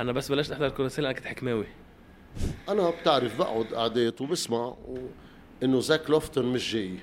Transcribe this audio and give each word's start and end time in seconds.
أنا 0.00 0.12
بس 0.12 0.28
بلشت 0.28 0.52
أحضر 0.52 0.88
سلة 0.88 1.08
أنا 1.08 1.18
كنت 1.18 1.26
حكماوي. 1.26 1.66
أنا 2.68 2.90
بتعرف 2.90 3.38
بقعد 3.38 3.64
قعدات 3.64 4.20
وبسمع 4.20 4.66
و... 4.66 4.98
إنه 5.62 5.80
زاك 5.80 6.10
لوفتن 6.10 6.44
مش 6.44 6.72
جاي. 6.72 6.98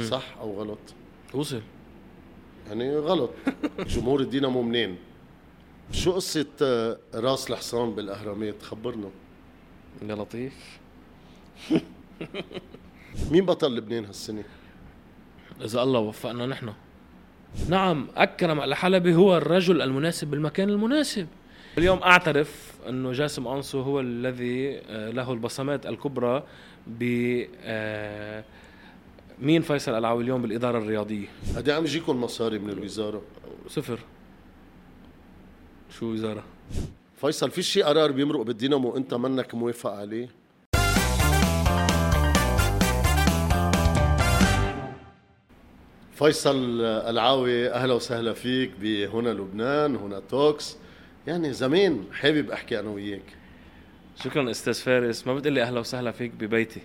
صح 0.00 0.36
أو 0.40 0.60
غلط؟ 0.60 0.78
وصل. 1.34 1.62
يعني 2.68 2.96
غلط. 2.96 3.30
جمهور 3.94 4.20
الدينامو 4.20 4.62
منين. 4.62 4.96
شو 5.92 6.12
قصة 6.12 6.46
آه، 6.62 6.98
راس 7.14 7.50
الحصان 7.50 7.94
بالأهرامات؟ 7.94 8.62
خبرنا. 8.62 9.10
يا 10.02 10.14
لطيف. 10.14 10.78
مين 13.30 13.46
بطل 13.46 13.76
لبنان 13.76 14.04
هالسنة؟ 14.04 14.44
إذا 15.64 15.82
الله 15.82 16.00
وفقنا 16.00 16.46
نحن. 16.46 16.72
نعم 17.68 18.08
أكرم 18.16 18.60
الحلبي 18.60 19.14
هو 19.14 19.36
الرجل 19.36 19.82
المناسب 19.82 20.30
بالمكان 20.30 20.68
المناسب. 20.68 21.26
اليوم 21.78 21.98
أعترف 22.02 22.72
إنه 22.88 23.12
جاسم 23.12 23.48
انصو 23.48 23.80
هو 23.80 24.00
الذي 24.00 24.80
آه، 24.90 25.10
له 25.10 25.32
البصمات 25.32 25.86
الكبرى 25.86 26.42
ب 26.86 27.02
آه، 27.62 28.44
مين 29.38 29.62
فيصل 29.62 29.92
العوي 29.98 30.22
اليوم 30.22 30.42
بالإدارة 30.42 30.78
الرياضية؟ 30.78 31.26
قد 31.56 31.70
عم 31.70 31.84
يجيكم 31.84 32.20
مصاري 32.20 32.58
من 32.58 32.70
الوزارة. 32.70 33.22
صفر. 33.68 33.98
شو 35.90 36.12
وزارة؟ 36.12 36.44
فيصل 37.16 37.50
في 37.50 37.62
شي 37.62 37.82
قرار 37.82 38.12
بيمرق 38.12 38.42
بالدينامو 38.42 38.96
أنت 38.96 39.14
منك 39.14 39.54
موافق 39.54 39.90
عليه؟ 39.90 40.28
فيصل 46.12 46.80
قلعاوي 46.82 47.70
أهلا 47.70 47.94
وسهلا 47.94 48.32
فيك 48.32 48.70
بهنا 48.80 49.28
لبنان 49.28 49.96
هنا 49.96 50.20
Talks. 50.30 50.76
يعني 51.28 51.52
زمان 51.52 52.04
حابب 52.12 52.50
أحكي 52.50 52.80
أنا 52.80 52.90
وياك. 52.90 53.22
شكرا 54.24 54.50
أستاذ 54.50 54.74
فارس. 54.74 55.26
ما 55.26 55.34
بتقلي 55.34 55.62
أهلا 55.62 55.80
وسهلا 55.80 56.10
فيك 56.10 56.30
ببيتي. 56.30 56.80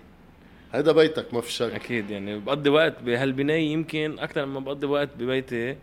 هيدا 0.73 0.91
بيتك 0.91 1.33
ما 1.33 1.41
في 1.41 1.51
شك. 1.51 1.71
أكيد 1.71 2.09
يعني 2.09 2.39
بقضي 2.39 2.69
وقت 2.69 3.01
بهالبناية 3.05 3.71
يمكن 3.71 4.19
أكثر 4.19 4.45
مما 4.45 4.59
بقضي 4.59 4.87
وقت 4.87 5.09
ببيتي. 5.19 5.75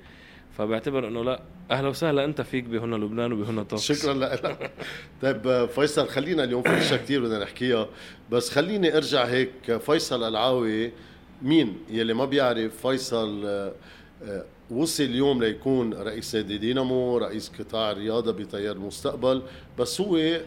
فبعتبر 0.58 1.08
إنه 1.08 1.24
لا 1.24 1.42
أهلا 1.70 1.88
وسهلا 1.88 2.24
أنت 2.24 2.40
فيك 2.40 2.64
بهنا 2.64 2.96
لبنان 2.96 3.32
وبهنا 3.32 3.62
Talks 3.62 3.92
شكرا 3.92 4.14
لك. 4.14 4.70
طيب 5.22 5.68
فيصل 5.74 6.08
خلينا 6.08 6.44
اليوم 6.44 6.62
في 6.62 6.78
أشياء 6.78 6.98
كثير 7.00 7.20
بدنا 7.22 7.38
نحكيها. 7.38 7.88
بس 8.30 8.50
خليني 8.50 8.96
أرجع 8.96 9.24
هيك. 9.24 9.76
فيصل 9.76 10.28
قلعاوي 10.28 10.92
مين 11.42 11.78
يلي 11.90 12.14
ما 12.14 12.24
بيعرف 12.24 12.86
فيصل؟ 12.86 13.42
آه، 13.46 13.72
آه، 14.24 14.44
وصل 14.70 15.02
اليوم 15.04 15.44
ليكون 15.44 15.94
رئيس 15.94 16.34
نادي 16.34 16.58
دينامو 16.58 17.18
رئيس 17.18 17.52
قطاع 17.58 17.90
الرياضة 17.90 18.32
بتيار 18.32 18.76
المستقبل 18.76 19.42
بس 19.78 20.00
هو 20.00 20.40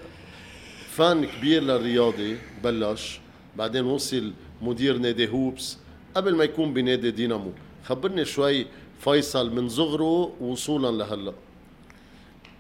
فان 0.90 1.26
كبير 1.26 1.62
للرياضة 1.64 2.36
بلش 2.64 3.20
بعدين 3.56 3.86
وصل 3.86 4.34
مدير 4.62 4.98
نادي 4.98 5.28
هوبس 5.30 5.78
قبل 6.16 6.36
ما 6.36 6.44
يكون 6.44 6.74
بنادي 6.74 7.12
دينامو. 7.12 7.52
خبرني 7.84 8.26
شوي 8.26 8.66
فيصل 9.00 9.56
من 9.56 9.70
صغره 9.70 10.34
وصولا 10.42 11.04
لهلا. 11.04 11.34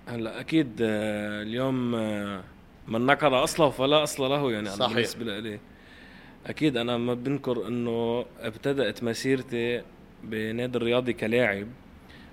هلا 0.07 0.39
أكيد 0.39 0.71
آه، 0.81 1.43
اليوم 1.43 1.95
آه، 1.95 2.43
من 2.87 3.05
نكر 3.05 3.43
أصله 3.43 3.69
فلا 3.69 4.03
أصل 4.03 4.23
له 4.23 4.51
يعني 4.51 4.69
صحيح. 4.69 4.93
بالنسبة 4.93 5.39
لي. 5.39 5.59
أكيد 6.45 6.77
أنا 6.77 6.97
ما 6.97 7.13
بنكر 7.13 7.67
إنه 7.67 8.25
ابتدأت 8.39 9.03
مسيرتي 9.03 9.81
بنادي 10.23 10.77
الرياضي 10.77 11.13
كلاعب 11.13 11.67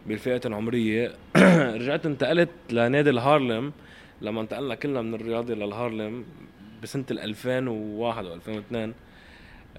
بالفئة 0.06 0.41
العمرية. 0.46 1.12
رجعت 1.80 2.06
انتقلت 2.06 2.48
لنادي 2.70 3.10
الهارلم. 3.10 3.72
لما 4.22 4.41
انتقلنا 4.41 4.74
كلنا 4.74 5.02
من 5.02 5.14
الرياضي 5.14 5.55
للهارلم 5.55 6.24
بسنة 6.83 7.05
ال 7.11 7.18
2001 7.18 8.24
و 8.24 8.34
2002 8.34 8.94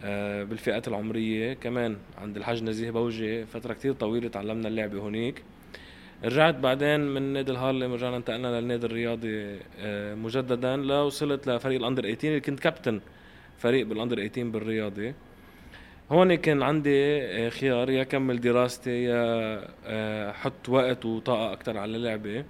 آه، 0.03 0.43
بالفئات 0.43 0.87
العمرية. 0.87 1.53
كمان 1.53 1.97
عند 2.17 2.37
الحاج 2.37 2.63
نزيه 2.63 2.91
بوجي 2.91 3.45
فترة 3.45 3.73
كتير 3.73 3.93
طويلة 3.93 4.29
تعلمنا 4.29 4.67
اللعبه 4.67 4.99
هونيك. 4.99 5.43
رجعت 6.23 6.55
بعدين 6.55 6.99
من 6.99 7.21
نادي 7.21 7.51
الهارلم 7.51 7.93
رجعنا 7.93 8.17
انتقلنا 8.17 8.59
للنادي 8.61 8.85
الرياضي 8.85 9.59
آه، 9.79 10.15
مجددا. 10.15 10.77
لوصلت 10.77 11.47
لفريق 11.47 11.79
الأندر 11.79 12.01
18 12.03 12.27
اللي 12.27 12.39
كنت 12.39 12.59
كابتن 12.59 13.01
فريق 13.57 13.85
بالأندر 13.85 14.27
18 14.27 14.43
بالرياضي. 14.43 15.13
هون 16.11 16.35
كان 16.35 16.63
عندي 16.63 17.21
آه، 17.21 17.49
خيار 17.49 17.89
يا 17.89 18.03
كمل 18.03 18.41
دراستي 18.41 19.03
يا 19.03 19.61
آه، 19.85 20.31
حط 20.31 20.69
وقت 20.69 21.05
وطاقة 21.05 21.53
أكثر 21.53 21.77
على 21.77 21.95
اللعبة. 21.97 22.43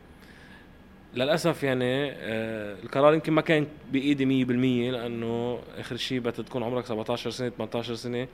للأسف 1.13 1.63
يعني 1.63 2.11
آه، 2.11 2.75
القرار 2.83 3.13
يمكن 3.13 3.33
ما 3.33 3.41
كان 3.41 3.67
بإيدي 3.91 4.25
100% 4.25 4.91
لأنه 4.91 5.59
آخر 5.77 5.95
شيء 5.95 6.19
بدك 6.19 6.35
تكون 6.35 6.63
عمرك 6.63 6.85
17 6.85 7.29
سنة 7.29 7.49
18 7.49 7.95
سنة. 7.95 8.27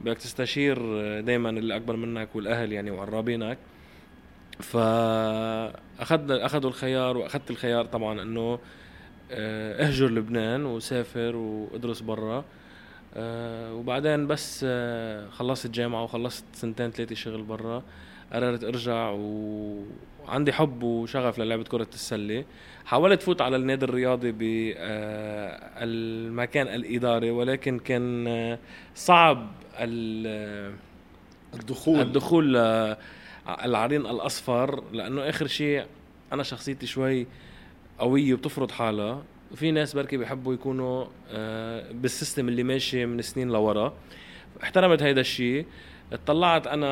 بدك 0.00 0.18
تستشير 0.18 0.78
دائما 1.20 1.50
اللي 1.50 1.76
أكبر 1.76 1.96
منك 1.96 2.28
والأهل 2.36 2.72
يعني 2.72 2.90
وقرابينك. 2.90 3.58
فأخذنا 4.60 6.46
أخذوا 6.46 6.70
الخيار 6.70 7.16
وأخذت 7.16 7.50
الخيار 7.50 7.84
طبعا 7.84 8.22
إنه 8.22 8.58
اهجر 9.30 10.08
لبنان 10.10 10.66
وسافر 10.66 11.36
وادرس 11.36 12.00
برا. 12.00 12.44
آه، 13.16 13.74
وبعدين 13.74 14.26
بس 14.26 14.60
آه، 14.68 15.28
خلصت 15.30 15.66
جامعه 15.70 16.02
وخلصت 16.04 16.44
سنتين 16.52 16.90
ثلاثة 16.90 17.14
شغل 17.14 17.42
برا. 17.42 17.82
قررت 18.32 18.64
أرجع 18.64 19.10
وعندي 19.10 20.52
حب 20.52 20.82
وشغف 20.82 21.38
للعبة 21.38 21.64
كرة 21.64 21.86
السلة. 21.94 22.44
حاولت 22.84 23.22
فوت 23.22 23.40
على 23.40 23.56
النادي 23.56 23.84
الرياضي 23.84 24.32
بالمكان 25.76 26.66
الإداري 26.68 27.30
ولكن 27.30 27.78
كان 27.78 28.26
آه، 28.28 28.58
صعب 28.94 29.50
ال- 29.78 30.74
الدخول. 31.54 32.00
الدخول 32.00 32.56
العرين 33.64 34.00
الأصفر 34.00 34.82
لأنه 34.92 35.28
آخر 35.28 35.46
شيء 35.46 35.84
أنا 36.32 36.42
شخصيتي 36.42 36.86
شوي 36.86 37.26
قوية 37.98 38.34
وبتفرض 38.34 38.70
حالها. 38.70 39.22
في 39.54 39.70
ناس 39.70 39.94
بركي 39.94 40.16
بيحبوا 40.16 40.54
يكونوا 40.54 41.06
آه، 41.30 41.92
بال 41.92 42.06
system 42.06 42.48
اللي 42.48 42.62
ماشي 42.62 43.06
من 43.06 43.22
سنين 43.22 43.48
لورا. 43.48 43.94
احترمت 44.62 45.02
هيدا 45.02 45.20
الشيء 45.20 45.66
اطلعت 46.12 46.66
أنا 46.66 46.86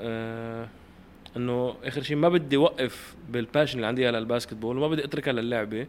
آه، 0.00 0.68
إنه 1.36 1.74
آخر 1.84 2.02
شيء 2.02 2.16
ما 2.16 2.28
بدي 2.28 2.56
اوقف 2.56 3.16
بال 3.28 3.39
passion 3.39 3.76
اللي 3.76 3.86
عندي 3.86 4.06
على 4.06 4.18
ال 4.18 4.23
basketball 4.23 4.76
وما 4.76 4.88
بدي 4.88 5.04
أتركها 5.04 5.32
للعبة 5.32 5.86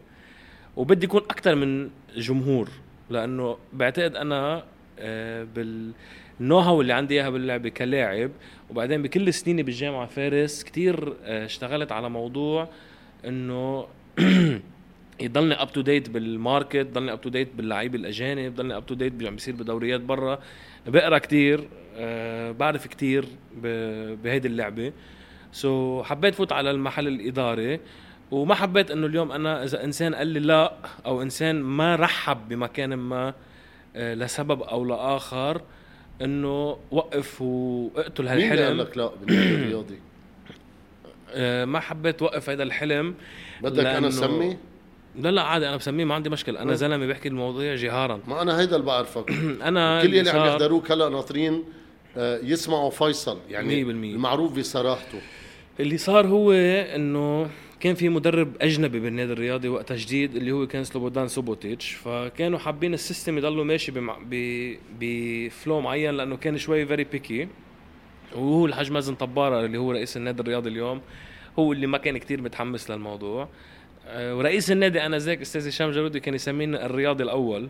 وبدي 0.76 1.04
يكون 1.04 1.20
أكثر 1.20 1.54
من 1.54 1.90
جمهور. 2.16 2.68
لأنه 3.10 3.58
بعتقد 3.72 4.16
أنا 4.16 4.64
آه، 4.98 5.44
بال 5.44 6.58
know-how 6.58 6.80
اللي 6.80 6.92
عندي 6.92 7.14
إياها 7.14 7.30
باللعبة 7.30 7.68
كلاعب 7.68 8.30
وبعدين 8.70 9.02
بكل 9.02 9.34
سنيني 9.34 9.62
بالجامعة 9.62 10.06
فارس 10.06 10.64
كتير 10.64 11.16
اشتغلت 11.22 11.92
على 11.92 12.10
موضوع 12.10 12.68
إنه 13.24 13.86
يضلني 15.20 15.54
up 15.62 15.72
to 15.72 15.80
date 15.80 16.10
بال 16.10 16.29
market 16.29 16.86
ضلني 16.92 17.12
up 17.12 17.20
to 17.20 17.28
date 17.28 17.48
باللعيبه 17.56 17.98
الأجانب 17.98 18.54
ضلني 18.54 18.76
up 18.76 18.86
to 18.86 18.94
date 18.94 19.12
باللي 19.12 19.28
عم 19.28 19.34
بيصير 19.34 19.54
بدوريات 19.54 20.00
برا. 20.00 20.38
بقرا 20.86 21.18
كتير 21.18 21.68
آه، 21.96 22.50
بعرف 22.52 22.86
كتير 22.86 23.24
بهيدي 23.62 24.48
اللعبة. 24.48 24.92
so, 25.52 26.02
so, 26.02 26.06
حبيت 26.06 26.34
فوت 26.34 26.52
على 26.52 26.70
المحل 26.70 27.08
الإداري 27.08 27.80
وما 28.30 28.54
حبيت 28.54 28.90
إنه 28.90 29.06
اليوم 29.06 29.32
أنا 29.32 29.64
إذا 29.64 29.84
إنسان 29.84 30.14
قال 30.14 30.26
لي 30.26 30.40
لا 30.40 30.72
أو 31.06 31.22
إنسان 31.22 31.62
ما 31.62 31.96
رحب 31.96 32.48
بمكان 32.48 32.94
ما 32.94 33.34
آه، 33.96 34.14
لسبب 34.14 34.62
أو 34.62 34.84
لآخر 34.84 35.62
إنه 36.22 36.76
وقف 36.90 37.42
وأقتل 37.42 38.24
مين 38.24 38.32
اللي 38.32 38.48
قال 38.48 38.58
هالحلم 38.60 38.80
لك 38.80 38.96
لا 38.98 39.10
بالنادي 39.26 39.54
الرياضي؟ 39.54 39.98
آه، 41.30 41.64
ما 41.64 41.80
حبيت 41.80 42.22
وقف 42.22 42.50
هذا 42.50 42.62
الحلم 42.62 43.14
بدك 43.62 43.84
أنا 43.86 44.08
لأنه- 44.08 44.12
سمي؟ 44.12 44.56
لا 45.20 45.30
لا 45.30 45.42
عادي 45.42 45.68
أنا 45.68 45.76
بسميه 45.76 46.04
ما 46.04 46.14
عندي 46.14 46.30
مشكلة. 46.30 46.62
أنا 46.62 46.72
أه. 46.72 46.74
زلمة 46.74 47.06
بحكي 47.06 47.28
المواضيع 47.28 47.74
جهارا. 47.74 48.20
ما 48.28 48.42
أنا 48.42 48.60
هيدا 48.60 48.76
اللي 48.76 48.86
بعرفك. 48.86 49.30
أنا 49.68 50.02
كل 50.02 50.14
اللي 50.14 50.30
عم 50.30 50.46
يحضروك 50.46 50.92
هلا 50.92 51.08
ناطرين 51.08 51.64
آه، 52.16 52.40
يسمعوا 52.42 52.90
فيصل. 52.90 53.38
يعني 53.50 53.84
100%. 53.84 53.88
المعروف 53.88 54.58
بصراحته. 54.58 55.18
اللي 55.80 55.98
صار 55.98 56.26
هو 56.26 56.52
إنه 56.52 57.50
كان 57.80 57.94
في 57.94 58.08
مدرب 58.08 58.52
أجنبي 58.60 59.00
بالنادي 59.00 59.32
الرياضي 59.32 59.68
وقتها 59.68 59.96
جديد 59.96 60.36
اللي 60.36 60.52
هو 60.52 60.66
كان 60.66 60.84
سلوبودان 60.84 61.28
سوبوتيتش. 61.28 61.92
فكانوا 61.92 62.58
حابين 62.58 62.94
ال 62.94 63.00
system 63.00 63.38
يضلوا 63.38 63.64
ماشي. 63.64 63.92
ب 65.00 65.16
flow 65.16 65.80
معين 65.80 66.14
لأنه 66.14 66.36
كان 66.36 66.58
شوي 66.58 66.86
very 66.86 67.04
picky 67.04 67.48
وهو 68.34 68.66
الحاج 68.66 68.92
مازن 68.92 69.14
طبارة 69.14 69.64
اللي 69.64 69.78
هو 69.78 69.92
رئيس 69.92 70.16
النادي 70.16 70.42
الرياضي 70.42 70.70
اليوم 70.70 71.00
هو 71.58 71.72
اللي 71.72 71.86
ما 71.86 71.98
كان 71.98 72.18
كتير 72.18 72.42
متحمس 72.42 72.90
للموضوع. 72.90 73.48
ورئيس 74.08 74.70
النادي 74.70 75.06
أنا 75.06 75.18
ذاك 75.18 75.40
أستاذ 75.40 75.68
هشام 75.68 75.90
جرودي 75.90 76.20
كان 76.20 76.34
يسميني 76.34 76.86
الرياضي 76.86 77.24
الأول 77.24 77.68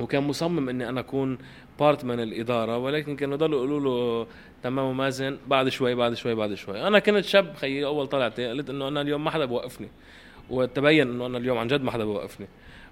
وكان 0.00 0.22
مصمم 0.22 0.68
إني 0.68 0.88
أنا 0.88 1.00
أكون 1.00 1.38
part 1.78 2.04
من 2.04 2.20
الإدارة 2.20 2.78
ولكن 2.78 3.16
كانوا 3.16 3.34
يضلوا 3.34 3.58
يقولوا 3.58 3.80
له 3.80 4.26
تمام 4.62 4.96
مازن 4.96 5.38
بعد 5.46 5.68
شوي 5.68 5.94
بعد 5.94 6.14
شوي 6.14 6.34
بعد 6.34 6.54
شوي. 6.54 6.86
أنا 6.86 6.98
كنت 6.98 7.24
شاب 7.24 7.54
خيي 7.54 7.84
أول 7.84 8.06
طلعتي 8.06 8.48
قلت 8.48 8.70
إنه 8.70 8.88
أنا 8.88 9.00
اليوم 9.00 9.24
ما 9.24 9.30
حدا 9.30 9.44
بوقفني 9.44 9.88
وتبين 10.50 11.10
إنه 11.10 11.26
أنا 11.26 11.38
اليوم 11.38 11.58
عن 11.58 11.66
جد 11.66 11.82
ما 11.82 11.90
حدا 11.90 12.04
بيوقفني 12.04 12.46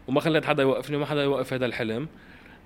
وما 0.08 0.20
خليت 0.20 0.44
حدا 0.44 0.62
يوقفني 0.62 0.96
وما 0.96 1.06
حدا 1.06 1.22
يوقف 1.22 1.52
هذا 1.52 1.66
الحلم. 1.66 2.08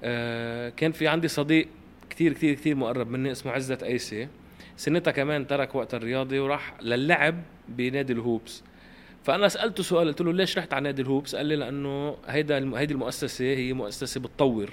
آه 0.05 0.69
كان 0.69 0.93
في 0.93 1.09
عندي 1.09 1.29
صديق 1.29 1.69
كتير 2.11 2.33
كتير 2.33 2.55
كتير 2.55 2.77
مقرب 2.77 3.11
مني 3.11 3.33
اسمه 3.33 3.53
عزت 3.53 3.83
أيسي 3.83 4.29
سنتها 4.77 5.11
كمان 5.11 5.47
ترك 5.47 5.75
وقت 5.75 5.95
الرياضي 5.95 6.39
وراح 6.39 6.75
للعب 6.83 7.43
بنادي 7.69 8.13
الهوبس. 8.13 8.63
فأنا 9.25 9.49
سألته 9.49 9.83
سؤال 9.83 10.09
قلت 10.09 10.21
له 10.21 10.33
ليش 10.33 10.59
رحت 10.59 10.75
على 10.75 10.83
نادي 10.85 11.03
الهوبس؟ 11.03 11.37
قال 11.37 11.47
لي 11.47 11.57
لأنه 11.57 12.17
هيدا 12.27 12.79
هيدي 12.79 12.95
المؤسسة 12.95 13.45
هي 13.45 13.73
مؤسسة 13.73 14.21
بتطور 14.21 14.71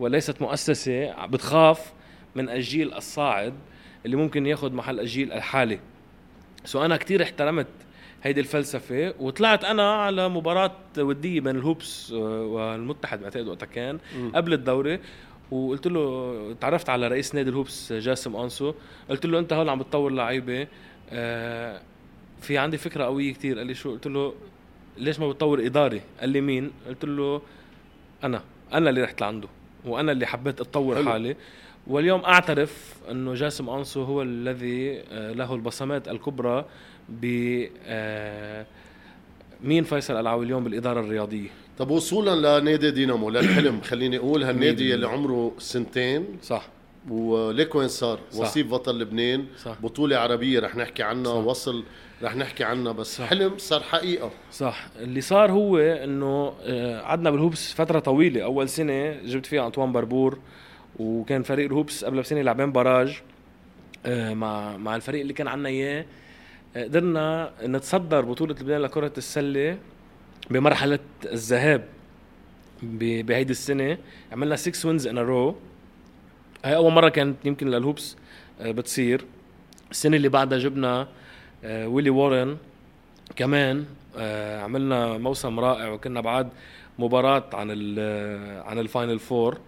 وليست 0.00 0.42
مؤسسة 0.42 1.26
بتخاف 1.26 1.92
من 2.34 2.48
الجيل 2.48 2.94
الصاعد 2.94 3.54
اللي 4.06 4.16
ممكن 4.16 4.46
ياخذ 4.46 4.72
محل 4.72 5.00
الجيل 5.00 5.32
الحالي. 5.32 5.80
so 6.64 6.84
أنا 6.84 6.96
كتير 6.96 7.22
احترمت 7.22 7.66
هيدي 8.22 8.40
الفلسفة 8.40 9.14
وطلعت 9.20 9.64
أنا 9.64 9.92
على 9.92 10.28
مباراة 10.28 10.72
ودية 10.98 11.40
بين 11.40 11.56
الهوبس 11.56 12.12
والمتحد 12.12 13.20
بعتقد 13.20 13.48
وقتها 13.48 13.66
كان 13.66 13.98
قبل 14.34 14.52
الدوري. 14.52 15.00
وقلت 15.50 15.86
له 15.86 16.56
تعرفت 16.60 16.88
على 16.88 17.08
رئيس 17.08 17.34
نادي 17.34 17.50
الهوبس 17.50 17.92
جاسم 17.92 18.36
قانصو 18.36 18.74
قلت 19.10 19.26
له 19.26 19.38
أنت 19.38 19.52
هون 19.52 19.68
عم 19.68 19.78
بتطور 19.78 20.12
لعيبة 20.12 20.66
آه 21.10 21.80
في 22.42 22.58
عندي 22.58 22.78
فكرة 22.78 23.04
قوية 23.04 23.32
كتير. 23.32 23.58
قال 23.58 23.66
لي 23.66 23.74
شو؟ 23.74 23.90
قلت 23.90 24.06
له 24.06 24.34
ليش 24.98 25.20
ما 25.20 25.28
بتطور 25.28 25.66
إداري؟ 25.66 26.00
قال 26.20 26.28
لي 26.28 26.40
مين؟ 26.40 26.70
قلت 26.88 27.04
له 27.04 27.42
أنا. 28.24 28.42
أنا 28.72 28.90
اللي 28.90 29.02
رحت 29.02 29.20
لعنده 29.20 29.48
وأنا 29.84 30.12
اللي 30.12 30.26
حبيت 30.26 30.60
أتطور 30.60 30.96
حلو. 30.96 31.10
حالي. 31.10 31.36
واليوم 31.86 32.20
أعترف 32.20 32.94
إنه 33.10 33.34
جاسم 33.34 33.68
انسو 33.70 34.02
هو 34.02 34.22
الذي 34.22 35.02
آه، 35.12 35.32
له 35.32 35.54
البصمات 35.54 36.08
الكبرى 36.08 36.64
ب 37.08 37.24
آه، 37.86 38.66
مين 39.64 39.84
فيصل 39.84 40.20
العوي 40.20 40.44
اليوم 40.44 40.64
بالإدارة 40.64 41.00
الرياضية؟ 41.00 41.48
طب 41.78 41.90
وصولا 41.90 42.60
لنادي 42.60 42.90
دينامو 42.90 43.30
للحلم. 43.30 43.80
خليني 43.80 44.16
أقول 44.18 44.42
هالنادي 44.42 44.94
اللي 44.94 45.08
عمره 45.08 45.52
سنتين 45.58 46.26
صح. 46.42 46.68
وليك 47.10 47.74
وين 47.74 47.88
صار 47.88 48.18
صح. 48.30 48.40
وصيف 48.40 48.70
بطل 48.70 48.98
لبنان 48.98 49.46
صح. 49.64 49.76
بطولة 49.82 50.16
عربية 50.16 50.60
رح 50.60 50.76
نحكي 50.76 51.02
عنها 51.02 51.40
صح. 51.40 51.46
وصل 51.46 51.84
رح 52.22 52.36
نحكي 52.36 52.64
عنها 52.64 52.92
بس 52.92 53.16
صح. 53.18 53.24
حلم 53.24 53.58
صار 53.58 53.80
حقيقة 53.80 54.30
صح 54.52 54.86
اللي 55.00 55.20
صار 55.20 55.52
هو 55.52 55.78
إنه 55.78 56.52
آه، 56.62 57.00
قعدنا 57.00 57.30
بالهوبس 57.30 57.72
فترة 57.72 57.98
طويلة 57.98 58.44
أول 58.44 58.68
سنة 58.68 59.12
جبت 59.24 59.46
فيها 59.46 59.66
أنطوان 59.66 59.92
بربور 59.92 60.38
وكان 60.98 61.42
فريق 61.42 61.66
الهوبس 61.66 62.04
قبل 62.04 62.20
بسنة 62.20 62.42
لعبين 62.42 62.72
barrage 62.72 63.20
آه، 64.06 64.34
مع 64.34 64.76
مع 64.76 64.96
الفريق 64.96 65.20
اللي 65.20 65.32
كان 65.32 65.48
عنا 65.48 65.68
إياه 65.68 66.04
آه، 66.76 66.84
قدرنا 66.84 67.52
نتصدر 67.64 68.20
بطولة 68.20 68.54
لبنان 68.60 68.80
لكرة 68.80 69.12
السلة 69.18 69.78
بمرحلة 70.50 70.98
الذهاب 71.24 71.84
بهيدي 72.82 73.50
السنة 73.52 73.98
عملنا 74.32 74.56
6 74.56 74.88
wins 74.88 75.06
in 75.06 75.18
row 75.18 75.56
هاي 76.64 76.76
أول 76.76 76.92
مرة 76.92 77.08
كانت 77.08 77.46
يمكن 77.46 77.68
للهوبس 77.68 78.16
آه، 78.60 78.70
بتصير. 78.70 79.24
السنة 79.90 80.16
اللي 80.16 80.28
بعدها 80.28 80.58
جبنا 80.58 81.08
آه، 81.64 81.88
ويلي 81.88 82.10
وارن. 82.10 82.56
كمان 83.36 83.84
آه، 84.18 84.60
عملنا 84.60 85.18
موسم 85.18 85.60
رائع 85.60 85.88
وكنا 85.88 86.20
بعد 86.20 86.48
مباراة 86.98 87.44
عن 87.52 87.70
عن 88.66 88.78
ال 88.78 88.85
final 88.85 89.18
four. 89.18 89.58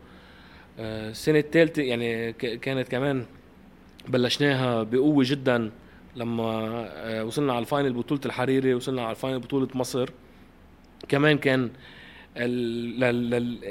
السنة 0.79 1.38
الثالثة 1.38 1.82
يعني 1.82 2.32
كانت 2.32 2.88
كمان 2.88 3.26
بلشناها 4.08 4.82
بقوة 4.82 5.25
جدا 5.26 5.70
لما 6.17 7.23
وصلنا 7.23 7.52
على 7.52 7.62
ال 7.62 7.68
final 7.68 7.93
بطولة 7.93 8.20
الحريري 8.26 8.75
وصلنا 8.75 9.02
على 9.02 9.11
ال 9.11 9.15
final 9.15 9.38
بطولة 9.38 9.69
مصر. 9.75 10.11
كمان 11.08 11.38
كان 11.38 11.70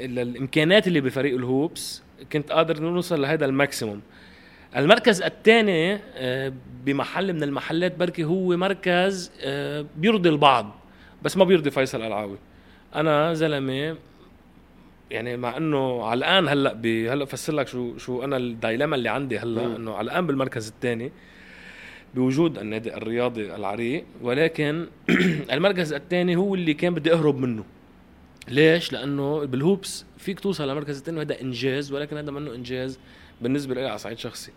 الإمكانيات 0.06 0.88
اللي 0.88 1.00
بفريق 1.00 1.34
الهوبس 1.36 2.02
كنت 2.32 2.52
قادر 2.52 2.80
نوصل 2.80 3.22
لهذا 3.22 3.44
ال 3.44 3.50
maximum. 3.50 4.00
المركز 4.76 5.22
الثاني 5.22 5.98
آه، 6.14 6.52
بمحل 6.84 7.32
من 7.32 7.42
المحلات 7.42 7.96
بركي 7.96 8.24
هو 8.24 8.56
مركز 8.56 9.32
آه، 9.40 9.86
بيرضي 9.96 10.28
البعض 10.28 10.74
بس 11.22 11.36
ما 11.36 11.44
بيرضي 11.44 11.70
فيصل 11.70 12.02
قلعاوي. 12.02 12.38
أنا 12.94 13.34
زلمة 13.34 13.96
يعني 15.10 15.36
مع 15.36 15.56
إنه 15.56 16.04
على 16.04 16.18
الآن 16.18 16.48
هلأ 16.48 16.70
هلأ 17.12 17.24
بفسر 17.24 17.52
لك 17.52 17.68
شو 17.68 17.98
شو 17.98 18.24
أنا 18.24 18.36
ال 18.36 18.44
dilemma 18.44 18.96
اللي 18.96 19.08
عندي 19.08 19.38
هلأ 19.38 19.76
إنه 19.76 19.94
على 19.94 20.10
الآن 20.10 20.26
بالمركز 20.26 20.68
الثاني 20.68 21.12
بوجود 22.14 22.58
النادي 22.58 22.96
الرياضي 22.96 23.54
العريق 23.54 24.04
ولكن 24.22 24.86
المركز 25.52 25.92
الثاني 25.92 26.36
هو 26.36 26.54
اللي 26.54 26.74
كان 26.74 26.94
بدي 26.94 27.12
أهرب 27.12 27.38
منه. 27.38 27.64
ليش؟ 28.48 28.92
لأنه 28.92 29.44
بالهوبس 29.44 30.04
فيك 30.18 30.40
توصل 30.40 30.68
لمركز 30.68 30.98
الثاني 30.98 31.18
وهذا 31.18 31.40
إنجاز 31.40 31.92
ولكن 31.92 32.16
هذا 32.16 32.30
منه 32.30 32.54
إنجاز 32.54 32.98
بالنسبة 33.40 33.74
لي 33.74 33.88
على 33.88 33.98
صعيد 33.98 34.18
شخصي. 34.18 34.52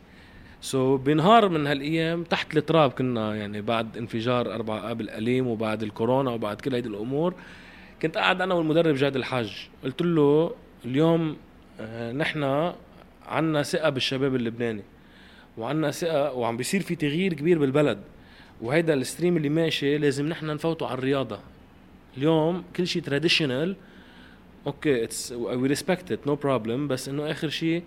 so, 0.62 1.02
بنهار 1.02 1.50
من 1.50 1.68
هالأيام 1.68 2.24
تحت 2.24 2.58
التراب 2.58 2.92
كنا 2.92 3.36
يعني 3.36 3.62
بعد 3.62 3.98
انفجار 3.98 4.54
أربع 4.54 4.92
آب 4.92 5.02
الأليم 5.02 5.48
وبعد 5.48 5.84
الكورونا 5.84 6.32
وبعد 6.32 6.62
كل 6.62 6.76
هيدي 6.76 6.90
الأمور. 6.90 7.34
كنت 8.02 8.18
قاعد 8.18 8.42
أنا 8.42 8.54
والمدرب 8.54 8.96
جاد 8.96 9.16
الحاج. 9.16 9.70
قلت 9.84 10.02
له 10.02 10.52
اليوم 10.86 11.38
آه، 11.80 12.12
نحن 12.12 12.74
عنا 13.28 13.64
ثقة 13.64 13.90
بالشباب 13.90 14.36
اللبناني 14.36 14.84
وعنا 15.58 15.92
ثقة 15.92 16.34
وعم 16.34 16.58
بيصير 16.58 16.82
في 16.82 16.96
تغيير 16.96 17.34
كبير 17.34 17.60
بالبلد 17.60 18.00
وهيدا 18.62 18.94
ال 18.94 19.00
stream 19.00 19.38
اللي 19.38 19.50
ماشي 19.50 19.98
لازم 19.98 20.26
نحن 20.30 20.46
نفوته 20.46 20.86
على 20.88 20.98
الرياضة. 20.98 21.40
اليوم 22.18 22.64
كل 22.76 22.88
شيء 22.88 23.02
traditional 23.02 23.76
okay 24.68 25.04
it's 25.04 25.32
we 25.32 25.68
respect 25.68 26.12
it 26.12 26.28
no 26.28 26.36
problem 26.36 26.88
بس 26.88 27.10
إنه 27.10 27.32
آخر 27.32 27.50
شيء 27.50 27.84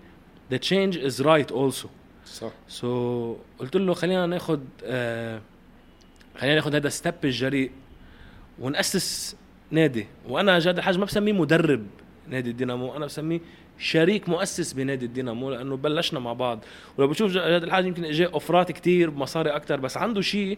the 0.51 0.57
change 0.57 0.97
is 0.97 1.21
right 1.21 1.51
also 1.51 1.87
صح. 2.25 2.51
so, 2.67 3.61
قلت 3.61 3.75
له 3.75 3.93
خلينا 3.93 4.25
ناخذ 4.25 4.59
آه 4.83 5.41
خلينا 6.37 6.55
ناخذ 6.55 6.75
هذا 6.75 6.89
step 6.89 7.13
الجريء 7.23 7.71
ونأسس 8.59 9.35
نادي. 9.71 10.07
وأنا 10.27 10.59
جاد 10.59 10.77
الحاج 10.77 10.97
ما 10.97 11.05
بسميه 11.05 11.33
مدرب 11.33 11.87
نادي 12.27 12.49
الدينامو 12.49 12.95
أنا 12.95 13.05
بسميه 13.05 13.39
شريك 13.77 14.29
مؤسس 14.29 14.73
بنادي 14.73 15.05
الدينامو 15.05 15.51
لأنه 15.51 15.77
بلشنا 15.77 16.19
مع 16.19 16.33
بعض. 16.33 16.59
ولو 16.97 17.07
بشوف 17.07 17.31
جاد 17.31 17.63
الحاج 17.63 17.85
يمكن 17.85 18.05
اجى 18.05 18.25
offer 18.25 18.63
ات 18.63 18.71
كتير 18.71 19.09
بمصاري 19.09 19.49
أكثر 19.49 19.79
بس 19.79 19.97
عنده 19.97 20.21
شيء 20.21 20.57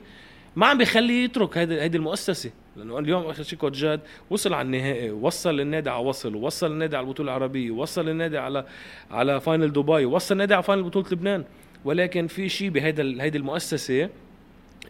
ما 0.55 0.67
عم 0.67 0.77
بيخليه 0.77 1.23
يترك 1.23 1.57
هيدي 1.57 1.81
هيدي 1.81 1.97
المؤسسة. 1.97 2.51
لأنه 2.77 2.99
اليوم 2.99 3.25
آخر 3.25 3.43
شيء 3.43 3.59
coach 3.59 3.71
جاد 3.71 3.99
وصل 4.29 4.53
على 4.53 4.65
النهائي 4.65 5.11
وصل 5.11 5.59
النادي 5.59 5.89
على 5.89 6.05
وصل 6.05 6.35
ووصل 6.35 6.71
النادي 6.71 6.97
على 6.97 7.03
البطولة 7.03 7.29
العربية 7.29 7.71
وصل 7.71 8.09
النادي 8.09 8.37
على 8.37 8.65
على 9.11 9.41
final 9.41 9.73
دبي 9.73 10.05
وصل 10.05 10.35
النادي 10.35 10.53
على 10.53 10.63
final 10.63 10.83
بطولة 10.83 11.05
لبنان 11.11 11.43
ولكن 11.85 12.27
في 12.27 12.49
شيء 12.49 12.69
بهيدا 12.69 13.23
هيدي 13.23 13.37
المؤسسة 13.37 14.09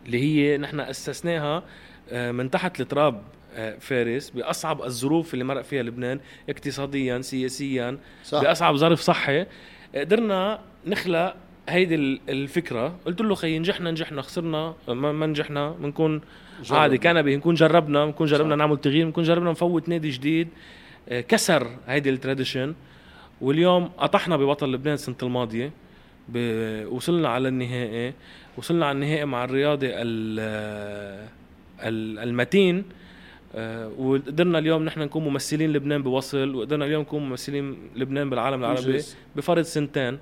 اللي 0.06 0.20
هي 0.20 0.58
نحن 0.58 0.80
أسسناها 0.80 1.64
آه، 2.10 2.32
من 2.32 2.52
تحت 2.52 2.82
التراب 2.82 3.22
آه، 3.56 3.78
فارس 3.80 4.30
بأصعب 4.30 4.82
الظروف 4.82 5.34
اللي 5.34 5.46
مرق 5.46 5.62
فيها 5.62 5.84
لبنان 5.84 6.20
اقتصاديا 6.50 7.22
سياسيا 7.22 7.98
صح. 8.24 8.42
بأصعب 8.42 8.76
ظرف 8.76 9.00
صحي 9.00 9.46
قدرنا 9.96 10.60
نخلق 10.86 11.36
هيدي 11.70 11.96
الفكرة. 12.30 12.96
قلت 13.06 13.22
له 13.22 13.36
خي 13.36 13.60
نجحنا 13.60 13.92
نجحنا 13.92 14.22
خسرنا 14.22 14.74
ما 14.88 15.26
نجحنا 15.26 15.72
بنكون 15.72 16.22
عادي 16.72 16.98
كان 16.98 17.22
بنكون 17.22 17.56
جربنا 17.56 18.06
بنكون 18.06 18.28
جربنا 18.28 18.56
نعمل 18.56 18.78
تغيير 18.78 19.06
بنكون 19.06 19.24
جربنا 19.24 19.52
نفوت 19.52 19.90
نادي 19.90 20.10
جديد. 20.10 20.48
آه، 21.10 21.22
كسر 21.22 21.68
هيدي 21.88 22.10
التراديشن 22.10 22.74
واليوم 23.42 23.84
قطحنا 23.98 24.38
ببطل 24.38 24.72
لبنان 24.72 24.94
السنة 24.94 25.16
الماضية 25.24 25.72
وصلنا 26.90 27.30
على 27.30 27.48
النهائي 27.48 28.14
وصلنا 28.58 28.86
على 28.86 28.96
النهائي 28.96 29.26
مع 29.26 29.44
الرياضي 29.44 29.90
المتين. 32.24 32.84
آه، 33.56 33.88
وقدرنا 33.98 34.60
اليوم 34.60 34.86
نحن 34.86 35.00
نكون 35.00 35.24
ممثلين 35.24 35.74
لبنان 35.74 36.04
بوصل 36.04 36.56
وقدرنا 36.56 36.86
اليوم 36.86 37.02
نكون 37.02 37.30
ممثلين 37.30 37.78
لبنان 37.96 38.30
بالعالم 38.30 38.60
العربي 38.64 39.02
بفرض 39.36 39.62
سنتين. 39.62 40.20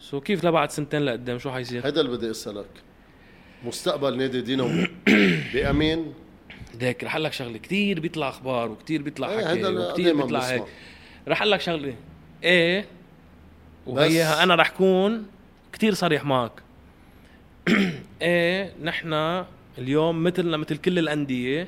سو 0.00 0.20
كيف 0.20 0.44
لبعد 0.44 0.70
سنتين 0.70 1.02
لقدام؟ 1.02 1.38
شو 1.38 1.50
حيصير؟ 1.50 1.86
هذا 1.86 2.00
اللي 2.00 2.16
بدي 2.16 2.30
أسألك. 2.30 2.66
مستقبل 3.64 4.18
نادي 4.18 4.40
دينامو. 4.40 4.86
بأمين. 5.54 6.14
ليك 6.80 7.04
رح 7.04 7.14
أقول 7.14 7.24
لك 7.24 7.32
شغلة. 7.32 7.58
كثير 7.58 8.00
بيطلع 8.00 8.28
أخبار 8.28 8.70
وكثير 8.70 9.02
بيطلع 9.02 9.30
إيه، 9.30 9.46
حكي 9.46 9.66
وكثير 9.66 10.16
بيطلع 10.16 10.40
هيك. 10.40 10.62
رح 11.28 11.42
أقول 11.42 11.52
لك 11.52 11.60
شغلة. 11.60 11.94
إيه 12.44 12.84
وهي 13.86 14.24
أنا 14.24 14.54
رح 14.54 14.70
كون 14.70 15.26
كثير 15.72 15.94
صريح 15.94 16.24
معك. 16.24 16.52
إيه 18.22 18.72
نحن 18.82 19.44
اليوم 19.78 20.22
مثلنا 20.22 20.56
مثل 20.56 20.76
كل 20.76 20.98
الأندية 20.98 21.62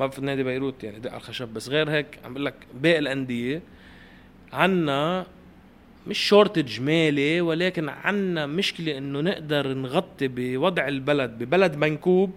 ما 0.00 0.06
بعرف 0.06 0.20
نادي 0.20 0.42
بيروت 0.42 0.84
يعني 0.84 0.98
دق 0.98 1.10
على 1.10 1.20
الخشب 1.20 1.48
بس 1.48 1.68
غير 1.68 1.90
هيك 1.90 2.18
عم 2.24 2.32
بقول 2.32 2.44
لك 2.44 2.54
باقي 2.74 2.98
الأندية 2.98 3.62
عنا 4.52 5.26
مش 6.06 6.18
شورتج 6.18 6.80
مالي 6.80 7.40
ولكن 7.40 7.88
عنا 7.88 8.46
مشكلة 8.46 8.98
إنه 8.98 9.20
نقدر 9.20 9.74
نغطي 9.74 10.28
بوضع 10.28 10.88
البلد 10.88 11.30
ببلد 11.30 11.76
منكوب 11.76 12.30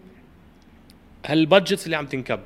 هالبادجتس 1.26 1.86
اللي 1.86 1.96
عم 1.98 2.06
تنكب. 2.06 2.40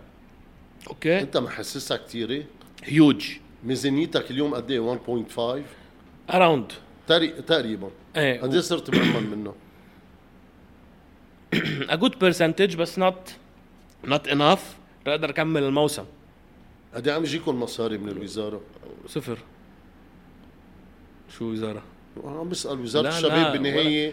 Okay؟ 0.87 1.19
أنت 1.19 1.37
محسسها 1.37 1.97
كثيره 1.97 2.43
هيوج 2.83 3.29
ميزانيتك 3.63 4.31
اليوم 4.31 4.53
قد 4.55 4.71
إيه؟ 4.71 4.79
1.5 4.79 5.61
around 6.33 6.71
تقري- 7.07 7.41
تقريبا. 7.41 7.89
إيه. 8.15 8.41
قد 8.41 8.53
إيه 8.53 8.61
صرت 8.61 8.89
مأمن 8.95 9.29
منه؟ 9.29 9.53
A 11.93 11.97
good 11.97 12.13
percentage 12.23 12.75
بس 12.77 12.99
not 12.99 13.29
not 14.07 14.31
enough. 14.31 14.59
تقدر 15.05 15.29
أكمل 15.29 15.63
الموسم. 15.63 16.03
قد 16.95 17.07
إيه 17.07 17.15
عم 17.15 17.23
يجيكم 17.23 17.59
مصاري 17.59 17.97
من 17.97 18.09
الوزارة؟ 18.09 18.61
صفر. 19.07 19.37
شو 21.37 21.45
وزارة؟ 21.51 21.81
عم 22.23 22.49
بسأل 22.49 22.79
وزارة 22.79 23.03
لا، 23.03 23.09
الشباب 23.09 23.31
لا، 23.33 23.51
بالنهاية 23.51 24.11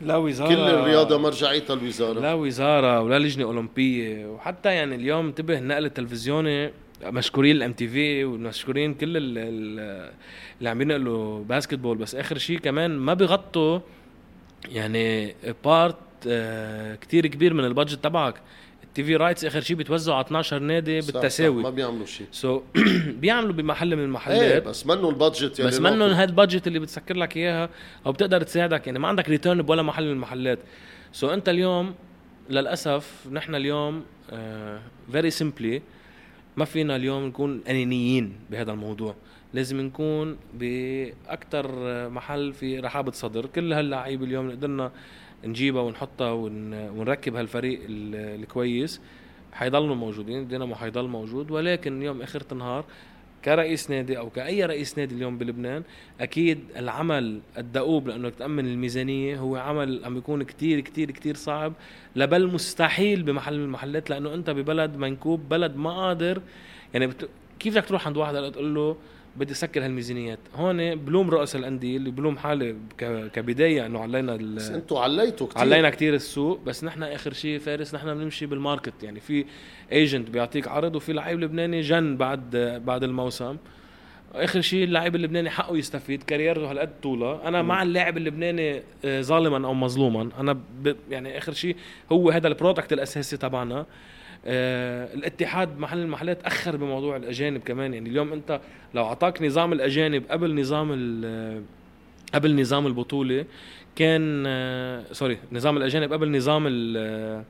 لا 0.00 0.16
وزاره 0.16 0.48
كل 0.48 0.54
الرياضة 0.60 1.18
مرجعيتها 1.18 1.74
الوزارة. 1.74 2.20
لا 2.20 2.34
وزارة 2.34 3.00
ولا 3.02 3.18
لجنة 3.18 3.44
أولمبية 3.44 4.26
وحتى 4.26 4.68
يعني 4.68 4.94
اليوم 4.94 5.26
انتبه 5.26 5.58
النقل 5.58 5.84
التلفزيوني 5.84 6.70
مشكورين 7.04 7.56
ال 7.56 7.72
MTV 7.72 8.24
ومشكورين 8.24 8.94
كل 8.94 9.16
ال- 9.16 9.38
ال- 9.38 10.12
اللي 10.58 10.68
عم 10.70 10.82
ينقلوا 10.82 11.44
basketball 11.44 11.96
بس 11.98 12.14
آخر 12.14 12.38
شيء 12.38 12.58
كمان 12.58 12.90
ما 12.98 13.14
بغطوا 13.14 13.80
يعني 14.68 15.34
part 15.64 15.96
كتير 17.00 17.26
كبير 17.26 17.54
من 17.54 17.64
ال 17.64 17.70
budget 17.70 18.04
تبعك. 18.04 18.34
ال 18.98 19.10
TV 19.10 19.16
rights 19.16 19.44
آخر 19.44 19.60
شيء 19.60 19.76
بتوزعوا 19.76 20.16
على 20.16 20.26
12 20.26 20.58
نادي 20.58 21.00
بالتساوي. 21.00 21.62
ما 21.62 21.70
بيعملوا 21.70 22.06
شيء 22.06 22.26
so 22.32 22.62
بيعملوا 23.20 23.52
بمحل 23.52 23.86
من 23.88 23.98
إيه 23.98 24.04
المحلات 24.04 24.62
بس 24.62 24.86
منه 24.86 25.08
ال 25.08 25.15
budget 25.15 25.58
يعني 25.58 25.70
بس 25.70 25.80
منهم 25.80 26.02
هاد 26.02 26.28
ال 26.28 26.33
budget 26.33 26.66
اللي 26.66 26.78
بتسكر 26.78 27.16
لك 27.16 27.36
إياها 27.36 27.68
أو 28.06 28.12
بتقدر 28.12 28.42
تساعدك. 28.42 28.86
يعني 28.86 28.98
ما 28.98 29.08
عندك 29.08 29.28
return 29.28 29.62
بولا 29.62 29.82
محل 29.82 30.04
من 30.04 30.12
المحلات. 30.12 30.58
so 31.12 31.30
أنت 31.30 31.48
اليوم 31.48 31.94
للأسف 32.50 33.28
نحن 33.32 33.54
اليوم 33.54 34.04
very 35.12 35.30
simply 35.30 35.82
ما 36.56 36.64
فينا 36.64 36.96
اليوم 36.96 37.26
نكون 37.26 37.60
أنانيين 37.68 38.32
بهذا 38.50 38.72
الموضوع. 38.72 39.14
لازم 39.54 39.80
نكون 39.80 40.36
بأكثر 40.54 41.39
من 41.39 41.68
محل 42.10 42.52
في 42.52 42.78
رحابة 42.80 43.12
صدر. 43.12 43.46
كل 43.46 43.72
هاللعيبة 43.72 44.24
اليوم 44.24 44.50
قدرنا 44.50 44.90
نجيبها 45.44 45.82
ونحطها 45.82 46.32
ون... 46.32 46.74
ونركب 46.74 47.36
هالفريق 47.36 47.80
ال- 47.88 48.40
الكويس. 48.40 49.00
حيضلوا 49.52 49.94
موجودين 49.94 50.48
دينامو 50.48 50.74
حيضل 50.74 51.08
موجود 51.08 51.50
ولكن 51.50 51.98
اليوم 51.98 52.22
آخر 52.22 52.42
النهار 52.52 52.84
كرئيس 53.44 53.90
نادي 53.90 54.18
أو 54.18 54.30
كأي 54.30 54.64
رئيس 54.64 54.98
نادي 54.98 55.14
اليوم 55.14 55.38
بلبنان 55.38 55.82
أكيد 56.20 56.58
العمل 56.76 57.40
الدؤوب 57.58 58.08
لأنه 58.08 58.28
تأمن 58.28 58.66
الميزانية 58.66 59.38
هو 59.38 59.56
عمل 59.56 60.04
عم 60.04 60.16
يكون 60.16 60.42
كتير 60.42 60.80
كتير 60.80 61.10
كتير 61.10 61.34
صعب 61.36 61.72
لبل 62.16 62.46
مستحيل 62.46 63.22
بمحل 63.22 63.58
من 63.58 63.64
المحلات 63.64 64.10
لأنه 64.10 64.34
أنت 64.34 64.50
ببلد 64.50 64.96
منكوب 64.96 65.48
بلد 65.48 65.76
ما 65.76 65.90
قادر. 65.90 66.42
يعني 66.94 67.06
بت... 67.06 67.28
كيف 67.58 67.74
بدك 67.74 67.86
تروح 67.86 68.06
عند 68.06 68.16
واحد 68.16 68.52
تقول 68.52 68.74
له 68.74 68.96
بدي 69.38 69.54
سكر 69.54 69.84
هالميزانيات. 69.84 70.38
هون 70.54 70.94
بلوم 70.94 71.30
رؤساء 71.30 71.60
الأندية 71.60 71.96
اللي 71.96 72.10
بلوم 72.10 72.38
حالي. 72.38 72.76
كبداية 73.32 73.86
إنه 73.86 74.00
علينا 74.00 74.34
ال... 74.34 74.54
بس 74.54 74.70
أنتوا 74.70 75.00
عليتوا 75.00 75.46
كثير 75.46 75.60
علينا 75.60 75.90
كتير 75.90 76.14
السوق 76.14 76.60
بس 76.66 76.84
نحن 76.84 77.02
آخر 77.02 77.32
شيء 77.32 77.58
فارس 77.58 77.94
نحن 77.94 78.14
بنمشي 78.14 78.46
بالماركت 78.46 79.02
يعني 79.02 79.20
في 79.20 79.44
agent 79.92 80.30
بيعطيك 80.30 80.68
عرض 80.68 80.96
وفي 80.96 81.12
لعيب 81.12 81.40
لبناني 81.40 81.80
جن 81.80 82.16
بعد 82.16 82.56
بعد 82.86 83.04
الموسم. 83.04 83.56
آخر 84.34 84.60
شيء 84.60 84.84
اللاعب 84.84 85.14
اللبناني 85.14 85.50
حقه 85.50 85.76
يستفيد 85.76 86.22
career 86.22 86.58
ته 86.58 86.70
هالقد 86.70 86.90
طولها 87.02 87.48
أنا 87.48 87.62
مع 87.62 87.82
اللاعب 87.82 88.16
اللبناني 88.16 88.82
آه، 89.04 89.20
ظالما 89.20 89.66
أو 89.66 89.74
مظلوما. 89.74 90.28
أنا 90.40 90.52
ب... 90.52 90.96
يعني 91.10 91.38
آخر 91.38 91.52
شيء 91.52 91.76
هو 92.12 92.30
هذا 92.30 92.48
ال 92.48 92.53
product 92.53 92.92
الأساسي 92.92 93.36
تبعنا. 93.36 93.86
آه 94.48 95.14
الاتحاد 95.14 95.78
محل 95.78 95.98
المحلات 95.98 96.42
أخر 96.42 96.76
بموضوع 96.76 97.16
الأجانب 97.16 97.60
كمان 97.60 97.94
يعني 97.94 98.08
اليوم 98.08 98.32
أنت 98.32 98.60
لو 98.94 99.04
أعطاك 99.04 99.42
نظام 99.42 99.72
الأجانب 99.72 100.22
قبل 100.30 100.60
نظام 100.60 100.88
ال- 100.92 101.62
قبل 102.34 102.60
نظام 102.60 102.86
البطولة 102.86 103.44
كان 103.96 104.44
آه 104.46 105.04
sorry 105.12 105.38
نظام 105.52 105.76
الأجانب 105.76 106.12
قبل 106.12 106.36
نظام 106.36 106.64
ال- 106.68 107.44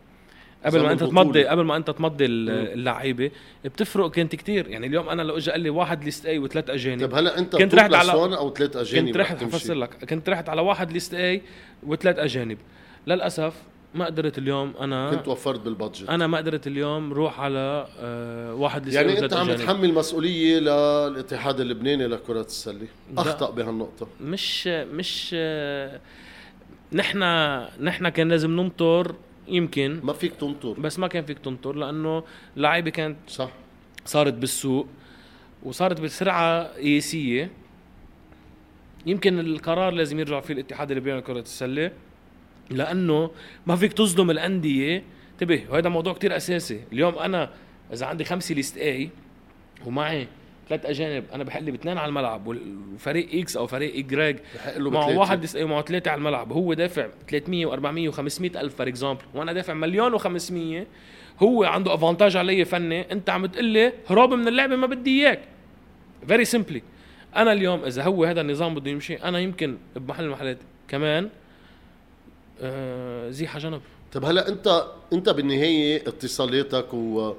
قبل 0.64 0.80
ما 0.82 0.92
أنت. 0.92 1.04
تمضي 1.04 1.44
قبل 1.46 1.62
ما 1.64 1.76
أنت 1.76 1.90
تمضي. 1.90 2.24
اللعيبة 2.26 3.30
بتفرق 3.64 4.10
كانت 4.10 4.36
كتير 4.36 4.68
يعني 4.68 4.86
اليوم 4.86 5.08
أنا 5.08 5.22
لو 5.22 5.36
اجى 5.36 5.50
قال 5.50 5.60
لي 5.60 5.70
واحد 5.70 6.04
ليست 6.04 6.26
اي 6.26 6.38
وثلاث 6.38 6.70
أجانب 6.70 7.00
طيب 7.00 7.14
هلا 7.14 7.38
أنت 7.38 7.56
كنت 7.56 7.74
رحت 7.74 7.90
على- 7.94 8.10
أو 8.10 8.54
ثلاث 8.54 8.76
أجانب 8.76 9.06
كنت 9.06 9.16
رح 9.16 9.32
رحت 9.32 9.70
لك 9.70 10.04
كنت 10.10 10.28
رحت 10.28 10.48
على 10.48 10.60
واحد 10.62 10.92
ليست 10.92 11.14
اي 11.14 11.42
وثلاث 11.82 12.18
أجانب 12.18 12.58
للأسف 13.06 13.54
ما 13.94 14.04
قدرت 14.06 14.38
اليوم 14.38 14.74
أنا 14.80 15.10
كنت 15.10 15.28
وفرت 15.28 15.60
بالبادجت. 15.60 16.08
أنا 16.08 16.26
ما 16.26 16.38
قدرت 16.38 16.66
اليوم 16.66 17.12
روح 17.12 17.40
على 17.40 17.86
آه 17.98 18.54
واحد 18.54 18.84
ليست 18.84 18.96
يعني 18.96 19.18
أنت 19.18 19.32
عم. 19.34 19.54
تحمل 19.54 19.94
مسؤولية 19.94 20.58
للاتحاد 20.58 21.60
اللبناني 21.60 22.06
لكرة 22.06 22.40
السلة. 22.40 22.86
أخطأ 23.18 23.50
بهالنقطة. 23.50 24.08
مش 24.20 24.66
مش 24.66 25.30
آه، 25.34 26.00
نحن 26.92 27.18
نحن 27.80 28.08
كان 28.08 28.28
لازم 28.28 28.50
ننطر 28.50 29.14
يمكن. 29.48 30.00
ما 30.02 30.12
فيك 30.12 30.34
تنطر 30.34 30.72
بس 30.80 30.98
ما 30.98 31.08
كان 31.08 31.24
فيك 31.24 31.38
تنطر 31.38 31.72
لأنه 31.76 32.24
لعيبة 32.56 32.90
كانت 32.90 33.16
صح. 33.28 33.50
صارت 34.04 34.34
بالسوق 34.34 34.86
وصارت 35.62 36.00
بسرعة 36.00 36.62
قياسية. 36.76 37.50
يمكن 39.06 39.38
القرار 39.38 39.92
لازم 39.92 40.18
يرجع 40.20 40.40
فيه 40.40 40.54
الاتحاد 40.54 40.90
اللبناني 40.90 41.20
لكرة 41.20 41.40
السلة. 41.40 41.90
لأنه 42.70 43.30
ما 43.66 43.76
فيك 43.76 43.92
تظلم 43.92 44.30
الأندية. 44.30 45.02
انتبه 45.32 45.64
وهذا 45.70 45.88
موضوع 45.88 46.12
كتير 46.12 46.36
أساسي. 46.36 46.80
اليوم 46.92 47.18
أنا 47.18 47.50
إذا 47.92 48.06
عندي 48.06 48.24
خمسة 48.24 48.54
list 48.54 48.76
A 48.76 49.10
ومعي 49.86 50.26
ثلاث 50.68 50.86
أجانب 50.86 51.24
أنا 51.34 51.44
بحق 51.44 51.60
لي 51.60 51.70
باثنين 51.70 51.98
على 51.98 52.08
الملعب 52.08 52.46
والفريق 52.46 53.28
X 53.34 53.56
أو 53.56 53.66
فريق 53.66 53.94
Y 53.94 54.36
معه. 54.78 55.18
واحد 55.18 55.40
list 55.40 55.56
A 55.56 55.64
ومعه 55.64 55.82
ثلاثة 55.82 56.10
على 56.10 56.18
الملعب. 56.18 56.52
هو 56.52 56.74
دافع 56.74 57.06
300 57.28 57.66
و400 57.66 58.14
و500 58.14 58.56
ألف 58.56 58.74
for 58.74 58.88
example 58.88 59.22
وأنا 59.34 59.52
دافع 59.52 59.74
مليون 59.74 60.18
و500 60.18 60.86
هو 61.42 61.64
عنده 61.64 61.94
avantage 61.94 62.36
علي 62.36 62.64
فني. 62.64 63.12
أنت 63.12 63.30
عم 63.30 63.46
تقول 63.46 63.64
لي 63.64 63.92
هرب 64.08 64.32
من 64.32 64.48
اللعبة 64.48 64.76
ما 64.76 64.86
بدي 64.86 65.20
إياك. 65.20 65.40
very 66.26 66.44
simply 66.44 66.82
أنا 67.36 67.52
اليوم 67.52 67.84
إذا 67.84 68.02
هو 68.02 68.24
هذا 68.24 68.40
النظام 68.40 68.74
بده 68.74 68.90
يمشي 68.90 69.14
أنا 69.14 69.38
يمكن 69.38 69.76
بمحل 69.96 70.24
المحلات 70.24 70.58
كمان 70.88 71.28
آه 72.60 73.30
زيحه 73.30 73.58
جنب 73.58 73.80
طيب 74.12 74.24
هلا 74.24 74.48
انت 74.48 74.86
انت 75.12 75.28
بالنهاية 75.28 75.96
اتصالاتك 76.08 76.94
و... 76.94 77.32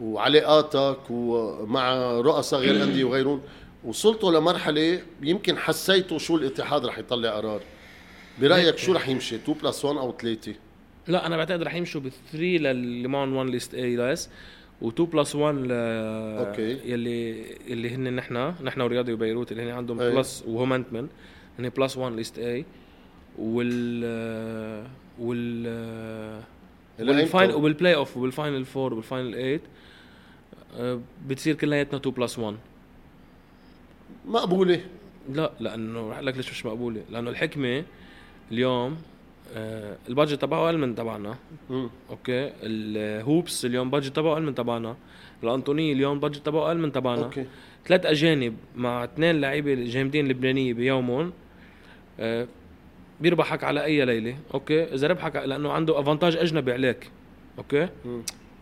وعلاقاتك 0.00 0.98
ومع 1.10 2.12
رؤساء 2.20 2.60
غير 2.60 2.82
أندية 2.82 3.04
وغيرهم 3.04 3.40
وصلتوا 3.84 4.32
لمرحلة 4.32 5.00
يمكن 5.22 5.56
حسيتوا 5.56 6.18
شو 6.18 6.36
الاتحاد 6.36 6.86
رح 6.86 6.98
يطلع 6.98 7.30
قرار. 7.36 7.60
برأيك 8.40 8.78
شو 8.78 8.92
رح 8.92 9.08
يمشي؟ 9.08 9.36
2 9.36 9.58
بلس 9.62 9.84
1 9.84 9.98
أو 9.98 10.14
3 10.22 10.54
لا 11.08 11.26
أنا 11.26 11.36
بعتقد 11.36 11.62
رح 11.62 11.74
يمشوا 11.74 12.00
ب 12.00 12.08
3 12.32 12.38
لليمان 12.38 13.32
1 13.32 13.50
ليست 13.50 13.74
اي 13.74 13.96
لاس 13.96 14.28
و2 14.82 15.00
بلس 15.00 15.34
1 15.34 15.54
ل 15.56 15.68
أوكي. 15.72 16.92
يلي 16.92 17.44
يلي 17.68 17.94
هن 17.94 18.12
نحن 18.16 18.54
نحن 18.62 18.80
ورياضي 18.80 19.12
وبيروت 19.12 19.52
اللي 19.52 19.62
هن 19.62 19.68
عندهم 19.68 20.00
أي. 20.00 20.10
بلس 20.14 20.44
وهومنتمن 20.46 21.08
هن 21.58 21.68
بلس 21.68 21.96
1 21.96 22.16
ليست 22.16 22.38
اي 22.38 22.64
وال 23.38 24.04
وال 25.18 26.42
والفاين؟ 27.00 27.50
وبالبلاي 27.50 27.94
اوف 27.94 28.16
وبالفاينل 28.16 28.64
4 28.76 28.92
وبالفاينل 28.92 29.32
8 29.32 29.60
آه، 30.78 31.00
بتصير 31.28 31.54
كلياتنا 31.54 31.98
2 31.98 32.14
plus 32.14 32.38
1 32.38 32.56
مقبولة؟ 34.26 34.80
لا 35.32 35.50
لأنه 35.60 36.10
رح 36.10 36.18
لك 36.18 36.36
ليش 36.36 36.50
مش 36.50 36.66
مقبولة؟ 36.66 37.02
لأنه 37.10 37.30
الحكمة 37.30 37.84
اليوم 38.52 38.96
آه، 39.56 39.96
ال 40.08 40.13
budget 40.13 40.42
تبعه 40.42 40.66
أقل 40.66 40.78
من 40.78 40.94
تبعنا. 40.94 41.36
okay؟ 42.10 42.52
الهوبس 42.62 43.64
اليوم 43.64 43.90
budget 43.90 44.16
تبعه 44.16 44.32
أقل 44.32 44.42
من 44.42 44.54
تبعنا. 44.54 44.96
الأنطوني 45.42 45.92
اليوم 45.92 46.20
budget 46.20 46.46
تبعه 46.46 46.66
أقل 46.66 46.78
من 46.78 46.92
تبعنا. 46.92 47.24
okay. 47.24 47.46
ثلاث 47.86 48.06
أجانب 48.06 48.56
مع 48.76 49.04
اثنين 49.04 49.40
لعيبة 49.40 49.74
جامدين 49.74 50.28
لبنانية 50.28 50.74
بيومهم 50.74 51.32
آه، 52.20 52.46
بيربحك 53.24 53.64
على 53.64 53.84
أي 53.84 54.04
ليلة 54.04 54.36
okay؟ 54.54 54.84
إذا 54.84 55.06
ربحك 55.06 55.36
لأنه 55.36 55.72
عنده 55.72 56.00
avantage 56.00 56.36
أجنبي 56.36 56.72
عليك 56.72 57.10
okay. 57.58 57.88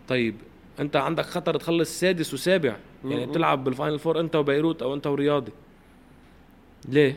طيب 0.09 0.35
أنت 0.81 0.97
عندك 0.97 1.25
خطر 1.25 1.57
تخلص 1.57 2.01
سادس 2.01 2.35
وسابع 2.35 2.77
يعني. 3.05 3.27
بتلعب 3.27 3.65
بال 3.65 3.74
final 3.74 3.99
four 3.99 4.21
أنت 4.21 4.37
وبيروت 4.37 4.83
أو 4.83 4.95
أنت 4.95 5.07
ورياضي. 5.07 5.53
ليه؟ 6.89 7.17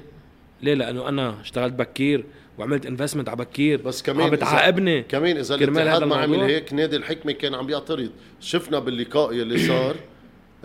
ليه؟ 0.62 0.74
لأنه 0.74 1.10
أنا 1.10 1.42
اشتغلت 1.42 1.74
بكير 1.74 2.24
وعملت 2.58 2.86
investment 2.86 3.30
على 3.30 3.38
بكير 3.38 3.82
بس 3.82 4.04
كمان 4.04 4.26
عم 4.26 4.30
بتعاقبني. 4.32 5.02
كمان 5.02 5.38
إذا 5.38 5.56
الاتحاد 5.56 6.04
ما 6.04 6.16
عمل؟ 6.16 6.40
هيك 6.40 6.74
نادي 6.74 6.96
الحكمة 6.96 7.32
كان 7.32 7.56
عم 7.56 7.66
بيعترض 7.66 8.10
شفنا 8.40 8.80
باللقاء 8.80 9.34
يلي 9.34 9.58
صار. 9.58 9.96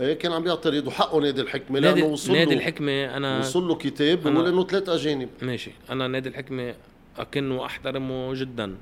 كان 0.01 0.33
عم 0.33 0.43
بيعترض 0.43 0.87
وحقه 0.87 1.21
نادي 1.21 1.41
الحكمة 1.41 1.81
نادي, 1.81 2.01
لأنه 2.01 2.13
وصل 2.13 2.33
نادي 2.33 2.55
الحكمة 2.55 3.17
أنا 3.17 3.39
وصل 3.39 3.69
له 3.69 3.75
كتاب 3.75 4.23
بيقول 4.23 4.49
انه 4.49 4.67
ثلاث 4.67 4.89
أجانب. 4.89 5.29
ماشي. 5.43 5.71
أنا 5.91 6.09
نادي 6.09 6.29
الحكمة 6.29 6.75
أكن 7.19 7.51
وأحترمه 7.51 8.35
جدا. 8.35 8.77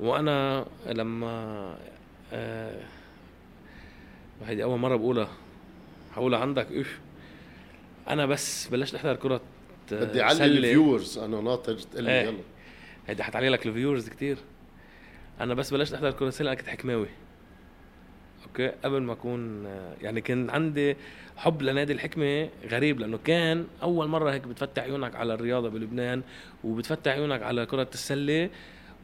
وأنا 0.00 0.66
لما 0.86 1.74
آه 2.32 2.80
وهيدي 4.40 4.64
أول 4.64 4.78
مرة 4.78 4.96
بقولها 4.96 5.28
حقولها 6.12 6.38
عندك 6.38 6.72
اف 6.72 6.98
أنا 8.08 8.26
بس 8.26 8.68
بلشت 8.68 8.94
أحضر 8.94 9.16
كرة 9.16 9.40
بدي 9.92 10.22
أعلي 10.22 10.44
ال 10.44 10.53
viewers 10.53 11.18
أنا 11.18 11.40
ناطر 11.40 11.78
تقول 11.78 12.04
لي 12.04 12.10
إيه. 12.10 12.26
يلا. 12.26 12.38
هيدي 13.06 13.22
حتعلي 13.22 13.48
لك 13.48 13.66
ال 13.66 13.71
viewers 13.71 14.08
كتير. 14.08 14.38
أنا 15.40 15.54
بس 15.54 15.70
بلشت 15.70 15.94
أحضر 15.94 16.10
كرة 16.10 16.30
سلة 16.30 16.54
كنت 16.54 16.68
حكماوي. 16.68 17.08
okay؟ 18.46 18.68
قبل 18.84 19.02
ما 19.02 19.12
أكون 19.12 19.66
يعني 20.02 20.20
كان 20.20 20.50
عندي 20.50 20.96
حب 21.36 21.62
لنادي 21.62 21.92
الحكمة 21.92 22.48
غريب 22.70 23.00
لأنه 23.00 23.18
كان 23.24 23.66
أول 23.82 24.08
مرة 24.08 24.30
هيك 24.32 24.42
بتفتح 24.46 24.82
عيونك 24.82 25.16
على 25.16 25.34
الرياضة 25.34 25.68
بلبنان 25.68 26.22
وبتفتح 26.64 27.12
عيونك 27.12 27.42
على 27.42 27.66
كرة 27.66 27.88
السلة 27.94 28.50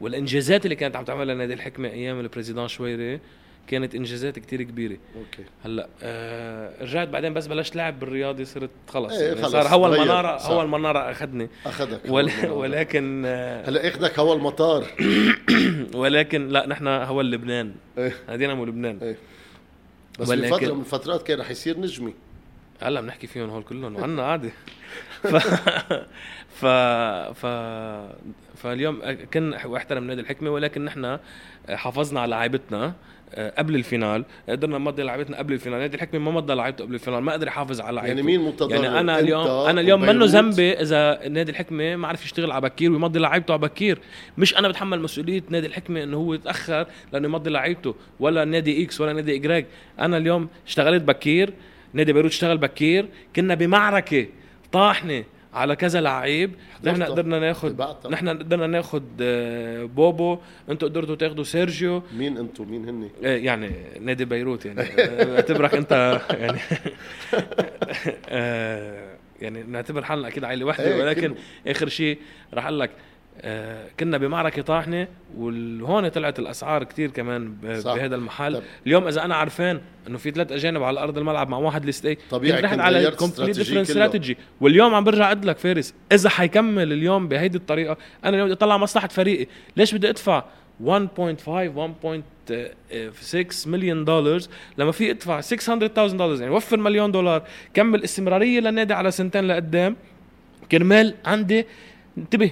والإنجازات 0.01 0.65
اللي 0.65 0.75
كانت 0.75 0.95
عم 0.95 1.03
تعملها 1.05 1.35
نادي 1.35 1.53
الحكمة 1.53 1.89
أيام 1.89 2.19
البريزيدان 2.19 2.67
شويري. 2.67 3.19
كانت 3.67 3.95
إنجازات 3.95 4.39
كتير 4.39 4.63
كبيرة. 4.63 4.97
أوكي. 5.17 5.43
هلأ 5.65 5.87
آه 6.03 6.83
رجعت 6.83 7.07
بعدين 7.07 7.33
بس 7.33 7.47
بلشت 7.47 7.75
لعب 7.75 7.99
بالرياضي 7.99 8.45
صرت 8.45 8.69
خلص, 8.87 9.13
إيه 9.13 9.27
يعني 9.27 9.41
خلص، 9.41 9.51
صار 9.51 9.63
تغير، 9.65 9.93
المناره 10.01 10.37
صح. 10.37 10.49
هوا 10.49 10.63
المناره 10.63 11.11
أخذني. 11.11 11.49
أخذك 11.65 12.01
ول... 12.09 12.31
ولكن 12.49 13.23
آه 13.25 13.69
هلأ 13.69 13.87
اخذك 13.87 14.19
هوا 14.19 14.35
المطار. 14.35 14.85
ولكن 16.01 16.47
لا 16.47 16.67
نحن 16.67 16.87
هوا 16.87 17.23
لبنان. 17.23 17.75
إيه. 17.97 18.13
دينامو 18.35 18.65
لبنان. 18.65 18.99
إيه. 19.01 19.17
بس 20.19 20.29
ولكن- 20.29 20.55
بفتره 20.55 20.73
من 20.73 20.79
الفترات 20.79 21.23
كان 21.23 21.39
رح 21.39 21.51
يصير 21.51 21.79
نجمي. 21.79 22.13
هلا 22.83 23.01
بنحكي 23.01 23.27
فيهم 23.27 23.49
هول 23.49 23.63
كلهم 23.63 23.95
وعنا 23.95 24.23
عادي 24.23 24.51
ف... 25.31 25.35
ف... 26.49 26.65
ف... 27.39 27.45
فاليوم 28.55 29.01
كنا 29.33 29.65
واحترم 29.65 30.03
نادي 30.03 30.21
الحكمة 30.21 30.49
ولكن 30.49 30.85
نحن 30.85 31.19
حافظنا 31.69 32.21
على 32.21 32.29
لعيبتنا 32.31 32.93
آه، 33.35 33.53
قبل 33.57 33.75
ال 33.75 33.81
finale. 33.81 34.25
قدرنا 34.49 34.77
نمضي 34.77 35.03
لعيبتنا 35.03 35.37
قبل 35.37 35.53
ال 35.53 35.56
finale. 35.56 35.79
نادي 35.79 35.95
الحكمة 35.95 36.19
ما 36.19 36.31
مضى 36.31 36.53
لعيبته 36.53 36.83
قبل 36.83 36.93
ال 36.93 36.97
finale 36.97 37.23
ما 37.23 37.33
قدر 37.33 37.47
يحافظ 37.47 37.81
على 37.81 37.95
لعيبته. 37.95 38.09
يعني 38.09 38.23
مين 38.23 38.41
متضرر 38.41 38.83
يعني 38.83 38.99
أنا 38.99 39.19
اليوم 39.19 39.47
أنا 39.47 39.81
اليوم 39.81 40.01
منه؟ 40.01 40.25
ذنبي 40.25 40.73
إذا 40.73 41.27
نادي 41.27 41.51
الحكمة 41.51 41.95
ما 41.95 42.07
عرف 42.07 42.25
يشتغل 42.25 42.51
على 42.51 42.61
بكير 42.61 42.91
ويمضي 42.91 43.19
لعيبته 43.19 43.51
على 43.51 43.61
بكير. 43.61 43.99
مش 44.37 44.57
أنا 44.57 44.67
بتحمل 44.67 45.01
مسؤولية 45.01 45.43
نادي 45.49 45.67
الحكمة 45.67 46.03
إنه 46.03 46.17
هو 46.17 46.33
يتأخر 46.33 46.87
لأنه 47.13 47.27
يمضي 47.27 47.49
لعيبته 47.49 47.95
ولا 48.19 48.45
نادي 48.45 48.83
X 48.83 49.01
ولا 49.01 49.13
نادي 49.13 49.35
اجراج 49.35 49.65
أنا 49.99 50.17
اليوم 50.17 50.47
اشتغلت 50.67 51.03
بكير 51.03 51.53
نادي 51.93 52.13
بيروت 52.13 52.31
اشتغل 52.31 52.57
بكير 52.57 53.05
كنا 53.35 53.55
بمعركة 53.55 54.27
طاحنة 54.71 55.23
على 55.53 55.75
كذا 55.75 56.01
لعيب. 56.01 56.51
نحن. 56.83 57.03
قدرنا 57.03 57.39
ناخذ 57.39 57.73
بعتها. 57.73 58.11
نحن 58.11 58.29
قدرنا 58.29 58.67
ناخذ 58.67 59.03
آه، 59.21 59.83
بوبو. 59.83 60.37
أنتوا 60.69 60.87
قدرتوا 60.89 61.15
تاخذوا 61.15 61.43
سيرجيو. 61.43 62.03
مين 62.17 62.37
أنتم 62.37 62.71
مين 62.71 62.89
هني؟ 62.89 63.09
إيه 63.23 63.45
يعني 63.45 63.71
نادي 64.01 64.25
بيروت 64.25 64.65
يعني. 64.65 64.81
آه، 64.81 65.35
اعتبرك 65.35 65.75
انت 65.75 66.21
يعني. 66.29 66.59
آه، 68.29 69.13
يعني 69.41 69.63
نعتبر 69.63 70.03
حالنا 70.03 70.27
أكيد 70.27 70.43
عائلة 70.43 70.65
وحده 70.65 70.87
إيه، 70.95 71.01
ولكن. 71.03 71.35
آخر 71.67 71.87
شيء 71.89 72.17
رح 72.53 72.65
أقول 72.65 72.79
لك 72.79 72.89
آه، 72.89 72.95
كنا 73.99 74.17
بمعركة 74.17 74.61
طاحنة 74.61 75.07
وهون 75.37 76.07
طلعت 76.07 76.39
الأسعار 76.39 76.83
كتير 76.83 77.09
كمان. 77.09 77.53
بهذا 77.63 78.15
المحل 78.15 78.55
طب. 78.55 78.61
اليوم 78.87 79.07
إذا 79.07 79.25
أنا 79.25 79.35
عارفان 79.35 79.81
إنه 80.07 80.17
في 80.17 80.31
ثلاث 80.31 80.51
أجانب 80.51 80.83
على 80.83 80.99
أرض 80.99 81.17
الملعب 81.17 81.49
مع 81.49 81.57
واحد 81.57 81.85
list 81.85 82.17
طبيعي 82.29 82.61
رحت 82.61 82.79
على 82.79 83.11
complete 83.11 83.57
different. 83.57 83.89
strategy 83.89 84.37
واليوم 84.61 84.95
عم 84.95 85.03
برجع 85.03 85.31
أقول 85.31 85.47
لك 85.47 85.57
فارس 85.57 85.93
إذا 86.11 86.29
حيكمل 86.29 86.93
اليوم 86.93 87.27
بهيدي 87.27 87.57
الطريقة 87.57 87.97
أنا 88.23 88.33
اليوم 88.33 88.45
بدي 88.45 88.53
أطلع 88.53 88.77
مصلحة 88.77 89.07
فريقي 89.07 89.47
ليش 89.77 89.95
بدي 89.95 90.09
أدفع 90.09 90.43
1.5 90.85 90.87
1.6 90.87 93.67
مليون 93.67 94.05
دولار 94.05 94.39
لما 94.77 94.91
في 94.91 95.11
أدفع 95.11 95.41
600,000 95.41 96.13
دولار 96.13 96.41
يعني 96.41 96.53
وفر 96.53 96.77
مليون 96.77 97.11
دولار 97.11 97.43
كمل 97.73 98.03
استمرارية 98.03 98.59
للنادي 98.59 98.93
على 98.93 99.11
سنتين 99.11 99.47
لقدام 99.47 99.95
كرمال 100.71 101.15
عندي 101.25 101.65
انتبه 102.17 102.51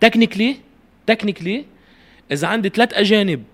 technically 0.00 0.56
technically 1.06 1.64
إذا 2.32 2.48
عندي 2.48 2.68
ثلاث 2.68 2.94
أجانب 2.94 3.44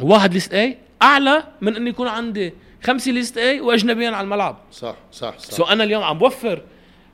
وواحد 0.00 0.34
list 0.34 0.54
A 0.54 0.78
أعلى 1.02 1.44
من 1.60 1.76
إنه 1.76 1.90
يكون 1.90 2.08
عندي 2.08 2.52
خمسة 2.82 3.12
list 3.12 3.38
A 3.38 3.60
واجنبيين 3.60 4.14
على 4.14 4.24
الملعب. 4.24 4.58
صح 4.72 4.96
صح 5.12 5.38
صح. 5.38 5.50
so 5.56 5.64
أنا 5.64 5.84
اليوم 5.84 6.02
عم 6.02 6.18
بوفر 6.18 6.62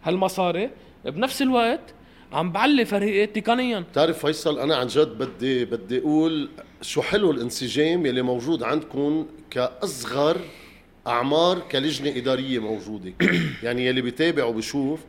هالمصاري 0.04 0.70
بنفس 1.04 1.42
الوقت 1.42 1.80
عم 2.32 2.52
بعلي 2.52 2.84
فريقي 2.84 3.26
تقنيا. 3.26 3.80
بتعرف 3.80 4.26
فيصل 4.26 4.58
أنا 4.58 4.76
عن 4.76 4.86
جد 4.86 5.08
بدي 5.08 5.64
بدي 5.64 5.98
أقول 5.98 6.50
شو 6.82 7.02
حلو 7.02 7.30
الانسجام 7.30 8.06
يلي 8.06 8.22
موجود 8.22 8.62
عندكم 8.62 9.26
كأصغر 9.50 10.36
أعمار 11.06 11.58
كلجنة 11.58 12.16
إدارية 12.16 12.58
موجودة. 12.58 13.12
يعني 13.62 13.86
يلي 13.86 14.00
بيتابع 14.00 14.44
وبشوف 14.44 15.00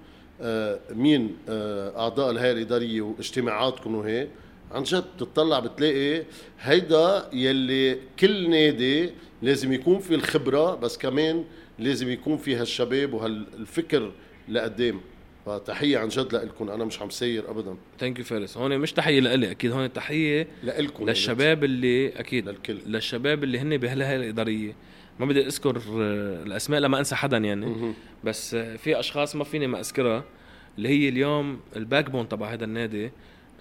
مين 0.96 1.38
آه، 1.50 2.00
أعضاء 2.00 2.32
الهيئة 2.32 2.52
الإدارية 2.52 3.02
واجتماعاتكم 3.02 3.96
وهيك 3.96 4.30
عن 4.72 4.84
جد 4.84 5.04
بتطلع 5.16 5.60
بتلاقي 5.60 6.24
هيدا 6.60 7.30
يلي 7.34 7.98
كل 8.20 8.50
نادي 8.50 9.10
لازم 9.42 9.74
يكون 9.74 10.00
في 10.00 10.16
الخبرة 10.16 10.76
بس 10.76 10.98
كمان 10.98 11.44
لازم 11.80 12.10
يكون 12.10 12.38
في 12.38 12.56
هالشباب 12.56 13.14
وهالفكر 13.14 14.12
لقدام. 14.50 15.02
فتحية 15.46 15.98
عن 15.98 16.08
جد 16.08 16.36
لكم 16.36 16.70
أنا 16.70 16.86
مش 16.86 17.02
عم 17.02 17.10
ساير 17.10 17.52
ابدا. 17.52 17.76
thank 18.00 18.20
you 18.20 18.26
فارس 18.26 18.58
هون 18.58 18.78
مش 18.78 18.94
تحية 18.94 19.20
لإلي 19.20 19.52
أكيد 19.52 19.72
هون 19.72 19.94
تحية 19.94 20.48
لكم 20.64 21.06
للشباب 21.10 21.64
اللي 21.64 22.10
أكيد 22.10 22.50
للكل. 22.50 22.78
للشباب 22.88 23.44
اللي 23.44 23.60
هن 23.60 23.78
بهالهيئة 23.78 24.16
الإدارية. 24.16 24.76
ما 25.20 25.26
بدي 25.26 25.46
أذكر 25.46 25.78
آه، 25.78 26.44
الأسماء 26.44 26.80
لما 26.80 27.00
أنسى 27.00 27.16
حدا 27.16 27.38
يعني. 27.38 27.94
بس 28.24 28.54
آه، 28.54 28.76
في 28.76 29.00
أشخاص 29.00 29.36
ما 29.36 29.44
فيني 29.44 29.68
ما 29.68 29.80
أذكرها 29.80 30.24
اللي 30.78 30.90
هي 30.90 31.10
اليوم 31.10 31.60
ال 31.76 32.10
backbone 32.10 32.30
تبع 32.30 32.54
هذا 32.54 32.66
النادي 32.66 33.12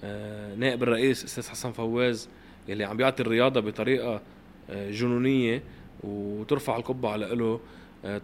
آه، 0.04 0.54
نائب 0.54 0.82
الرئيس 0.82 1.24
أستاذ 1.24 1.48
حسن 1.48 1.72
فواز 1.72 2.28
اللي 2.68 2.84
عم 2.84 2.96
بيعطي 2.96 3.22
الرياضة 3.22 3.60
بطريقة 3.60 4.20
جنونية 4.70 5.62
وترفع 6.04 6.76
القبعة 6.76 7.16
له 7.16 7.60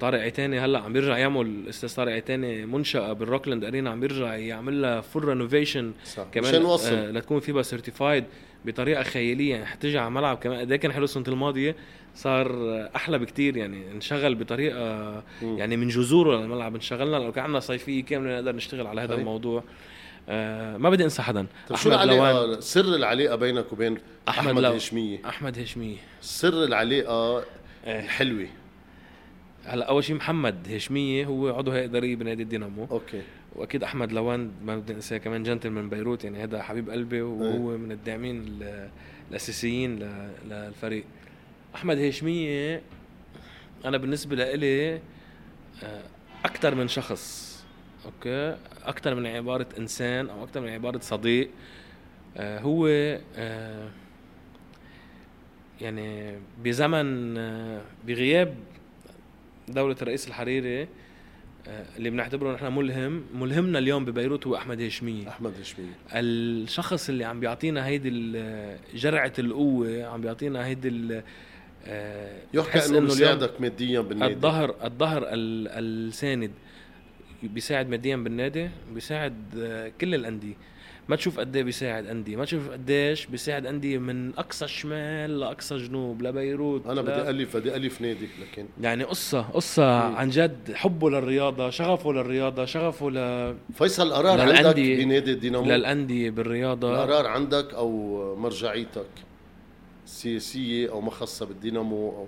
طارق 0.01 0.20
عيتاني 0.20 0.61
هلأ 0.61 0.79
عم 0.79 0.92
بيرجع 0.92 1.18
يعمل 1.18 1.47
الاستاذ 1.47 1.97
طارق 1.97 2.12
عيتاني 2.12 2.66
منشأة 2.66 3.12
بالروكلاند 3.12 3.64
أرينا 3.64 3.90
عم 3.90 4.01
بيرجع 4.01 4.35
يعمل 4.35 4.83
لها 4.83 5.01
full 5.01 5.25
renovation 5.25 5.92
كمان 6.33 6.64
آه 6.66 7.11
لتكون 7.11 7.40
فيها 7.40 7.62
certified 7.62 8.25
بطريقة 8.64 9.03
خيالية 9.03 9.50
يعني 9.55 9.66
حتيجي 9.66 9.98
على 9.98 10.09
الملعب 10.09 10.37
كمان. 10.37 10.70
إيه 10.70 10.77
كان 10.77 10.92
حلو 10.92 11.05
السنة 11.05 11.24
الماضية. 11.29 11.77
صار 12.14 12.50
آه، 12.55 12.90
أحلى 12.96 13.18
بكتير 13.18 13.57
يعني 13.57 13.92
انشغل 13.92 14.35
بطريقة 14.35 15.22
مم. 15.42 15.59
يعني 15.59 15.77
من 15.77 15.88
جذوره 15.88 16.37
للملعب. 16.37 16.74
انشغلنا 16.74 17.16
لو 17.16 17.33
كان 17.33 17.44
عندنا 17.44 17.61
صيفيه 17.61 18.05
كامله 18.05 18.35
نقدر 18.35 18.57
نشتغل 18.57 18.87
على 18.87 19.00
هذا. 19.00 19.14
الموضوع. 19.14 19.64
آه 20.29 20.77
ما 20.77 20.90
بدي 20.90 21.05
انسى 21.05 21.22
حدا. 21.22 21.46
طيب 21.68 21.79
شو 21.79 21.88
العلاقة؟ 21.88 22.61
سر 22.61 22.94
العلاقة 22.94 23.37
بينك 23.37 23.72
وبين 23.72 23.98
أحمد 24.29 24.48
أحمد 24.48 24.62
لو- 24.62 24.72
هشميه 24.72 25.18
أحمد 25.29 25.59
هشميه 25.59 25.96
سر 26.20 26.64
العلاقة. 26.64 27.44
الحلوه 27.87 28.46
هلا 29.66 29.85
أول 29.88 30.05
شيء 30.05 30.16
محمد 30.16 30.68
هشميه 30.70 31.24
هو 31.27 31.48
عضو 31.57 31.70
هيئة 31.70 31.85
إدارية 31.85 32.16
بنادي 32.16 32.42
الدينامو. 32.42 32.87
okay. 32.90 33.23
وأكيد 33.57 33.83
أحمد 33.85 34.12
لوان 34.12 34.51
ما 34.64 34.77
بدي 34.77 34.93
انساه 34.93 35.19
كمان 35.19 35.43
جنتل 35.43 35.71
من 35.71 35.88
بيروت 35.88 36.25
يعني 36.25 36.43
هذا 36.43 36.62
حبيب 36.62 36.90
قلبي 36.90 37.23
وهو 37.23 37.79
من 37.79 37.93
الداعمين 37.93 38.40
ال- 38.47 38.90
الأساسيين 39.31 39.99
للفريق. 40.49 41.05
أحمد 41.75 41.99
هشميه 41.99 42.83
أنا 43.85 43.97
بالنسبة 43.99 44.37
لإلي 44.37 45.01
أكثر 46.45 46.75
من 46.75 46.88
شخص 46.88 47.55
أوكي؟ 48.05 48.57
أكثر 48.85 49.14
من 49.14 49.27
عبارة 49.27 49.67
إنسان 49.79 50.31
أو 50.31 50.45
أكثر 50.45 50.61
من 50.61 50.69
عبارة 50.69 50.99
صديق. 50.99 51.51
آه، 52.37 52.59
هو 52.61 52.87
آه، 53.37 53.88
يعني 55.81 56.38
بزمن 56.64 57.38
آه، 57.38 57.83
بغياب 58.07 58.55
دولة 59.69 59.97
الرئيس 60.03 60.29
الحريري 60.29 60.83
آه، 60.83 60.88
اللي 61.96 62.11
بنعتبره 62.11 62.55
نحن 62.55 62.72
ملهم 62.72 63.24
ملهمنا 63.35 63.79
اليوم 63.79 64.05
ببيروت 64.05 64.46
هو 64.46 64.57
أحمد 64.57 64.81
هشميه 64.81 65.29
أحمد 65.29 65.53
هشميه 65.61 65.92
الشخص 66.14 67.09
اللي 67.09 67.24
عم 67.24 67.40
بيعطينا 67.40 67.87
هيدي 67.87 68.09
ال- 68.09 68.79
جرعة 68.94 69.33
القوة 69.38 70.05
عم 70.05 70.20
بيعطينا 70.20 70.66
هيدي 70.66 71.22
آه، 71.87 72.38
يحكى 72.55 72.79
إنه 72.79 72.87
اليوم 72.88 73.05
بيساعدك 73.05 73.61
ماديا 73.61 74.00
بالنادي. 74.00 74.35
الظهر 74.35 74.74
الظهر 74.85 75.22
ال- 75.22 75.68
الساند 76.09 76.50
بيساعد 77.42 77.88
ماديا 77.88 78.16
بالنادي 78.16 78.68
بيساعد 78.94 79.35
آه، 79.59 79.92
كل 80.00 80.14
الأندية. 80.14 80.55
ما 81.09 81.17
تشوف 81.17 81.40
قد 81.40 81.57
إيه 81.57 81.62
بيساعد 81.62 82.07
أندية 82.07 82.37
ما 82.37 82.45
تشوف 82.45 82.71
قديش 82.71 83.27
بيساعد 83.27 83.67
أندية 83.67 83.99
من 83.99 84.38
أقصى 84.38 84.64
الشمال 84.64 85.40
لأقصى 85.40 85.77
جنوب 85.77 86.23
لبيروت 86.23 86.87
أنا 86.87 87.03
بدي 87.03 87.31
ألف 87.31 87.57
بدي 87.57 87.77
ألف 87.77 88.01
نادي 88.01 88.29
لكن. 88.43 88.67
يعني 88.81 89.05
قصة 89.05 89.43
قصة 89.43 89.83
مم. 90.09 90.17
عن 90.17 90.31
جد 90.31 90.73
حبه 90.75 91.11
للرياضة 91.11 91.71
شغفه 91.71 92.12
للرياضة 92.12 92.64
شغفه 92.64 93.11
ل... 93.11 93.55
فيصل 93.75 94.12
قرار 94.12 94.40
عندك 94.40 94.77
بنادي 94.77 95.33
الدينامو 95.33 95.64
للأندية 95.71 96.31
بالرياضة. 96.31 96.95
القرار 97.05 97.27
عندك 97.27 97.75
أو 97.75 98.37
مرجعيتك 98.37 99.07
سياسية 100.07 100.90
أو 100.90 101.01
ما 101.01 101.11
خاصة 101.11 101.47
بالدينامو 101.47 102.09
أو؟ 102.09 102.27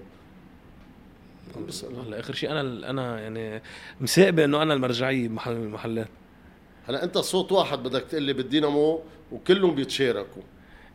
عم 1.57 1.67
بسال 1.67 1.97
هلا 2.07 2.21
آخر 2.21 2.35
شيء 2.35 2.51
أنا 2.51 2.91
أنا 2.91 3.21
يعني 3.21 3.63
مساقبه 4.01 4.45
إنه 4.45 4.63
أنا 4.63 4.75
المرجعية 4.75 5.29
بمحل 5.29 5.53
المحلات 5.53 6.09
هلا 6.89 7.05
انت 7.05 7.19
صوت 7.19 7.53
واحد 7.53 7.83
بدك 7.83 8.03
تقول 8.03 8.23
لي 8.23 8.33
بالدينامو 8.33 9.01
وكلهم 9.33 9.75
بيتشاركوا 9.75 10.43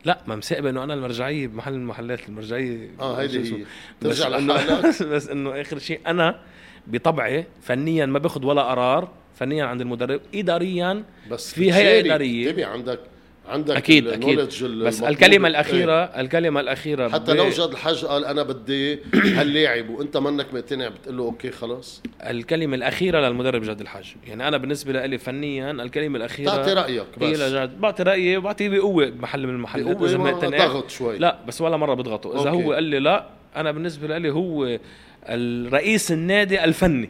لا 0.06 0.22
ما 0.28 0.36
مساقبه 0.36 0.70
انه 0.70 0.84
أنا 0.84 0.94
المرجعية 0.94 1.48
بمحل 1.48 1.74
المحلات 1.74 2.30
المرجعية 2.30 2.90
آه 3.00 3.16
هيدي 3.22 3.56
هي. 3.56 3.66
ترجع 4.02 4.28
لحالك 4.28 5.04
بس 5.14 5.28
إنه 5.30 5.62
آخر 5.62 5.80
شيء 5.80 6.00
أنا 6.08 6.40
بطبعي 6.88 7.46
فنيا 7.62 8.06
ما 8.06 8.20
باخذ 8.20 8.46
ولا 8.46 8.62
قرار 8.62 9.10
فنيا 9.36 9.66
عند 9.66 9.82
المدرب 9.82 10.22
اداريا 10.36 11.04
بس 11.32 11.54
في 11.54 11.62
هيئة 11.74 12.00
بتشارك. 12.00 12.06
إدارية. 12.06 12.50
انتبه 12.50 12.66
عندك 12.66 13.00
عندك 13.48 13.76
أكيد 13.76 14.08
أكيد. 14.08 14.40
بس. 14.40 15.04
الكلمة. 15.04 15.48
الأخيرة 15.48 16.04
الكلمة 16.04 16.60
الأخيرة 16.60 17.10
حتى 17.10 17.34
لو 17.34 17.50
جاد 17.50 17.60
الحاج 17.72 18.06
قال 18.06 18.26
أنا 18.26 18.44
بدي 18.44 19.00
هاللاعب 19.38 19.90
وأنت 19.90 20.18
منك 20.18 20.54
مقتنع 20.54 20.88
بتقول 20.88 21.18
له 21.18 21.24
okay 21.24 21.52
خلاص. 21.52 22.02
الكلمة 22.24 22.76
الأخيرة 22.76 23.20
للمدرب 23.20 23.62
جاد 23.64 23.82
الحاج. 23.82 24.16
يعني 24.28 24.48
أنا 24.48 24.58
بالنسبة 24.58 25.06
لي 25.06 25.18
فنيا 25.18 25.72
الكلمة 25.72 26.18
الأخيرة 26.18 26.50
تعطي 26.50 26.74
رأيك 26.74 27.06
هي 27.22 27.32
بس 27.32 27.40
لجاد 27.40 27.82
بعطي 27.82 28.04
رأيي 28.04 28.38
وبعطيه 28.38 28.70
بقوة 28.70 29.10
بمحل 29.10 29.48
من 29.48 29.54
المحلات 29.54 30.02
إذا 30.02 30.18
ما 30.18 30.32
ضغط 30.32 30.90
شوي. 30.90 31.18
لا 31.18 31.38
بس 31.48 31.62
ولا 31.62 31.78
مرة 31.78 31.94
بضغطه. 31.94 32.42
إذا 32.42 32.50
okay. 32.50 32.66
هو 32.66 32.74
قال 32.74 32.84
لي 32.84 33.00
لا 33.00 33.30
أنا 33.56 33.72
بالنسبة 33.72 34.18
لي 34.18 34.30
هو 34.30 34.80
الرئيس 35.30 36.12
النادي 36.12 36.64
الفني. 36.64 37.10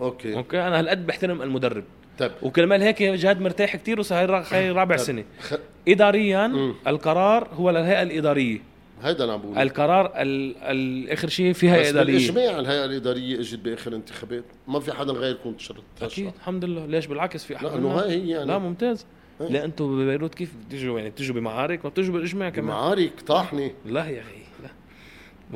okay. 0.00 0.34
okay؟ 0.34 0.60
أنا 0.60 0.78
هالقد 0.80 1.06
بحترم 1.06 1.42
المدرب. 1.42 1.84
طيب. 2.18 2.32
وكرمال 2.42 2.82
هيك 2.82 3.02
جهاد 3.02 3.40
مرتاح 3.40 3.76
كتير 3.76 4.00
وصار 4.00 4.36
هاي 4.50 4.70
رابع 4.70 4.96
طيب. 4.96 5.04
سنة. 5.06 5.24
خ... 5.40 5.54
اداريا 5.88 6.46
مم. 6.46 6.74
القرار 6.86 7.48
هو 7.54 7.70
للهيئة 7.70 8.02
الإدارية. 8.02 8.58
هيدا 9.02 9.22
اللي 9.24 9.32
عم 9.34 9.40
بقول 9.42 9.58
القرار 9.58 10.06
ال- 10.16 10.56
ال- 10.56 11.10
اخر 11.10 11.28
شيء 11.28 11.52
في 11.52 11.70
هيئة 11.70 11.80
بس 11.82 11.88
إدارية. 11.88 12.12
بالإجماع 12.30 12.58
الهيئة 12.60 12.84
الإدارية 12.84 13.40
إجت 13.40 13.58
بآخر 13.58 13.94
انتخابات. 13.94 14.44
ما 14.68 14.80
في 14.80 14.92
حدا 14.92 15.12
غيركم 15.12 15.52
تشرط 15.52 15.82
أكيد 16.02 16.32
الحمد 16.40 16.64
لله. 16.64 16.86
ليش 16.86 17.06
بالعكس 17.06 17.44
في 17.44 17.56
أحد 17.56 17.64
لا 17.64 17.74
إنه. 17.74 17.88
هاي 17.88 18.10
هي 18.10 18.28
يعني. 18.28 18.44
لا 18.44 18.58
ممتاز. 18.58 19.06
لا 19.40 19.64
أنتم 19.64 19.96
ببيروت 20.04 20.34
كيف 20.34 20.52
بتجوا 20.68 20.98
يعني 20.98 21.10
بتجوا 21.10 21.34
بمعارك 21.34 21.84
ما 21.84 21.90
بتجوا 21.90 22.14
بالإجماع 22.14 22.50
كمان. 22.50 22.68
معارك 22.68 23.12
طاحنة. 23.26 23.70
لا 23.86 24.06
يا 24.06 24.20
أخي 24.20 24.36
لا. 24.62 24.68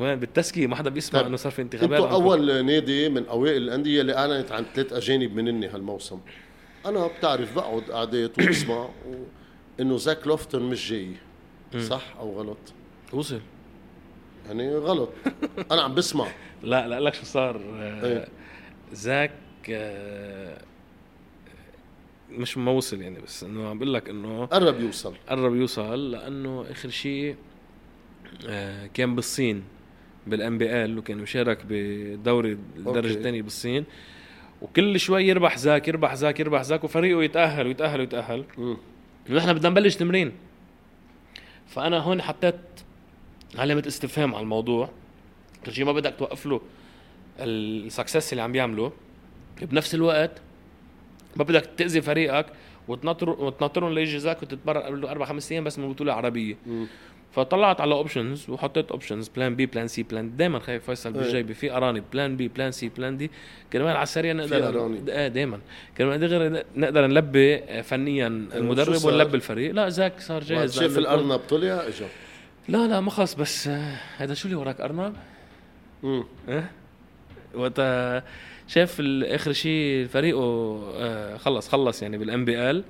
وين؟ 0.03 0.15
بالتسكيه 0.19 0.67
ما 0.67 0.75
حدا 0.75 0.89
بيسمع 0.89 1.19
طيب. 1.19 1.27
إنه 1.27 1.37
صار 1.37 1.51
في 1.51 1.61
انتخابات. 1.61 2.01
عندكم. 2.01 2.13
أول 2.23 2.65
نادي 2.65 3.09
من 3.09 3.25
أوائل 3.27 3.57
الأندية 3.61 4.01
اللي 4.01 4.17
أعلنت 4.17 4.51
عن 4.51 4.65
ثلاث 4.75 4.93
أجانب 4.93 5.35
منني 5.35 5.67
هالموسم. 5.67 6.19
أنا 6.85 7.07
بتعرف 7.07 7.55
بقعد 7.55 7.81
قعدات 7.81 8.39
وبسمع 8.39 8.85
و... 8.85 9.23
انه 9.79 9.97
زاك 9.97 10.27
لوفتون 10.27 10.69
مش 10.69 10.89
جاي. 10.89 11.15
صح 11.79 12.15
أو 12.19 12.39
غلط؟ 12.39 12.57
وصل. 13.13 13.41
يعني 14.47 14.75
غلط. 14.75 15.09
أنا 15.71 15.81
عم 15.81 15.95
بسمع. 15.95 16.27
لا 16.63 16.87
لا 16.87 16.99
لك 16.99 17.13
شو 17.13 17.25
صار. 17.25 17.61
إيه. 18.03 18.27
زاك 18.93 19.31
آه، 19.69 20.61
مش 22.29 22.57
ما 22.57 22.71
وصل 22.71 23.01
يعني 23.01 23.19
بس 23.21 23.43
إنه 23.43 23.69
عم 23.69 23.77
بقول 23.77 23.93
لك 23.93 24.09
إنه 24.09 24.45
قرب 24.45 24.79
يوصل. 24.79 25.13
قرب 25.29 25.55
يوصل 25.55 26.11
لأنه 26.11 26.65
آخر 26.71 26.89
شيء 26.89 27.35
آه، 28.47 28.87
كان 28.87 29.15
بالصين 29.15 29.63
بال 30.27 30.57
NBL 30.57 30.97
وكان 30.97 31.17
مشارك 31.17 31.57
بدوري 31.69 32.51
الدرجة. 32.51 33.13
الثانية 33.13 33.41
بالصين. 33.41 33.85
وكل 34.61 34.99
شوي 34.99 35.27
يربح 35.27 35.57
زاك 35.57 35.87
يربح 35.87 36.13
زاك 36.13 36.39
يربح 36.39 36.61
زاك 36.61 36.83
وفريقه 36.83 37.23
يتأهل 37.23 37.67
ويتأهل 37.67 37.99
ويتأهل. 37.99 38.45
ونحن 39.29 39.53
بدنا 39.53 39.69
نبلش 39.69 39.95
تمرين. 39.95 40.31
فأنا 41.67 41.99
هون 41.99 42.21
حطيت 42.21 42.55
علامة 43.55 43.83
استفهام 43.87 44.35
على 44.35 44.43
الموضوع. 44.43 44.89
كل 45.65 45.73
شيء 45.73 45.85
ما 45.85 45.91
بدك 45.91 46.15
توقف 46.19 46.45
له 46.45 46.61
ال 47.39 47.51
success 47.51 48.33
اللي 48.33 48.41
عم 48.41 48.51
بيعمله. 48.51 48.91
بنفس 49.61 49.95
الوقت 49.95 50.41
ما 51.35 51.43
بدك 51.43 51.69
تأذي 51.77 52.01
فريقك 52.01 52.45
وتنطر 52.87 53.29
وتنطرهم 53.29 53.93
ليجي 53.93 54.19
زاك 54.19 54.43
وتتبرر 54.43 54.79
قبل 54.79 55.01
له 55.01 55.11
أربع 55.11 55.25
خمس 55.25 55.51
أيام 55.51 55.63
بس 55.63 55.79
من 55.79 55.91
بطولة 55.91 56.13
عربية. 56.13 56.55
فطلعت 57.31 57.81
على 57.81 57.93
options 57.93 58.49
وحطيت 58.49 58.91
options 58.91 59.27
plan 59.27 59.55
B 59.55 59.65
plan 59.65 59.87
C 59.87 60.03
plan 60.03 60.35
دائما 60.37 60.59
خايف 60.59 60.85
فيصل 60.85 61.13
إيه. 61.13 61.21
بالجيبه 61.21 61.53
في 61.53 61.71
ارانب 61.71 62.03
plan 62.13 62.37
B 62.37 62.47
plan 62.47 62.71
C 62.71 62.89
plan 62.89 63.17
D 63.17 63.31
كرمال 63.73 63.95
على 63.95 64.03
السريع 64.03 64.33
نقدر. 64.33 64.99
آه 65.09 65.27
دائما 65.27 65.59
كرمال 65.97 66.19
نقدر 66.19 66.63
نقدر 66.75 67.07
نلبي 67.07 67.55
آه، 67.55 67.81
فنيا 67.81 68.27
المدرب 68.27 68.95
صار؟ 68.95 69.13
ونلبي 69.13 69.35
الفريق 69.35 69.73
لا 69.73 69.89
زاك 69.89 70.19
صار 70.19 70.43
جاهز 70.43 70.79
شاف 70.79 70.97
الأرنب 70.97 71.39
طلع 71.49 71.67
إجا 71.67 72.07
لا 72.69 72.87
لا 72.87 72.99
ما 72.99 73.11
خلص 73.11 73.33
بس 73.33 73.67
آه، 73.67 73.95
هذا 74.17 74.33
شو 74.33 74.47
اللي 74.47 74.55
وراك 74.59 74.81
أرنب؟ 74.81 75.15
مم. 76.03 76.23
إيه 76.49 76.71
وقت 77.53 77.73
آه، 77.79 78.23
شاف 78.67 79.01
آخر 79.23 79.53
شيء 79.53 80.07
فريقه 80.07 80.41
آه، 80.97 81.37
خلص 81.37 81.69
خلص 81.69 82.01
يعني 82.01 82.17
plan 82.17 82.45
B 82.45 82.71
ال 82.71 82.83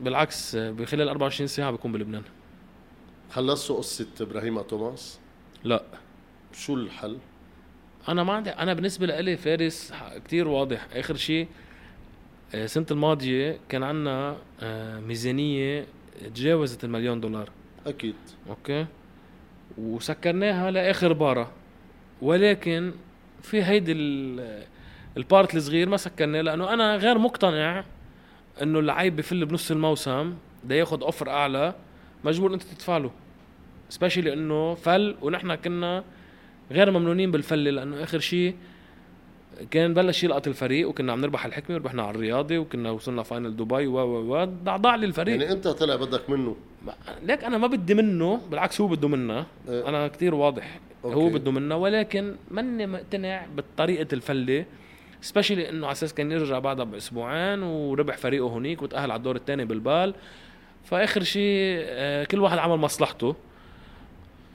بالعكس 0.00 0.54
آه، 0.54 0.70
بخلال 0.70 1.08
24 1.08 1.46
ساعة 1.46 1.70
بيكون 1.70 1.92
بلبنان. 1.92 2.22
خلصوا 3.30 3.76
قصة 3.76 4.06
إبراهيم 4.20 4.60
توماس 4.60 5.18
لا. 5.64 5.82
شو 6.52 6.74
الحل؟ 6.74 7.18
أنا 8.08 8.22
ما 8.24 8.32
عندي 8.32 8.50
أنا 8.50 8.74
بالنسبة 8.74 9.06
لي 9.06 9.36
فارس 9.36 9.92
كتير 10.24 10.48
واضح. 10.48 10.86
آخر 10.92 11.16
شيء 11.16 11.48
آه، 12.54 12.64
السنة 12.64 12.86
الماضية 12.90 13.58
كان 13.68 13.82
عندنا 13.82 14.36
آه، 14.60 15.00
ميزانية 15.00 15.86
تجاوزت 16.34 16.84
المليون 16.84 17.20
دولار. 17.20 17.50
أكيد. 17.86 18.14
أوكي؟ 18.48 18.86
وسكرناها 19.78 20.70
لآخر 20.70 21.12
بارة. 21.12 21.52
ولكن 22.22 22.92
في 23.42 23.62
هيدي 23.64 23.92
ال- 23.92 24.64
ال 25.16 25.24
part 25.24 25.54
الصغير 25.54 25.88
ما 25.88 25.96
سكرناه 25.96 26.40
لأنه 26.40 26.72
أنا 26.74 26.96
غير 26.96 27.18
مقتنع 27.18 27.84
إنه 28.62 28.78
اللعيب 28.78 29.16
بفل 29.16 29.44
بنص 29.44 29.70
الموسم 29.70 30.34
بده 30.64 30.74
ياخذ 30.74 31.02
offer 31.02 31.30
أعلى 31.30 31.74
مجبور 32.24 32.54
إنت 32.54 32.62
تدفع 32.62 32.98
له. 32.98 33.10
specially 33.88 34.32
انه 34.32 34.74
فل 34.74 35.16
ونحن 35.22 35.54
كنا 35.54 36.04
غير 36.70 36.90
ممنونين 36.90 37.30
بالفله 37.30 37.70
لأنه 37.70 38.02
آخر 38.02 38.18
شيء 38.18 38.54
كان 39.70 39.94
بلش 39.94 40.24
يلقط 40.24 40.46
الفريق 40.46 40.88
وكنا 40.88 41.12
عم 41.12 41.20
نربح 41.20 41.46
الحكمة 41.46 41.76
وربحنا 41.76 42.02
على 42.02 42.14
الرياضي 42.14 42.58
وكنا 42.58 42.90
وصلنا 42.90 43.22
final 43.22 43.56
دبي 43.56 43.86
و 43.86 43.96
و 43.98 44.34
و 44.34 44.44
ضعضع 44.44 44.94
لي 44.94 45.06
الفريق. 45.06 45.40
يعني 45.40 45.52
انت 45.52 45.68
طلع 45.68 45.96
بدك 45.96 46.30
منه؟ 46.30 46.56
ليك 47.22 47.44
أنا 47.44 47.58
ما 47.58 47.66
بدي 47.66 47.94
منه 47.94 48.40
بالعكس 48.50 48.80
هو 48.80 48.86
بده 48.86 49.08
منا. 49.08 49.46
إيه. 49.68 49.88
أنا 49.88 50.08
كتير 50.08 50.34
واضح 50.34 50.80
okay. 51.04 51.16
هو 51.16 51.28
بده 51.28 51.50
منا 51.50 51.74
ولكن 51.74 52.34
ماني 52.50 52.86
مقتنع 52.86 53.46
بطريقة 53.56 54.06
الفله 54.12 54.64
سبيشلي 55.20 55.68
إنه 55.68 55.86
على 55.86 55.92
أساس 55.92 56.14
كان 56.14 56.32
يرجع 56.32 56.58
بعدها 56.58 56.84
بأسبوعين 56.84 57.62
وربح 57.62 58.16
فريقه 58.16 58.44
هونيك 58.44 58.82
وتأهل 58.82 59.10
على 59.10 59.18
الدور 59.18 59.36
الثاني 59.36 59.64
بالبال. 59.64 60.14
فآخر 60.84 61.22
شيء 61.22 61.82
آه، 61.84 62.24
كل 62.24 62.38
واحد 62.40 62.58
عمل 62.58 62.76
مصلحته. 62.76 63.36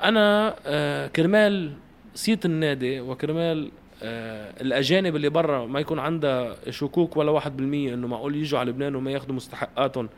أنا 0.03 0.55
آه، 0.65 1.07
كرمال 1.07 1.73
صيت 2.15 2.45
النادي 2.45 2.99
وكرمال 2.99 3.71
آه، 4.03 4.61
الأجانب 4.61 5.15
اللي 5.15 5.29
برا 5.29 5.65
ما 5.65 5.79
يكون 5.79 5.99
عندها 5.99 6.55
شكوك 6.69 7.17
ولا 7.17 7.31
واحد 7.31 7.57
بالمية 7.57 7.93
إنه 7.93 8.07
معقول 8.07 8.35
يجوا 8.35 8.59
على 8.59 8.71
لبنان 8.71 8.95
وما 8.95 9.11
ياخذوا 9.11 9.35
مستحقاتهم 9.35 10.09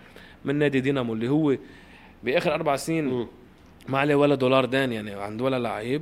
من 0.45 0.55
نادي 0.55 0.79
دينامو 0.79 1.13
اللي 1.13 1.29
هو 1.29 1.55
بآخر 2.23 2.53
أربع 2.53 2.75
سنين. 2.75 3.27
ما 3.87 3.99
عليه 3.99 4.15
ولا 4.15 4.35
دولار 4.35 4.65
دين 4.65 4.93
يعني 4.93 5.11
عند 5.11 5.41
ولا 5.41 5.59
لعيب. 5.59 6.01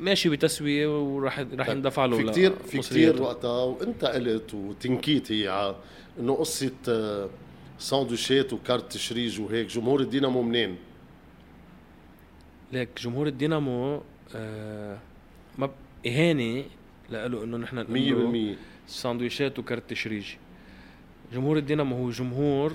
ماشي 0.00 0.28
بتسوية 0.28 1.04
وراح 1.16 1.38
راح 1.38 1.66
طيب، 1.66 1.76
يندفع 1.76 2.04
له 2.04 2.16
في 2.16 2.30
كتير 2.30 2.52
في. 2.56 2.78
كتير 2.78 3.22
وقتها 3.22 3.64
وانت 3.64 4.04
قلت 4.04 4.54
وتنكيت 4.54 5.32
هي 5.32 5.74
إنه 6.20 6.34
قصة 6.34 6.72
آه، 6.88 7.28
ساندويشات 7.78 8.52
وكارت 8.52 8.92
تشريج 8.92 9.40
وهيك 9.40 9.66
جمهور 9.66 10.00
الدينامو 10.00 10.42
منين؟ 10.42 10.76
ليك 12.72 12.88
جمهور 13.02 13.26
الدينامو 13.26 14.02
آه 14.34 14.98
ما 15.58 15.70
إهانة 16.06 16.64
لإله 17.10 17.44
إنه 17.44 17.56
نحن 17.56 17.76
نقول 17.76 18.56
100% 18.86 18.90
ساندويشات 18.90 19.58
وكرت 19.58 19.90
تشريج 19.90 20.26
جمهور 21.32 21.58
الدينامو 21.58 21.96
هو 21.96 22.10
جمهور 22.10 22.72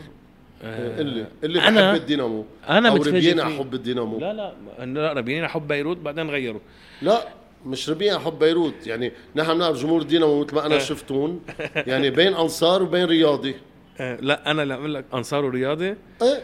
اللي 0.65 1.25
اللي 1.43 1.61
أنا- 1.61 1.63
بحب 1.63 1.95
الدينامو. 1.95 2.45
أنا 2.69 2.89
أو 2.89 2.95
ربينا. 3.03 3.45
حب 3.45 3.73
الدينامو. 3.73 4.19
لا, 4.19 4.33
لا 4.33 4.53
لا 4.85 5.13
ربينا 5.13 5.47
حب 5.47 5.67
بيروت 5.67 5.97
بعدين 5.97 6.29
غيروا 6.29 6.61
لا 7.01 7.27
مش 7.65 7.89
ربينا 7.89 8.19
حب 8.19 8.39
بيروت. 8.39 8.87
يعني 8.87 9.11
نحن 9.35 9.53
بنعرف 9.53 9.81
جمهور 9.81 10.01
الدينامو 10.01 10.41
مثل 10.43 10.55
ما 10.55 10.65
أنا 10.65 10.73
إيه. 10.75 10.79
شفتون 10.79 11.41
يعني 11.75 12.09
بين 12.09 12.33
أنصار 12.33 12.83
وبين 12.83 13.05
رياضي. 13.05 13.55
آه 13.99 14.17
لا 14.21 14.51
أنا 14.51 14.63
اللي 14.63 14.73
أقول 14.73 14.93
لك 14.93 15.05
أنصار 15.13 15.45
ورياضي. 15.45 15.87
إيه. 16.21 16.41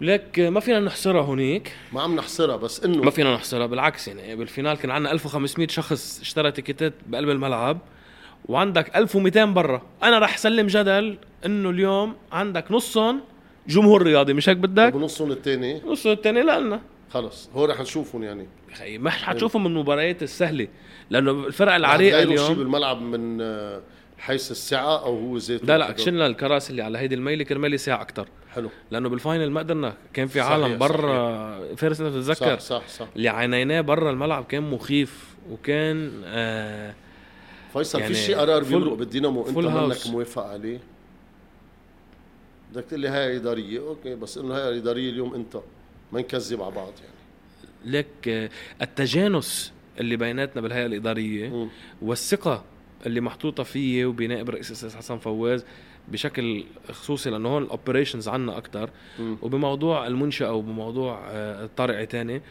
لك 0.00 0.38
ما 0.40 0.60
فينا 0.60 0.80
نحصرها 0.80 1.22
هونيك. 1.22 1.72
ما 1.92 2.02
عم 2.02 2.16
نحصرها 2.16 2.56
بس 2.56 2.84
انه 2.84 3.02
ما 3.02 3.10
فينا 3.10 3.34
نحصرها 3.34 3.66
بالعكس 3.66 4.08
يعني. 4.08 4.36
بال 4.36 4.47
final 4.47 4.76
كان 4.78 4.90
عندنا 4.90 5.12
1500 5.12 5.68
شخص 5.68 6.20
اشترى 6.20 6.52
تيكيتات 6.52 6.92
بقلب 7.06 7.30
الملعب 7.30 7.78
وعندك 8.48 8.96
1200 8.96 9.44
برا. 9.44 9.82
أنا 10.02 10.18
رح 10.18 10.36
سلم 10.38 10.66
جدل 10.66 11.18
إنه 11.46 11.70
اليوم 11.70 12.14
عندك 12.32 12.72
نصهم 12.72 13.20
جمهور 13.68 14.02
رياضي 14.02 14.32
مش 14.32 14.48
هيك 14.48 14.56
بدك؟ 14.56 14.94
ونصهم 14.94 15.32
الثاني 15.32 15.80
نص 15.86 16.06
الثاني 16.06 16.42
لنا. 16.42 16.80
خلص 17.10 17.48
هو 17.54 17.64
رح 17.64 17.80
نشوفهم 17.80 18.22
يعني. 18.22 18.46
خي 18.74 18.98
ما 18.98 19.10
حتشوفهم 19.10 19.64
من 19.64 19.70
المباريات 19.70 20.22
السهلة 20.22 20.68
لأنه 21.10 21.30
الفرق 21.30 21.74
العريقه 21.74 22.22
اليوم 22.22 22.46
شيء 22.46 22.54
بالملعب 22.56 23.02
من 23.02 23.40
آه، 23.40 23.80
حيث 24.18 24.50
السعة 24.50 25.04
أو 25.04 25.18
هو 25.18 25.38
زيت 25.38 25.64
لا 25.64 25.78
لا 25.78 25.96
شلنا 25.96 26.26
الكراسي 26.26 26.70
اللي 26.70 26.82
على 26.82 26.98
هيدي 26.98 27.14
الميله 27.14 27.44
كرمال 27.44 27.80
ساعه 27.80 28.02
أكثر 28.02 28.28
حلو. 28.54 28.70
لأنه 28.90 29.08
بالفاينل 29.08 29.50
ما 29.50 29.60
قدرنا 29.60 29.94
كان 30.12 30.26
في 30.26 30.40
عالم 30.40 30.78
برا. 30.78 31.74
فارس 31.76 32.00
انت 32.00 32.16
بتتذكر. 32.16 32.58
صح 32.58 32.80
صح 32.80 32.88
صح. 32.88 33.06
اللي 33.16 33.28
عينيناه 33.28 33.80
برا 33.80 34.10
الملعب 34.10 34.44
كان 34.44 34.62
مخيف 34.70 35.34
وكان 35.50 36.22
آه 36.24 36.94
فيصل 37.72 38.00
يعني 38.00 38.14
في 38.14 38.20
شيء 38.20 38.36
قرار 38.36 38.62
بيمرق 38.64 38.92
بالدينامو؟ 38.92 39.48
أنت 39.48 39.58
منك. 39.58 40.06
موافق 40.06 40.46
عليه؟ 40.46 40.80
بدك 42.72 42.84
تقول 42.84 43.00
لي 43.00 43.08
هاي 43.08 43.36
اداريه 43.36 43.80
okay 43.80 44.14
بس 44.14 44.38
انه 44.38 44.54
هاي 44.54 44.78
اداريه 44.78 45.10
اليوم 45.10 45.34
أنت. 45.34 45.56
ما 46.12 46.20
نكذب 46.20 46.62
على 46.62 46.74
بعض 46.74 46.92
يعني. 47.04 47.98
لك 47.98 48.28
آه 48.28 48.50
التجانس 48.82 49.72
اللي 50.00 50.16
بيناتنا 50.16 50.62
بالهيئة 50.62 50.86
الإدارية 50.86 51.48
مم. 51.48 51.68
والثقة 52.02 52.64
اللي 53.06 53.20
محطوطة 53.20 53.62
فيي 53.62 54.04
وبنائب 54.04 54.48
الرئيس 54.48 54.68
الاستاذ 54.68 54.96
حسن 54.96 55.18
فواز 55.18 55.64
بشكل 56.08 56.64
خصوصي 56.90 57.30
لأنه 57.30 57.48
هون 57.48 57.62
ال 57.62 57.68
operations 57.68 58.28
عنا 58.28 58.58
أكثر. 58.58 58.90
وبموضوع 59.42 60.06
المنشأة 60.06 60.52
وبموضوع 60.52 61.20
آه، 61.30 62.04
تاني 62.04 62.42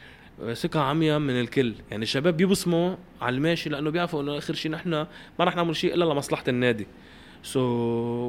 آه، 0.42 0.54
ثقة 0.54 0.80
عمياء 0.80 1.20
من 1.20 1.40
الكل. 1.40 1.74
يعني 1.92 2.04
الشباب 2.04 2.38
بيبصموا 2.38 2.96
على 3.22 3.36
الماشي 3.36 3.70
لأنه 3.70 3.90
بيعرفوا 3.90 4.22
إنه 4.22 4.38
آخر 4.38 4.54
شيء 4.54 4.72
نحن 4.72 4.90
ما 4.90 5.08
رح 5.40 5.56
نعمل 5.56 5.76
شيء 5.76 5.94
إلا 5.94 6.06
لمصلحة 6.06 6.44
النادي. 6.48 6.88
so 7.44 7.60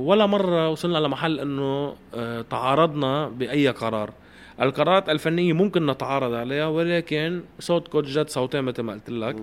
ولا 0.07 0.27
مرة 0.27 0.69
وصلنا 0.69 0.99
لمحل 0.99 1.41
إنه 1.41 1.95
آه، 2.15 2.43
تعارضنا 2.43 3.29
بأي 3.29 3.69
قرار. 3.69 4.13
القرارات 4.61 5.09
الفنية 5.09 5.53
ممكن 5.53 5.87
نتعارض 5.87 6.35
عليها 6.35 6.67
ولكن 6.67 7.43
صوت 7.59 7.89
coach 7.89 8.19
جاد 8.19 8.29
صوتين 8.29 8.65
مثل 8.65 8.83
ما 8.83 8.93
قلت 8.93 9.11
لك. 9.11 9.37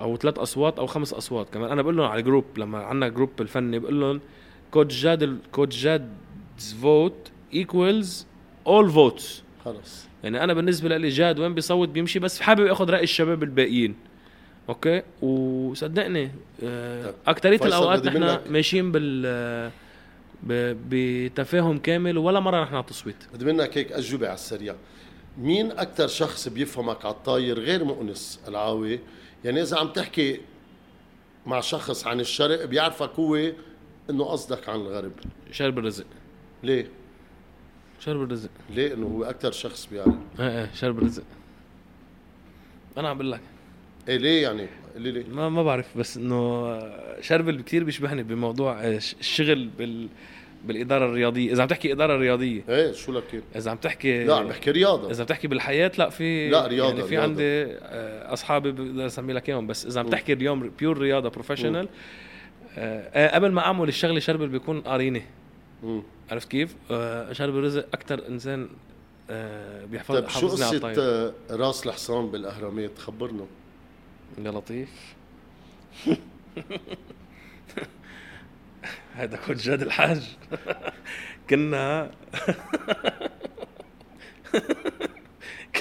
أو 0.00 0.16
ثلاث 0.16 0.38
أصوات 0.38 0.78
أو 0.78 0.86
خمس 0.86 1.14
أصوات 1.14 1.50
كمان. 1.50 1.70
أنا 1.70 1.82
بقول 1.82 1.96
لهم 1.96 2.06
على 2.06 2.20
ال 2.20 2.24
group 2.24 2.44
لما 2.56 2.78
عندنا 2.78 3.08
group 3.08 3.30
الفني 3.40 3.78
بقول 3.78 4.00
لهم 4.00 4.20
coach 4.70 5.02
جاد 5.02 5.38
coach 5.52 5.82
جاد 5.82 6.08
vote 6.82 7.30
equals 7.54 8.26
all 8.66 8.90
votes 8.90 9.42
خلص. 9.64 10.08
يعني 10.24 10.44
أنا 10.44 10.54
بالنسبة 10.54 10.96
لي 10.96 11.08
جاد 11.08 11.38
وين 11.38 11.54
بيصوت 11.54 11.88
بيمشي 11.88 12.18
بس 12.18 12.40
حابب 12.40 12.66
آخذ 12.66 12.90
رأي 12.90 13.02
الشباب 13.02 13.42
الباقيين. 13.42 13.94
okay؟ 14.68 15.02
وصدقني 15.22 16.30
آه،. 16.64 17.14
أكترية 17.26 17.60
الأوقات 17.64 18.06
منك- 18.08 18.42
ماشيين 18.50 18.92
بال 18.92 19.70
بتفاهم 20.88 21.78
كامل 21.78 22.18
ولا 22.18 22.40
مرة 22.40 22.62
نحن 22.62 22.74
نعطي 22.74 22.94
تصويت 22.94 23.16
بدي 23.34 23.44
منك 23.44 23.78
هيك 23.78 23.92
أجوبة 23.92 24.26
على 24.26 24.34
السريع. 24.34 24.74
مين 25.38 25.70
أكثر 25.70 26.06
شخص 26.08 26.48
بيفهمك 26.48 27.04
على 27.04 27.14
الطاير 27.14 27.58
غير 27.60 27.84
مؤنس 27.84 28.40
العاوي؟ 28.48 29.00
يعني 29.44 29.62
إذا 29.62 29.78
عم 29.78 29.88
تحكي 29.88 30.40
مع 31.46 31.60
شخص 31.60 32.06
عن 32.06 32.20
الشرق 32.20 32.64
بيعرفك 32.64 33.10
هو 33.18 33.36
إنه 34.10 34.24
قصدك 34.24 34.68
عن 34.68 34.80
الغرب. 34.80 35.12
شربل 35.52 35.78
رزق. 35.78 36.06
ليه؟ 36.62 36.88
شربل 38.00 38.22
رزق. 38.22 38.50
ليه؟ 38.70 38.94
إنه 38.94 39.06
هو 39.06 39.24
أكثر 39.24 39.52
شخص 39.52 39.86
بيعرف. 39.86 40.14
إيه 40.40 40.48
إيه 40.60 40.70
شربل 40.74 40.98
رزق. 40.98 41.22
أنا 42.98 43.08
عم 43.08 43.18
بقول 43.18 43.32
لك. 43.32 43.40
إيه 44.08 44.16
ليه 44.16 44.42
يعني 44.42 44.66
ليه 44.96 45.10
ليه 45.10 45.24
ما 45.28 45.48
ما 45.48 45.62
بعرف 45.62 45.98
بس 45.98 46.16
إنه 46.16 46.78
شربل 47.20 47.60
كثير 47.62 47.84
بيشبهني 47.84 48.22
بموضوع 48.22 48.84
الشغل 48.84 49.68
بال 49.78 50.08
بالإدارة 50.64 51.04
الرياضية 51.04 51.52
إذا 51.52 51.62
عم 51.62 51.68
تحكي 51.68 51.92
إدارة 51.92 52.16
رياضية 52.16 52.62
إيه 52.68 52.92
شو 52.92 53.12
لك؟ 53.12 53.42
إذا 53.56 53.70
عم 53.70 53.76
تحكي 53.76 54.24
لا 54.24 54.36
عم 54.36 54.48
بحكي 54.48 54.70
رياضة 54.70 55.10
إذا 55.10 55.24
بتحكي 55.24 55.48
بالحياة 55.48 55.92
لا 55.98 56.08
في 56.10 56.48
لا، 56.48 56.66
رياضة، 56.66 56.88
يعني 56.88 57.02
في 57.02 57.08
رياضة. 57.08 57.22
عندي 57.24 57.42
آه، 57.44 58.32
أصحابي 58.32 58.72
بقدر 58.72 59.06
اسمي 59.06 59.32
لك 59.32 59.48
إياهم 59.48 59.66
بس 59.66 59.86
إذا 59.86 60.00
عم. 60.00 60.08
تحكي 60.08 60.32
اليوم 60.32 60.70
pure 60.78 60.98
رياضة 60.98 61.28
professional 61.28 61.88
آه 62.78 63.34
قبل 63.34 63.52
ما 63.52 63.60
أعمل 63.60 63.88
الشغله 63.88 64.20
شربل 64.20 64.48
بيكون 64.48 64.80
قاريني. 64.80 65.22
عرفت 66.30 66.48
كيف؟ 66.50 66.76
آه 66.90 67.32
شربل 67.32 67.64
رزق 67.64 67.86
أكثر 67.94 68.28
إنسان 68.28 68.68
آه 69.30 69.84
بيحفظ 69.84 70.14
طيب 70.14 70.28
شو 70.28 70.48
قصة 70.48 70.92
آه، 70.98 71.32
راس 71.50 71.86
الحصان 71.86 72.30
بالاهرامات 72.30 72.98
خبرنا 72.98 73.46
يا 74.38 74.50
لطيف. 74.50 75.14
هذا 79.14 79.36
كنت 79.36 79.60
جاد 79.62 79.82
الحاج. 79.82 80.36
كنا 81.50 82.06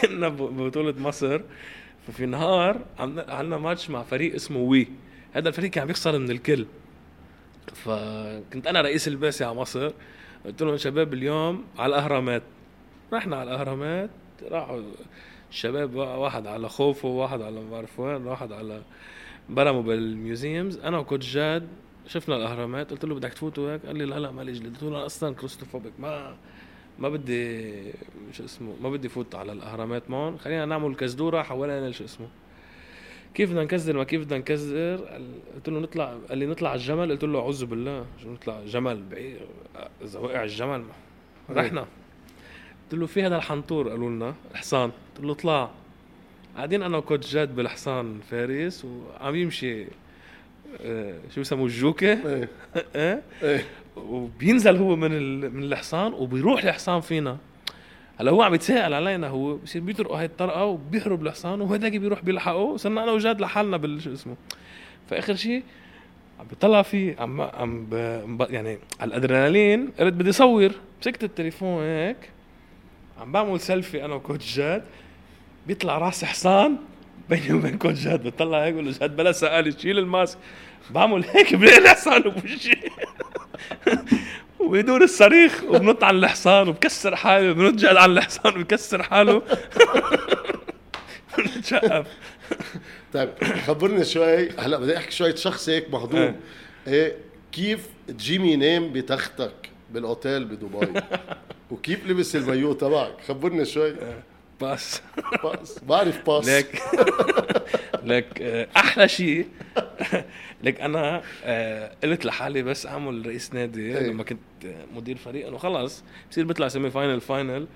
كنا 0.02 0.28
ببطولة 0.30 1.00
مصر. 1.00 1.42
ففي 2.08 2.26
نهار 2.26 2.86
عم- 3.00 3.20
عملنا 3.28 3.58
ماتش 3.58 3.90
مع 3.90 4.04
فريق 4.04 4.36
اسمه 4.36 4.60
وي. 4.60 4.88
هذا 5.34 5.50
الفريق 5.50 5.72
كان 5.72 5.82
عم 5.84 5.90
يخسر 5.90 6.20
من 6.20 6.32
الكل. 6.32 6.66
فكنت 7.74 8.68
أنا 8.68 8.82
رئيس 8.82 9.08
البعثة 9.08 9.46
على 9.46 9.56
مصر. 9.56 9.92
قلت 10.46 10.62
لهم 10.62 10.78
شباب 10.78 11.14
اليوم 11.14 11.66
على 11.78 11.90
الأهرامات. 11.96 12.44
رحنا 13.14 13.36
على 13.36 13.52
الأهرامات 13.52 14.10
راحوا 14.52 14.82
الشباب 15.52 15.96
واحد 15.96 16.48
على 16.48 16.70
خوفو 16.70 17.08
واحد 17.08 17.42
على 17.42 17.62
ما 17.62 17.70
بعرف 17.72 18.00
وين 18.00 18.28
واحد 18.28 18.52
على 18.52 18.82
برموا 19.50 19.82
بال 19.82 20.03
museums 20.03 20.78
أنا 20.78 20.98
و 20.98 21.04
coach 21.04 21.34
جاد 21.34 21.68
شفنا 22.08 22.36
الأهرامات 22.36 22.92
قلت 22.92 23.06
له 23.06 23.16
بدك 23.16 23.34
تفوتوا 23.34 23.74
هيك؟ 23.74 23.86
قال 23.86 23.98
لي 23.98 24.06
لا 24.06 24.20
لا 24.20 24.32
ماليش 24.32 24.62
قلت 24.62 24.84
له 24.84 24.90
أنا 24.90 25.06
أصلا 25.06 25.36
claustrophobic 25.36 25.94
ما 26.00 26.36
ما 27.00 27.10
بدي 27.10 27.74
شو 28.32 28.46
اسمه 28.46 28.74
ما 28.82 28.90
بدي 28.90 29.10
فوت 29.10 29.36
على 29.36 29.52
الأهرامات 29.52 30.10
معهم. 30.10 30.38
خلينا 30.38 30.66
نعمل 30.66 30.96
كزدورة 30.96 31.42
حوالين 31.42 31.92
شو 31.92 32.06
اسمه. 32.06 32.28
كيف 33.34 33.50
بدنا 33.50 33.64
نكزر 33.64 33.98
ما 33.98 34.04
كيف 34.04 34.22
بدنا 34.22 34.40
نكزر؟ 34.40 34.96
قلت 35.56 35.70
له 35.70 35.80
نطلع 35.80 36.18
قال 36.30 36.38
لي 36.38 36.46
نطلع 36.46 36.70
على 36.70 36.78
الجمل. 36.78 37.12
قلت 37.12 37.24
له 37.24 37.40
أعوذ 37.40 37.66
بالله 37.66 38.06
شو 38.24 38.30
نطلع؟ 38.30 38.66
جمل 38.66 39.04
بعيد 39.04 39.38
اذا 40.02 40.20
وقع 40.20 40.44
الجمل. 40.44 40.84
رحنا. 41.50 41.86
قلت 42.92 43.00
له 43.00 43.06
في 43.06 43.24
هذا 43.24 43.36
الحنطور؟ 43.36 43.90
قالوا 43.90 44.10
لنا 44.10 44.36
الحصان 44.52 44.92
قلت 45.16 45.26
له 45.26 45.32
اطلع. 45.32 45.70
قاعدين 46.56 46.84
أنا 46.84 46.98
وكوتش 46.98 47.34
جاد 47.34 47.56
بالحصان 47.56 48.20
فارس 48.32 48.86
وعم 48.86 49.36
يمشي 49.36 49.86
آه، 50.82 51.14
شو 51.36 51.42
بسموه 51.42 51.66
الجوكه 51.66 52.08
إيه. 52.08 52.50
إيه. 52.96 53.22
إيه. 53.44 53.64
وبينزل 53.98 54.76
هو 54.76 54.96
من. 54.96 55.12
من 55.56 55.64
الحصان 55.64 56.14
وبيروح 56.14 56.64
الحصان 56.64 57.02
فينا. 57.02 57.38
هلا 58.20 58.32
هو 58.32 58.42
عم 58.42 58.54
يتساءل 58.54 58.94
علينا 58.94 59.28
هو 59.28 59.56
بصير 59.56 59.82
بيطرقوا 59.82 60.20
هاي 60.20 60.26
الطرقة 60.26 60.66
وبيهرب 60.66 61.26
الحصان 61.26 61.62
وهداك 61.62 61.92
بيروح 61.92 62.22
بيلحقه. 62.22 62.56
وصرنا 62.56 63.04
أنا 63.04 63.12
وجاد 63.12 63.42
لحالنا 63.42 63.78
بال 63.78 64.02
شو 64.02 64.14
اسمه. 64.14 64.36
فآخر 65.10 65.36
شيء 65.36 65.64
عم 66.40 66.48
بيطلع 66.48 66.82
فيه 66.82 67.16
عم 67.20 67.42
عم 67.42 67.86
ب... 67.86 67.94
يعني 68.50 68.78
على 69.00 69.08
الأدرينالين 69.08 69.90
قلت 70.00 70.14
بدي 70.14 70.32
صور. 70.32 70.72
مسكت 71.02 71.24
التليفون 71.24 71.84
هيك 71.84 72.37
عم 73.20 73.32
بعمل 73.32 73.60
سيلفي 73.60 74.06
أنا 74.06 74.16
و 74.16 74.22
coach 74.22 74.56
جاد. 74.56 74.84
بيطلع 75.68 75.98
راس 75.98 76.24
حصان 76.26 76.78
بيني 77.30 77.54
وبين 77.54 77.78
coach 77.78 78.00
جاد 78.04 78.24
بطلع 78.24 78.64
هيك 78.64 78.74
بقول 78.74 78.86
له 78.86 78.92
جاد 78.92 79.16
بلا 79.16 79.32
سأل 79.32 79.82
شيل 79.82 79.98
ال 80.00 80.06
mask. 80.06 80.38
بعمل 80.90 81.26
هيك 81.26 81.56
بلاقي 81.56 81.78
الحصان 81.78 82.22
بوشي 82.22 82.78
وبيدور 84.60 85.04
الصريخ 85.04 85.64
وبنط 85.64 86.04
على 86.04 86.18
الحصان 86.18 86.68
وبكسر 86.70 87.16
حاله 87.16 87.52
بنط 87.54 87.74
جاد 87.76 87.96
على 87.98 88.12
الحصان 88.12 88.58
وبكسر 88.58 89.04
حاله. 89.04 89.42
بنتشقف. 91.38 92.08
طيب 93.14 93.30
خبرني 93.68 94.06
شوي. 94.06 94.50
هلا 94.50 94.78
بدي 94.78 94.98
أحكي 94.98 95.12
شوية 95.12 95.36
شخص 95.36 95.70
هيك 95.70 95.90
مهضوم. 95.94 96.20
إيه. 96.20 96.36
إيه 96.88 97.16
كيف 97.52 97.88
جيمي 98.10 98.56
نام 98.56 98.94
بتختك؟ 98.94 99.67
بالاوتيل 99.94 100.46
بدبي. 100.46 101.02
وكيف 101.72 102.08
لبس 102.08 102.36
المايو 102.36 102.74
تبعك؟ 102.74 103.14
خبرني 103.28 103.66
شوي. 103.66 103.94
بس 104.62 105.02
باس 105.44 105.80
بعرف 105.84 106.30
باس 106.30 106.50
لك 106.50 106.82
لك 108.04 108.42
آه، 108.42 108.68
أحلى 108.78 109.08
شيء. 109.08 109.48
لك 110.64 110.82
أنا 110.82 111.22
آه، 111.44 111.92
قلت 112.04 112.26
لحالي 112.26 112.64
بس 112.64 112.86
أعمل 112.86 113.26
رئيس 113.26 113.54
نادي 113.54 113.98
إيه. 113.98 114.08
لما 114.08 114.24
كنت 114.24 114.40
آه، 114.66 114.86
مدير 114.96 115.18
فريق. 115.18 115.48
إنه 115.48 115.58
خلص 115.58 116.04
بصير 116.32 116.46
بيطلع 116.46 116.68
semi 116.68 116.90
final 116.92 117.22
final 117.22 117.68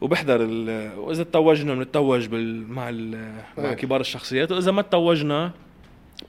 وبحضر 0.00 0.36
ال- 0.42 0.98
وإذا 0.98 1.22
تتوجنا 1.24 1.74
بنتوج 1.74 2.26
بال 2.26 2.68
مع 2.72 2.88
ال- 2.88 3.32
مع 3.58 3.68
إيه. 3.68 3.74
كبار 3.74 4.00
الشخصيات. 4.00 4.52
وإذا 4.52 4.72
ما 4.72 4.82
تتوجنا 4.82 5.52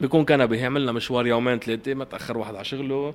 بيكون 0.02 0.26
كنبه 0.26 0.66
عملنا 0.66 0.92
مشوار 0.92 1.28
يومين 1.28 1.60
ثلاثة 1.60 1.94
ما 1.94 2.06
تأخر 2.06 2.38
واحد 2.38 2.56
على 2.56 2.66
شغله. 2.66 3.14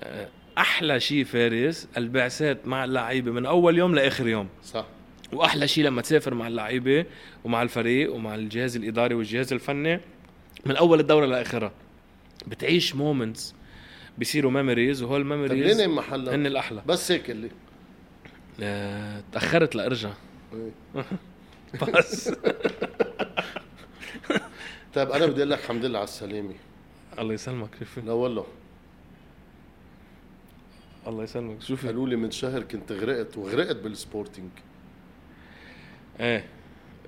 آه، 0.00 0.28
أحلى 0.58 1.00
شيء 1.00 1.24
فارس 1.24 1.88
البعثات 1.96 2.66
مع 2.68 2.84
اللعيبة 2.84 3.30
من 3.32 3.46
أول 3.46 3.78
يوم 3.78 3.94
لآخر 3.94 4.28
يوم. 4.28 4.48
صح. 4.64 4.86
وأحلى 5.32 5.68
شيء 5.68 5.84
لما 5.84 6.02
تسافر 6.02 6.34
مع 6.34 6.46
اللعيبة 6.46 7.04
ومع 7.44 7.62
الفريق 7.62 8.14
ومع 8.14 8.34
الجهاز 8.34 8.76
الإداري 8.76 9.14
والجهاز 9.14 9.52
الفني 9.52 10.00
من 10.66 10.76
أول 10.76 11.00
الدورة 11.00 11.26
لآخرها. 11.26 11.72
بتعيش 12.46 12.94
moments 12.94 13.54
بيصيروا 14.18 14.50
memories 14.50 15.02
وهول 15.02 15.20
ال 15.20 15.27
memories 15.27 15.80
نام 15.80 15.94
محلك 15.96 16.32
هن 16.32 16.46
الأحلى. 16.46 16.82
بس 16.86 17.12
هيك 17.12 17.30
اللي. 17.30 17.50
آه، 18.62 19.22
تأخرت 19.32 19.74
لأرجع. 19.74 20.10
إيه. 20.54 21.04
بس. 21.94 22.28
طيب 24.94 25.10
أنا 25.10 25.26
بدي 25.26 25.36
أقول 25.40 25.50
لك 25.50 25.58
الحمد 25.58 25.84
لله 25.84 25.98
على 25.98 26.04
السلامة. 26.08 26.54
الله 27.18 27.34
يسلمك 27.34 27.70
لا 28.06 28.12
والله. 28.12 28.46
الله 31.06 31.22
يسلمك. 31.22 31.62
شوفي. 31.62 31.86
قالوا 31.86 32.08
لي 32.08 32.16
من 32.16 32.30
شهر 32.30 32.62
كنت 32.62 32.92
غرقت 32.92 33.38
وغرقت 33.38 33.76
بالسبورتينج. 33.76 34.50
إيه 36.20 36.44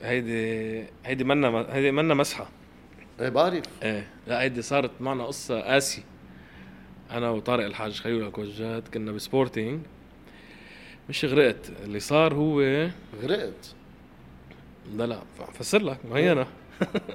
هيدي 0.03 0.85
هيدي 1.05 1.25
منا 1.25 1.67
هيدي 1.75 1.91
منا 1.91 2.15
مسحة. 2.15 2.49
إيه 3.21 3.29
بعرف. 3.29 3.65
إيه 3.83 4.07
لا 4.27 4.43
هيدي 4.43 4.63
صارت 4.63 4.91
معنا 5.01 5.25
قصة 5.25 5.61
قاسي 5.61 6.03
أنا 7.11 7.31
وطارق 7.31 7.65
الحاج 7.65 8.01
خيو 8.01 8.27
لل 8.27 8.41
coach 8.41 8.75
جاد 8.75 8.89
كنا 8.89 9.13
بسبورتينج. 9.13 9.81
مش 11.09 11.25
غرقت 11.25 11.71
اللي 11.85 12.01
صار 12.01 12.35
هو 12.35 12.89
غرقت. 13.23 13.75
لا 14.97 15.07
لا 15.07 15.23
فسر 15.55 15.83
لك 15.83 15.99
ما 16.11 16.17
هي 16.17 16.33
أنا 16.33 16.47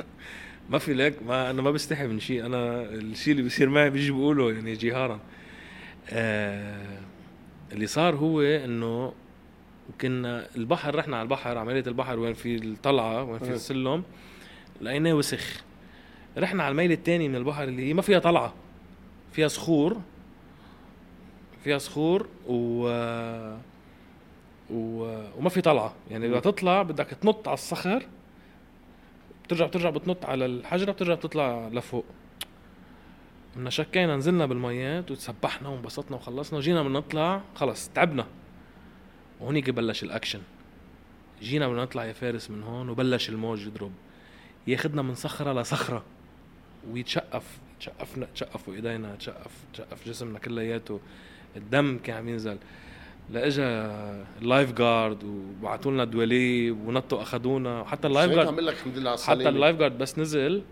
ما 0.69 0.77
في 0.77 0.93
لك 0.93 1.23
ما 1.23 1.49
أنا 1.49 1.61
ما 1.61 1.71
بستحي 1.71 2.07
من 2.07 2.19
شيء 2.19 2.45
أنا 2.45 2.81
الشيء 2.81 3.31
اللي 3.31 3.43
بيصير 3.43 3.69
معي 3.69 3.89
بيجي 3.89 4.11
بقوله 4.11 4.51
يعني 4.51 4.73
جهارا. 4.73 5.19
آه 6.09 6.97
اللي 7.71 7.87
صار 7.87 8.15
هو 8.15 8.41
إنه 8.41 9.13
كنا 10.01 10.47
البحر 10.55 10.95
رحنا 10.95 11.17
على 11.17 11.23
البحر 11.23 11.57
عملية 11.57 11.83
البحر 11.87 12.19
وين 12.19 12.33
في 12.33 12.55
الطلعة 12.55 13.23
وين 13.23 13.39
في. 13.39 13.49
السلم 13.53 14.03
لقيناه 14.81 15.13
وسخ. 15.13 15.63
رحنا 16.37 16.63
على 16.63 16.71
الميله 16.71 16.93
الثانية 16.93 17.27
من 17.27 17.35
البحر 17.35 17.63
اللي 17.63 17.89
هي 17.89 17.93
ما 17.93 18.01
فيها 18.01 18.19
طلعة 18.19 18.53
فيها 19.31 19.47
صخور 19.47 20.01
فيها 21.63 21.77
صخور 21.77 22.27
و 22.47 22.87
و... 24.69 25.03
وما 25.37 25.49
في 25.49 25.61
طلعة. 25.61 25.93
يعني 26.11 26.25
اذا 26.25 26.39
تطلع 26.39 26.81
بدك 26.81 27.07
تنط 27.07 27.47
على 27.47 27.53
الصخر 27.55 28.05
بترجع 29.43 29.65
بترجع 29.65 29.89
بتنط 29.89 30.25
على 30.25 30.45
الحجرة 30.45 30.91
بترجع 30.91 31.13
بتطلع 31.13 31.67
لفوق. 31.71 32.05
بدنا 33.55 33.69
شكينا 33.69 34.17
نزلنا 34.17 34.45
بالميات 34.45 35.11
وتسبحنا 35.11 35.69
وانبسطنا 35.69 36.17
وخلصنا 36.17 36.57
وجينا 36.57 36.83
بنطلع 36.83 37.41
خلص 37.55 37.89
تعبنا. 37.89 38.25
وهونيك 39.41 39.69
بلش 39.69 40.03
الأكشن. 40.03 40.39
جينا 41.41 41.67
بدنا 41.67 41.83
نطلع 41.83 42.05
يا 42.05 42.13
فارس 42.13 42.49
من 42.49 42.63
هون 42.63 42.89
وبلش 42.89 43.29
الموج 43.29 43.67
يضرب. 43.67 43.91
ياخدنا 44.67 45.01
من 45.01 45.15
صخرة 45.15 45.61
لصخرة. 45.61 46.03
ويتشقف 46.91 47.59
تشقفنا 47.79 48.27
تشقفوا 48.35 48.73
إيدينا 48.73 49.15
تشقف 49.15 49.51
تشقف 49.73 50.07
جسمنا 50.07 50.39
كلياته. 50.39 50.99
الدم 51.57 51.99
كان 52.03 52.17
عم 52.17 52.29
ينزل. 52.29 52.57
لإجا 53.29 53.65
ال 54.41 54.47
life 54.47 54.71
guard 54.71 55.23
وبعثوا 55.23 55.91
لنا 55.91 56.03
دواليب 56.03 56.71
ونطوا 56.71 57.21
اخذونا 57.21 57.81
وحتى 57.81 58.07
ال 58.07 58.12
life 58.12 58.31
عم 58.31 58.35
guard 58.35 58.59
لك 58.59 58.73
الحمد 58.73 58.97
لله 58.97 59.09
على 59.09 59.19
حتى 59.19 59.49
ال 59.49 59.55
life 59.55 59.77
guard 59.77 59.97
بس 59.97 60.19
نزل. 60.19 60.63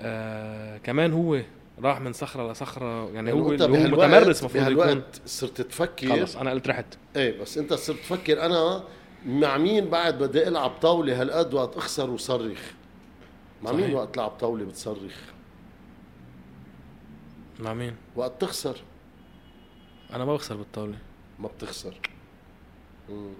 آه 0.00 0.78
كمان 0.78 1.12
هو 1.12 1.40
راح 1.82 2.00
من 2.00 2.12
صخرة 2.12 2.52
لصخرة 2.52 3.10
يعني 3.10 3.32
هو 3.32 3.48
وأنت 3.48 3.62
اللي 3.62 3.78
هو 3.78 3.90
متمرس 3.90 4.40
المفروض 4.40 4.70
يكون. 4.70 5.02
صرت 5.26 5.60
تفكر. 5.60 6.08
خلص 6.08 6.36
أنا 6.36 6.50
قلت 6.50 6.68
رحت. 6.68 6.86
إيه 7.16 7.40
بس 7.40 7.58
أنت 7.58 7.74
صرت 7.74 7.98
تفكر. 7.98 8.46
أنا 8.46 8.84
مع 9.26 9.58
مين 9.58 9.90
بعد 9.90 10.18
بدي 10.18 10.48
ألعب 10.48 10.70
طاولة 10.70 11.20
هالقد 11.20 11.54
وقت 11.54 11.76
أخسر 11.76 12.10
وصرخ. 12.10 12.60
مع 13.62 13.72
مين 13.72 13.80
صحيح. 13.80 13.94
وقت 13.94 14.14
تلعب 14.14 14.30
طاولة 14.30 14.64
بتصرخ. 14.64 15.16
مع 17.60 17.74
مين؟ 17.74 17.96
وقت 18.16 18.40
تخسر. 18.40 18.76
أنا 20.12 20.24
ما 20.24 20.34
بخسر 20.34 20.56
بالطاولة. 20.56 20.98
ما 21.38 21.48
بتخسر. 21.48 21.94
مم. 23.10 23.32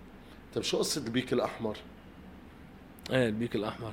طيب 0.54 0.64
شو 0.64 0.78
قصة 0.78 1.06
البيك 1.06 1.32
الأحمر؟ 1.32 1.76
إيه 3.10 3.26
البيك 3.26 3.56
الأحمر. 3.56 3.92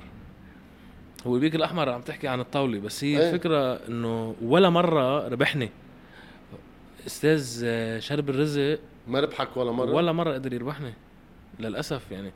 هو 1.26 1.34
البيك 1.34 1.54
الأحمر 1.54 1.88
عم 1.88 2.00
تحكي 2.00 2.28
عن 2.28 2.40
الطاولة 2.40 2.80
بس 2.80 3.04
هي 3.04 3.20
إيه. 3.20 3.28
الفكرة 3.30 3.74
إنه 3.88 4.34
ولا 4.42 4.70
مرة 4.70 5.28
ربحني. 5.28 5.70
أستاذ 7.06 7.62
آه، 7.64 7.98
شرب 7.98 8.30
الرزق 8.30 8.78
ما 9.08 9.20
ربحك 9.20 9.56
ولا 9.56 9.72
مرة؟ 9.72 9.90
ولا 9.90 10.12
مرة 10.12 10.34
قدر 10.34 10.52
يربحني 10.52 10.92
للأسف 11.60 12.10
يعني. 12.10 12.32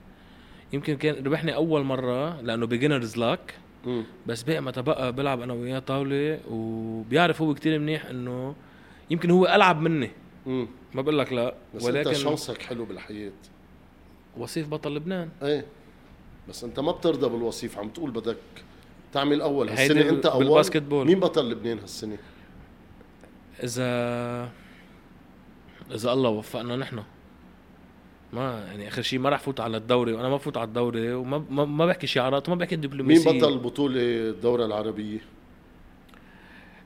يمكن 0.72 0.96
كان 0.96 1.26
ربحني 1.26 1.54
أول 1.54 1.82
مرة 1.84 2.40
لأنه 2.40 2.66
beginner's 2.66 3.16
luck. 3.16 3.54
بس 4.26 4.42
باقي 4.42 4.60
متى 4.60 4.82
بقى 4.82 5.12
بلعب 5.12 5.40
أنا 5.40 5.52
وياه 5.52 5.78
طاولة 5.78 6.40
وبيعرف 6.50 7.42
هو 7.42 7.54
كتير 7.54 7.78
منيح 7.78 8.04
إنه 8.06 8.54
يمكن 9.10 9.30
هو 9.30 9.46
ألعب 9.46 9.80
مني. 9.80 10.10
مم. 10.46 10.68
ما 10.94 11.02
بقول 11.02 11.18
لك 11.18 11.32
لا 11.32 11.54
بس 11.74 11.84
ولكن 11.84 12.08
انت 12.08 12.18
chance 12.18 12.56
ك 12.56 12.62
حلو 12.62 12.84
بالحياة. 12.84 13.32
وصيف 14.36 14.68
بطل 14.68 14.94
لبنان. 14.94 15.28
إيه. 15.42 15.64
بس 16.48 16.64
أنت 16.64 16.80
ما 16.80 16.92
بترضى 16.92 17.28
بالوصيف 17.28 17.78
عم 17.78 17.88
تقول 17.88 18.10
بدك 18.10 18.36
تعمل 19.12 19.40
أول 19.40 19.68
هالسنة 19.68 20.08
أنت 20.08 20.26
أول؟ 20.26 20.44
بالباسكت 20.44 20.82
بول. 20.82 21.06
مين 21.06 21.20
بطل 21.20 21.50
لبنان 21.50 21.78
هالسنة؟ 21.78 22.18
اذا 23.62 24.50
إذا 25.90 26.12
الله 26.12 26.30
وفقنا 26.30 26.76
نحن. 26.76 27.02
ما 28.32 28.64
يعني 28.66 28.88
آخر 28.88 29.02
شيء 29.02 29.18
ما 29.18 29.30
رح 29.30 29.40
فوت 29.40 29.60
على 29.60 29.76
الدوري 29.76 30.12
وأنا 30.12 30.28
ما 30.28 30.36
بفوت 30.36 30.56
على 30.56 30.68
الدوري 30.68 31.12
وما 31.12 31.44
ما, 31.50 31.64
ما 31.64 31.86
بحكي 31.86 32.06
شعارات 32.06 32.48
وما 32.48 32.58
بحكي 32.58 32.76
مين 32.76 32.80
دبلوماسية. 32.80 33.38
بطل 33.38 33.58
بطولة 33.58 34.00
الدوره 34.00 34.66
العربية؟ 34.66 35.18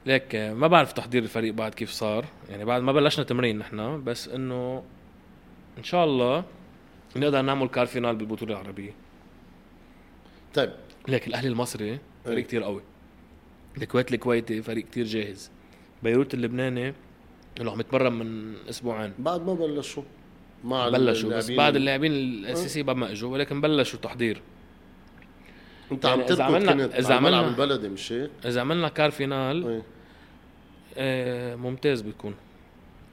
ليك 0.06 0.36
ما 0.36 0.66
بعرف 0.66 0.92
تحضير 0.92 1.22
الفريق 1.22 1.54
بعد 1.54 1.74
كيف 1.74 1.90
صار. 1.90 2.24
يعني 2.50 2.64
بعد 2.64 2.82
ما 2.82 2.92
بلشنا 2.92 3.24
تمرين 3.24 3.58
نحن 3.58 4.04
بس 4.04 4.28
إنه 4.28 4.82
إن 5.78 5.84
شاء 5.84 6.04
الله 6.04 6.44
نقدر 7.16 7.42
نعمل 7.42 7.68
quart 7.68 7.86
finale 7.86 8.16
بالبطولة 8.16 8.52
العربية. 8.52 8.94
طيب. 10.54 10.72
ليك 11.08 11.26
الأهلي 11.26 11.48
المصري 11.48 11.98
فريق 12.26 12.36
إيه. 12.38 12.44
كتير 12.44 12.62
قوي 12.62 12.82
الكويت 13.82 14.12
الكويتي 14.14 14.62
فريق 14.62 14.84
كتير 14.84 15.04
جاهز 15.06 15.50
بيروت 16.02 16.34
اللبناني 16.34 16.94
اللي 17.60 17.70
عم 17.70 17.80
يتمرن 17.80 18.12
من 18.12 18.54
أسبوعين 18.70 19.12
بعد 19.18 19.46
ما 19.46 19.54
بلشوا 19.54 20.02
مع 20.64 20.88
بلشوا 20.88 21.30
بس. 21.30 21.50
بعد 21.50 21.76
اللاعبين 21.76 22.12
الاساسيين 22.12 22.86
بعد 22.86 22.96
ما 22.96 23.12
إجوا 23.12 23.32
ولكن 23.32 23.60
بلشوا 23.60 23.98
تحضير 23.98 24.40
انت 25.92 26.04
يعني 26.04 26.20
عم 26.22 26.26
تركض 26.28 26.40
عملنا- 26.40 26.72
كنت 26.86 26.94
الملعب 26.94 27.12
عملنا- 27.24 27.48
البلدي 27.48 27.88
مش 27.88 28.12
هيك؟ 28.12 28.30
إذا 28.44 28.60
عملنا 28.60 28.88
quart 28.88 29.10
finale 29.10 29.66
إيه. 29.68 29.82
آه 30.96 31.54
ممتاز 31.56 32.00
بيكون 32.02 32.34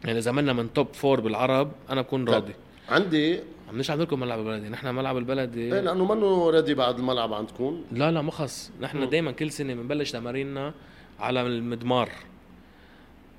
يعني 0.05 0.19
إذا 0.19 0.31
عملنا 0.31 0.53
من 0.53 0.73
top 0.73 0.93
four 0.93 1.21
بالعرب 1.21 1.71
أنا 1.89 2.01
بكون. 2.01 2.27
راضي 2.29 2.53
عندي 2.89 3.39
عم 3.73 3.79
نشعل 3.79 4.01
لكم 4.01 4.19
ملعب 4.19 4.39
البلدي 4.39 4.69
نحن 4.69 4.95
ملعب 4.95 5.17
البلدي 5.17 5.73
إيه 5.73 5.79
لأنه 5.79 6.15
منه 6.15 6.49
ready 6.49 6.73
بعد 6.73 6.99
الملعب 6.99 7.33
عندكم. 7.33 7.81
لا 7.91 8.11
لا 8.11 8.21
مخص 8.21 8.71
مم. 8.75 8.85
نحن 8.85 9.09
دائما 9.09 9.31
كل 9.31 9.51
سنة 9.51 9.73
بنبلش 9.73 10.11
تماريننا 10.11 10.73
على 11.19 11.41
المدمار. 11.41 12.09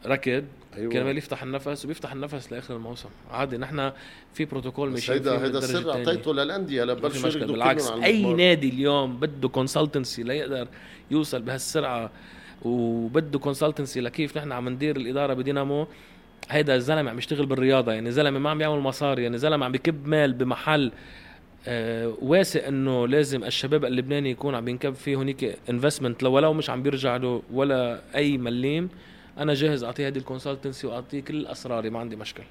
ركض 0.07 0.45
أيوه. 0.77 0.93
كرمال 0.93 1.19
يفتح 1.19 1.43
النفس 1.43 1.85
وبيفتح 1.85 2.13
النفس 2.13 2.53
لآخر 2.53 2.77
الموسم. 2.77 3.09
عادي 3.31 3.57
نحن 3.57 3.93
في 4.35 4.45
بروتوكول 4.45 4.91
ماشيين 4.91 5.19
هيدا 5.19 5.45
هيدا 5.45 5.59
السر. 5.59 5.91
أعطيته 5.91 6.35
للأندية 6.35 6.85
ما 6.85 6.93
لبلشوا 6.93 7.29
يركضوا 7.29 7.53
بالعكس 7.53 7.91
أي. 7.91 8.35
نادي 8.35 8.69
اليوم 8.69 9.17
بده 9.17 9.49
consultancy 9.49 10.23
ليقدر 10.23 10.69
يوصل 11.11 11.43
بهالسرعة 11.43 12.11
وبده 12.63 13.39
consultancy 13.39 14.01
لكيف 14.01 14.39
نحن 14.39 14.53
عم 14.53 14.69
ندير 14.69 14.97
الإدارة 14.97 15.35
بدينامو. 15.35 15.87
هيدا 16.51 16.75
الزلمة 16.75 17.11
عم 17.11 17.19
يشتغل 17.19 17.47
بالرياضة 17.47 17.93
يعني 17.93 18.11
زلمه 18.11 18.39
ما 18.39 18.51
عم 18.51 18.61
يعمل 18.61 18.79
مصاري 18.79 19.23
يعني 19.23 19.39
زلمه 19.39 19.65
عم 19.67 19.73
بيكب 19.73 20.07
مال 20.07 20.33
بمحل 20.33 20.93
آه 21.67 22.15
واثق 22.23 22.67
إنه 22.67 23.09
لازم 23.09 23.45
الشباب 23.45 23.85
اللبناني 23.85 24.31
يكون 24.31 24.55
عم 24.55 24.69
ينكب 24.69 24.95
فيه 24.95 25.17
هنيك 25.17 25.59
investment 25.71 26.23
لو 26.23 26.33
ولو 26.33 26.53
مش 26.53 26.71
عم 26.71 26.83
بيرجع 26.83 27.17
له 27.17 27.43
ولا 27.53 28.01
أي 28.15 28.39
مليم 28.39 28.89
أنا 29.39 29.55
جاهز 29.55 29.85
أعطيه 29.85 30.07
هذه 30.09 30.19
ال 30.19 30.24
consultancy 30.24 30.87
وأعطيه 30.87 31.21
كل 31.21 31.47
أسراري 31.47 31.91
ما 31.91 31.99
عندي 31.99 32.17
مشكله 32.17 32.45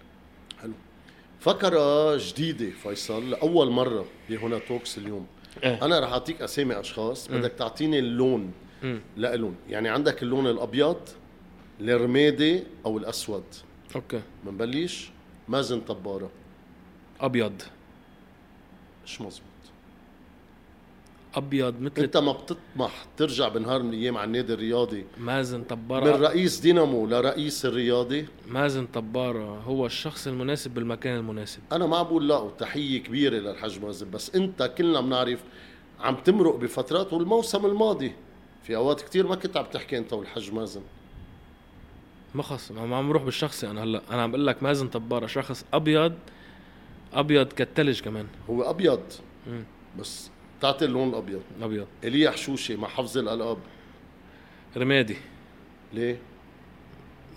فكرة 1.40 2.16
جديدة 2.18 2.70
فيصل 2.84 3.30
لأول 3.30 3.70
مرة 3.72 4.06
بهنا 4.30 4.58
Talks 4.58 4.98
اليوم 4.98 5.26
إيه. 5.64 5.86
أنا 5.86 6.00
رح 6.00 6.12
أعطيك 6.12 6.42
أسامي 6.42 6.80
أشخاص. 6.80 7.28
بدك 7.28 7.52
تعطيني 7.52 8.00
اللون. 8.00 8.52
لإلهم 9.18 9.56
يعني 9.70 9.90
عندك 9.90 10.24
اللون 10.24 10.48
الأبيض 10.48 10.98
الرمادي 11.82 12.64
أو 12.86 12.98
الأسود 12.98 13.44
أوكي. 13.96 14.22
منبلش 14.46 15.12
مازن 15.50 15.82
طبارة. 15.82 16.30
أبيض. 17.22 17.62
مش 19.06 19.22
مزبوط 19.22 19.44
أبيض 21.36 21.82
مثل 21.82 22.02
أنت 22.04 22.18
ما 22.18 22.32
بتطمح 22.32 23.06
ترجع 23.18 23.48
بنهار 23.48 23.84
من 23.84 23.90
الأيام 23.90 24.18
على 24.18 24.26
النادي 24.26 24.54
الرياضي. 24.54 25.06
مازن 25.18 25.58
من 25.58 25.64
طبارة 25.64 26.16
رئيس 26.16 26.60
دينامو 26.60 27.08
لرئيس 27.08 27.66
الرياضي. 27.66 28.26
مازن 28.48 28.86
طبارة 28.86 29.60
هو 29.60 29.86
الشخص 29.86 30.28
المناسب 30.28 30.74
بالمكان 30.74 31.18
المناسب. 31.18 31.60
أنا 31.72 31.86
ما 31.86 32.04
بقول 32.04 32.28
لا 32.28 32.38
وتحية 32.38 33.04
كبيرة 33.04 33.36
للحاج 33.36 33.80
مازن 33.80 34.12
بس 34.12 34.36
أنت 34.36 34.74
كلنا 34.78 35.02
بنعرف 35.02 35.44
عم 36.00 36.16
تمرق 36.16 36.56
بفترات 36.56 37.14
والموسم 37.14 37.66
الماضي. 37.66 38.14
في 38.64 38.76
أوقات 38.76 39.02
كتير 39.02 39.28
ما 39.28 39.36
كنت 39.36 39.58
عم 39.58 39.66
تحكي 39.66 39.98
أنت 39.98 40.14
والحاج 40.14 40.52
مازن. 40.52 40.82
ما 42.36 42.44
خص 42.44 42.72
ما 42.72 42.98
عم 42.98 43.10
بروح 43.10 43.24
بالشخصي 43.24 43.70
أنا 43.70 43.84
هلأ. 43.84 44.02
أنا 44.12 44.22
عم 44.22 44.32
بقول 44.32 44.48
لك 44.48 44.64
مازن 44.64 44.88
طبارة 44.88 45.28
شخص 45.28 45.66
أبيض 45.74 46.14
أبيض 47.14 47.48
كالثلج 47.54 48.02
كمان. 48.02 48.28
هو 48.50 48.70
أبيض 48.70 49.02
مم. 49.48 49.64
بس 50.00 50.30
بتعطي 50.60 50.86
اللون 50.86 51.10
الأبيض. 51.10 51.42
أبيض. 51.62 51.88
ايليا 52.04 52.32
حشوشي 52.32 52.76
مع 52.76 52.88
حفظ 52.88 53.18
الألقاب. 53.18 53.58
رمادي. 54.78 55.18
ليه؟ 55.94 56.18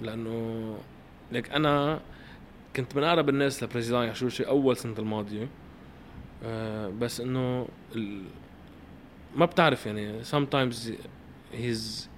لأنه 0.00 0.78
لك 1.32 1.50
أنا 1.50 2.00
كنت 2.76 2.96
من 2.96 3.04
أقرب 3.04 3.28
الناس 3.28 3.62
لبريزيدان 3.62 4.08
يحشوشي 4.08 4.42
أول 4.42 4.76
سنة 4.76 4.98
الماضية. 4.98 5.48
آه 6.44 6.88
بس 6.88 7.20
إنه 7.20 7.68
ال... 7.94 8.22
ما 9.36 9.46
بتعرف 9.46 9.86
يعني 9.86 10.24
sometimes 10.24 10.74
he's 11.52 12.08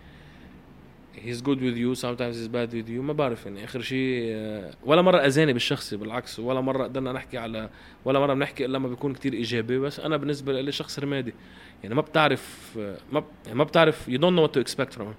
he's 1.24 1.40
good 1.42 1.58
with 1.60 1.76
you 1.76 1.94
sometimes 1.94 2.34
he's 2.36 2.48
bad 2.48 2.72
with 2.72 2.88
you 2.88 3.00
ما 3.00 3.12
بعرف 3.12 3.46
يعني. 3.46 3.64
آخر 3.64 3.80
شيء 3.80 4.22
آه، 4.32 4.74
ولا 4.84 5.02
مرة 5.02 5.18
أذاني 5.18 5.52
بالشخصي 5.52 5.96
بالعكس 5.96 6.38
ولا 6.38 6.60
مرة 6.60 6.84
قدرنا 6.84 7.12
نحكي 7.12 7.38
على 7.38 7.70
ولا 8.04 8.18
مرة 8.20 8.34
بنحكي 8.34 8.64
إلا 8.64 8.78
لما 8.78 8.88
بيكون 8.88 9.14
كتير 9.14 9.32
إيجابي. 9.32 9.78
بس 9.78 10.00
أنا 10.00 10.16
بالنسبة 10.16 10.60
لي 10.60 10.72
شخص 10.72 10.98
رمادي. 10.98 11.34
يعني 11.82 11.94
ما 11.94 12.00
بتعرف 12.02 12.74
آه، 12.78 12.96
ما 13.12 13.24
يعني 13.46 13.58
ما 13.58 13.64
بتعرف 13.64 14.10
you 14.10 14.18
don't 14.18 14.34
know 14.36 14.46
what 14.48 14.54
to 14.60 14.64
expect 14.64 14.94
from 14.98 15.02
him. 15.02 15.16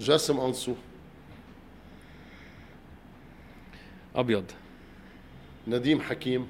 جاسم 0.00 0.40
أنصو. 0.40 0.74
أبيض. 4.16 4.44
نديم 5.68 6.00
حكيم. 6.00 6.46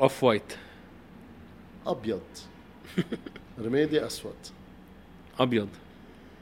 off 0.00 0.24
white 0.24 0.52
أبيض. 1.86 2.20
رمادي 3.60 4.06
أسود. 4.06 4.34
أبيض. 5.38 5.68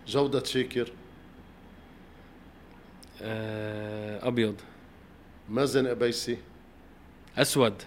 جودة 0.06 0.44
شاكر 0.44 0.92
آه، 3.22 4.28
أبيض. 4.28 4.54
مازن 5.48 5.86
قبيسي 5.88 6.38
أسود. 7.36 7.82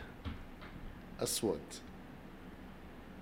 أسود. 1.20 1.60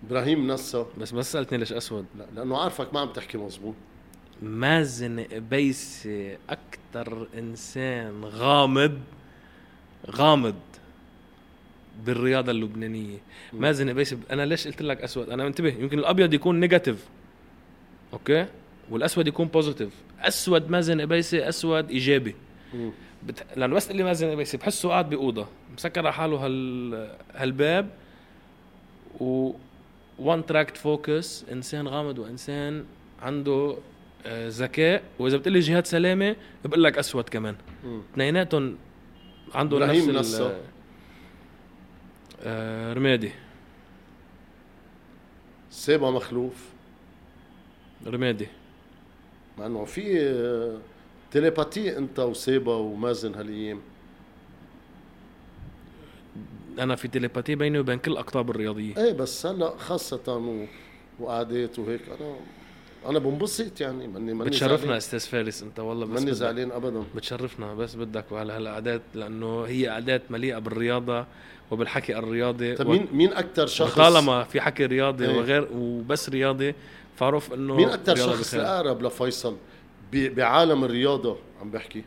إبراهيم 0.07 0.47
نصا 0.47 0.87
بس 0.97 1.13
ما 1.13 1.21
سألتني 1.21 1.57
ليش 1.57 1.73
أسود. 1.73 2.05
لا 2.17 2.25
لأنه 2.35 2.57
عارفك 2.57 2.93
ما 2.93 2.99
عم 2.99 3.09
تحكي 3.13 3.37
مزبوط 3.37 3.75
مازن 4.41 5.19
قبيسي 5.19 6.37
أكثر 6.49 7.27
إنسان 7.37 8.25
غامض. 8.25 8.99
غامض. 10.11 10.55
بالرياضة 12.05 12.51
اللبنانية. 12.51 13.17
مازن 13.53 13.89
قبيسي 13.89 14.17
أنا 14.31 14.45
ليش 14.45 14.67
قلت 14.67 14.81
لك 14.81 15.01
أسود؟ 15.01 15.29
أنا 15.29 15.47
انتبه 15.47 15.69
يمكن 15.69 15.99
الأبيض 15.99 16.33
يكون 16.33 16.59
negative 16.59 17.05
okay؟ 18.13 18.45
والأسود 18.89 19.27
يكون 19.27 19.47
positive 19.47 19.89
أسود 20.21 20.69
مازن 20.69 21.01
قبيسي 21.01 21.49
أسود 21.49 21.89
إيجابي. 21.89 22.35
مم. 22.73 22.91
بت... 23.23 23.45
لأنه 23.55 23.75
بس 23.75 23.91
اللي 23.91 24.03
مازن 24.03 24.31
قبيسي 24.31 24.57
بحسه 24.57 24.89
قاعد 24.89 25.09
بأوضة. 25.09 25.47
مسكر 25.73 25.99
على 25.99 26.13
حاله 26.13 26.45
هال 26.45 27.09
هالباب. 27.35 27.89
و 29.19 29.51
one 30.19 30.45
track 30.45 30.77
focus 30.77 31.45
إنسان 31.51 31.87
غامض 31.87 32.19
وإنسان 32.19 32.85
عنده 33.21 33.77
آه، 34.25 34.49
ذكاء. 34.49 35.03
وإذا 35.19 35.37
بتقول 35.37 35.53
لي 35.53 35.59
جهاد 35.59 35.87
سلامة 35.87 36.35
بقول 36.65 36.83
لك 36.83 36.97
أسود 36.97 37.29
كمان. 37.29 37.55
اثنيناتهم 38.13 38.77
عنده 39.53 39.79
نفس 39.79 40.07
نصا. 40.07 40.57
آه، 42.43 42.93
رمادي. 42.93 43.31
سيبا 45.71 46.11
مخلوف؟ 46.11 46.69
رمادي. 48.07 48.47
مع 49.57 49.65
إنه 49.65 49.85
في 49.85 50.19
آه، 50.21 50.77
télépathie 51.31 51.97
أنت 51.97 52.19
وسيبا 52.19 52.75
ومازن 52.75 53.35
هالأيام. 53.35 53.81
أنا 56.79 56.95
في 56.95 57.07
تيليباتي 57.07 57.55
بيني 57.55 57.79
وبين 57.79 57.99
كل 57.99 58.11
الاقطاب 58.11 58.49
الرياضية. 58.49 58.97
إيه 58.97 59.13
بس 59.13 59.45
هلا 59.45 59.77
خاصة 59.77 60.37
و... 60.37 60.65
وقعدات 61.19 61.79
وهيك 61.79 62.01
أنا 62.09 62.35
أنا 63.05 63.19
بنبسط 63.19 63.81
يعني 63.81 64.07
ماني 64.07 64.33
ماني 64.33 64.49
بتشرفنا 64.49 64.77
زعلان. 64.77 64.97
أستاذ 64.97 65.19
فارس 65.19 65.63
أنت 65.63 65.79
والله 65.79 66.05
بس 66.05 66.19
ماني 66.19 66.33
زعلان 66.33 66.71
ابدا 66.71 67.03
بتشرفنا 67.15 67.73
بس 67.73 67.95
بدك 67.95 68.31
وعلى 68.31 68.53
هالقعدات 68.53 69.01
لأنه 69.15 69.63
هي 69.63 69.87
قعدات 69.87 70.31
مليئة 70.31 70.57
بالرياضة 70.57 71.25
وبالحكي 71.71 72.17
الرياضي 72.17 72.75
طيب 72.75 72.87
مين 72.87 73.07
مين 73.11 73.33
أكثر 73.33 73.67
شخص 73.67 73.95
طالما 73.95 74.43
في 74.43 74.61
حكي 74.61 74.85
رياضي 74.85 75.25
إيه. 75.25 75.37
وغير 75.37 75.67
وبس 75.73 76.29
رياضي 76.29 76.75
فاعرف 77.15 77.53
إنه 77.53 77.75
مين 77.75 77.89
أكثر 77.89 78.15
شخص. 78.15 78.55
اقرب 78.55 79.01
لفيصل 79.03 79.55
ب... 80.11 80.35
بعالم 80.35 80.83
الرياضة 80.83 81.37
عم 81.61 81.71
بحكي 81.71 82.03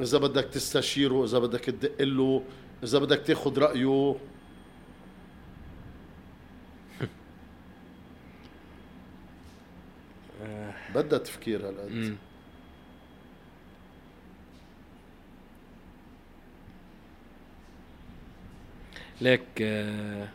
إذا 0.00 0.18
بدك 0.18 0.44
تستشيره 0.44 1.24
إذا 1.24 1.38
بدك 1.38 1.60
تدق 1.60 2.02
له 2.02 2.42
إذا 2.84 2.98
بدك 2.98 3.22
تاخذ 3.26 3.58
رأيه 3.58 4.16
بدها 10.94 11.18
تفكير 11.18 11.68
هالقد. 11.68 12.16
ليك 19.20 19.42
آه، 19.60 20.28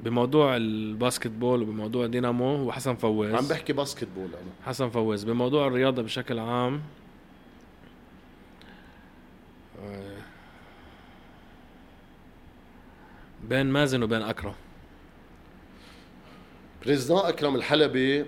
بموضوع 0.00 0.56
ال 0.56 1.26
basketball 1.30 1.62
وبموضوع 1.62 2.06
دينامو 2.06 2.56
هو 2.56 2.72
حسن 2.72 2.94
فواز. 2.94 3.34
عم 3.34 3.48
بحكي 3.48 3.72
basketball 3.72 4.28
أنا. 4.28 4.52
حسن 4.66 4.88
فواز. 4.88 5.24
بموضوع 5.24 5.66
الرياضة 5.66 6.02
بشكل 6.02 6.38
عام 6.38 6.82
آه، 9.84 10.16
بين 13.48 13.66
مازن 13.66 14.02
وبين 14.02 14.22
أكرم. 14.22 14.54
président 16.84 17.18
أكرم 17.18 17.56
الحلبي 17.56 18.26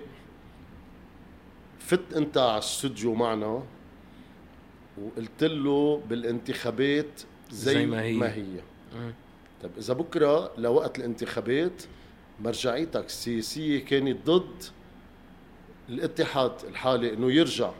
فت 1.79 2.13
أنت 2.15 2.37
على 2.37 2.53
الاستوديو 2.53 3.15
معنا 3.15 3.63
وقلت 4.97 5.43
له 5.43 6.01
بالانتخابات 6.09 7.21
زي, 7.51 7.73
زي 7.73 7.85
ما 7.85 8.01
هي. 8.01 8.13
ما 8.13 8.33
هي. 8.33 8.45
طيب 9.63 9.71
إذا 9.77 9.93
بكرة 9.93 10.51
لوقت 10.57 10.99
الانتخابات 10.99 11.83
مرجعيتك 12.39 13.05
السياسية 13.05 13.85
كانت 13.85 14.29
ضد 14.29 14.63
الاتحاد 15.89 16.51
الحالي 16.69 17.13
إنه 17.13 17.31
يرجع 17.31 17.71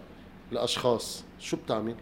لأشخاص 0.51 1.23
شو 1.39 1.57
بتعمل؟ 1.57 1.95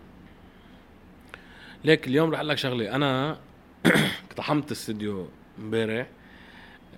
ليك 1.84 2.08
اليوم 2.08 2.32
رح 2.32 2.40
أقول 2.40 2.50
لك 2.50 2.58
شغلة 2.58 2.96
أنا 2.96 3.38
اقتحمت 4.30 4.68
الاستديو 4.68 5.28
امبارح 5.60 6.08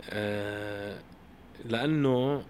آه، 0.09 0.99
لأنه 1.66 2.43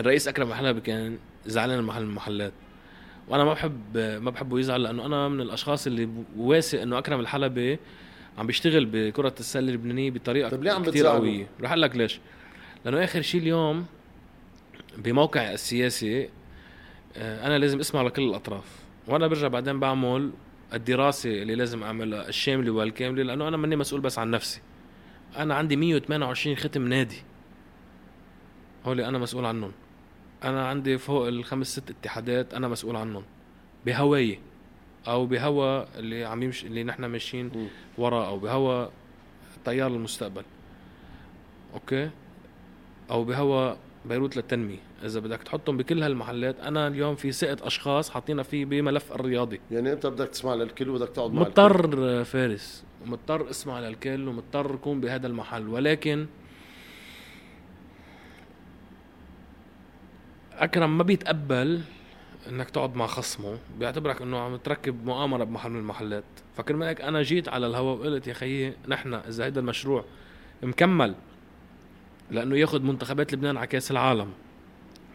الرئيس 0.00 0.28
أكرم 0.28 0.48
الحلبي 0.48 0.80
كان 0.80 1.18
زعلان 1.46 1.78
من 1.78 1.84
محل 1.84 2.02
المحلات. 2.02 2.52
وأنا 3.28 3.44
ما 3.44 3.52
بحب 3.52 3.96
ما 3.96 4.30
بحبه 4.30 4.58
يزعل 4.58 4.82
لأنه 4.82 5.06
أنا 5.06 5.28
من 5.28 5.40
الأشخاص 5.40 5.86
اللي 5.86 6.08
واثق 6.36 6.80
إنه 6.80 6.98
أكرم 6.98 7.20
الحلبي 7.20 7.78
عم 8.38 8.46
بيشتغل 8.46 8.86
بكرة 8.86 9.34
السلة 9.40 9.68
اللبنانية 9.68 10.10
بطريقة 10.10 10.48
طيب 10.48 10.62
ليه 10.62 10.72
عم 10.72 10.82
بتزعله؟ 10.82 11.18
قوية. 11.18 11.46
رح 11.60 11.70
أقول 11.70 11.82
لك 11.82 11.96
ليش. 11.96 12.20
لأنه 12.84 13.04
آخر 13.04 13.22
شيء 13.22 13.40
اليوم 13.40 13.86
بموقعي 14.98 15.54
السياسي 15.54 16.28
آه، 17.16 17.46
أنا 17.46 17.58
لازم 17.58 17.80
أسمع 17.80 18.02
لكل 18.02 18.22
الأطراف. 18.22 18.64
وأنا 19.08 19.26
برجع 19.26 19.48
بعدين 19.48 19.80
بعمل 19.80 20.30
الدراسة 20.74 21.42
اللي 21.42 21.54
لازم 21.54 21.82
اعملها 21.82 22.28
الشاملة 22.28 22.70
والكاملة 22.70 23.22
لأنه 23.22 23.48
أنا 23.48 23.56
ماني 23.56 23.76
مسؤول 23.76 24.00
بس 24.00 24.18
عن 24.18 24.30
نفسي. 24.30 24.60
أنا 25.36 25.54
عندي 25.54 25.76
128 25.76 26.56
ختم 26.56 26.88
نادي. 26.88 27.22
هولي 28.86 29.08
أنا 29.08 29.18
مسؤول 29.18 29.44
عنهم. 29.46 29.72
أنا 30.44 30.68
عندي 30.68 30.98
فوق 30.98 31.26
الخمس 31.28 31.66
ست 31.66 31.90
اتحادات 31.90 32.54
أنا 32.54 32.68
مسؤول 32.68 32.96
عنهم. 32.96 33.22
بهواي 33.86 34.38
أو 35.08 35.26
بهوا 35.26 35.98
اللي 35.98 36.24
عم 36.24 36.42
يمشي 36.42 36.66
اللي 36.66 36.84
نحن 36.84 37.04
ماشيين. 37.04 37.68
وراه 37.98 38.28
أو 38.28 38.38
بهوا 38.38 38.86
تيار 39.64 39.86
المستقبل. 39.86 40.42
أوكي؟ 41.74 42.10
أو 43.10 43.24
بهوا 43.24 43.74
بيروت 44.04 44.36
للتنمية. 44.36 44.78
إذا 45.04 45.20
بدك 45.20 45.42
تحطهم 45.42 45.76
بكل 45.76 46.02
هالمحلات 46.02 46.60
أنا 46.60 46.86
اليوم 46.86 47.14
في 47.14 47.32
ثقه 47.32 47.66
أشخاص 47.66 48.10
حاطينها 48.10 48.42
في 48.42 48.64
بملف 48.64 49.12
الرياضي. 49.12 49.60
يعني 49.70 49.92
انت 49.92 50.06
بدك 50.06 50.28
تسمع 50.28 50.54
للكل 50.54 50.88
وبدك 50.88 51.08
تقعد 51.08 51.32
مع. 51.32 51.40
مضطر 51.40 52.24
فارس. 52.24 52.84
ومضطر 53.06 53.50
اسمع 53.50 53.80
للكل 53.80 54.28
ومضطر 54.28 54.74
أكون 54.74 55.00
بهذا 55.00 55.26
المحل. 55.26 55.68
ولكن 55.68 56.26
أكرم 60.62 60.98
ما 60.98 61.02
بيتقبل 61.02 61.80
إنك 62.48 62.70
تقعد 62.70 62.96
مع 62.96 63.06
خصمه 63.06 63.58
بيعتبرك 63.78 64.22
إنه 64.22 64.38
عم 64.38 64.56
تركب 64.56 65.06
مؤامرة 65.06 65.44
بمحل 65.44 65.70
من 65.70 65.78
المحلات. 65.78 66.24
فكرمال 66.56 66.88
هيك 66.88 67.00
أنا 67.00 67.22
جيت 67.22 67.48
على 67.48 67.66
الهواء 67.66 67.98
وقلت 67.98 68.26
يا 68.26 68.32
خيي 68.32 68.74
نحن 68.88 69.14
إذا 69.14 69.44
هيدا 69.44 69.60
المشروع 69.60 70.04
مكمل 70.62 71.14
لأنه 72.30 72.56
ياخذ 72.56 72.82
منتخبات 72.82 73.32
لبنان 73.32 73.56
على 73.56 73.66
كأس 73.66 73.90
العالم 73.90 74.30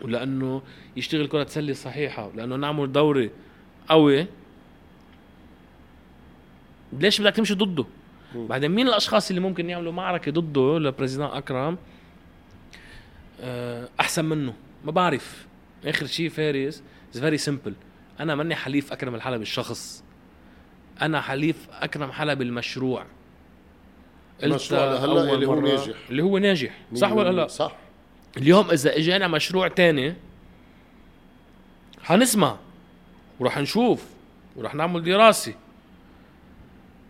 ولأنه 0.02 0.62
يشتغل 0.98 1.28
كرة 1.28 1.45
سله 1.45 1.74
صحيحة 1.74 2.28
ولأنه 2.28 2.56
نعمل 2.56 2.91
دوري 2.91 3.32
قوي 3.89 4.28
ليش 6.93 7.22
بدك 7.22 7.36
تمشي 7.36 7.54
ضده؟ 7.54 7.86
بعدين 8.36 8.72
مين 8.72 8.88
الأشخاص 8.88 9.30
اللي 9.30 9.41
ممكن 9.41 9.70
يعملوا 9.70 9.91
معركة 9.91 10.32
ضده 10.32 10.80
لبريزيدان 10.80 11.28
أكرم؟ 11.28 11.78
آه، 13.41 13.89
أحسن 14.00 14.26
منه. 14.26 14.54
ما 14.88 14.92
بعرف. 14.92 15.48
آخر 15.86 16.06
شيء 16.06 16.30
فارس 16.30 16.84
it's 17.16 17.20
very 17.20 17.38
simple 17.38 17.74
أنا 18.20 18.36
ماني 18.36 18.56
حليف 18.56 18.92
أكرم 18.92 19.16
الحلبي 19.16 19.42
الشخص 19.42 20.04
أنا 21.02 21.22
حليف 21.22 21.68
أكرم 21.72 22.12
حلبي 22.12 22.44
المشروع 22.44 23.06
المشروع 24.44 24.86
لهلا 24.86 25.34
اللي 25.34 25.46
هو 25.46 25.60
ناجح. 25.60 25.96
اللي 26.10 26.24
هو 26.24 26.38
ناجح. 26.38 26.78
صح 26.94 27.12
ولا 27.12 27.32
لا؟ 27.32 27.48
صح. 27.48 27.76
اليوم 28.38 28.72
إذا 28.72 28.98
اجانا 28.98 29.28
مشروع 29.28 29.68
تاني 29.68 30.16
حنسمع 32.04 32.58
وراح 33.40 33.58
نشوف 33.58 34.06
وراح 34.56 34.76
نعمل 34.76 35.04
دراسة. 35.04 35.54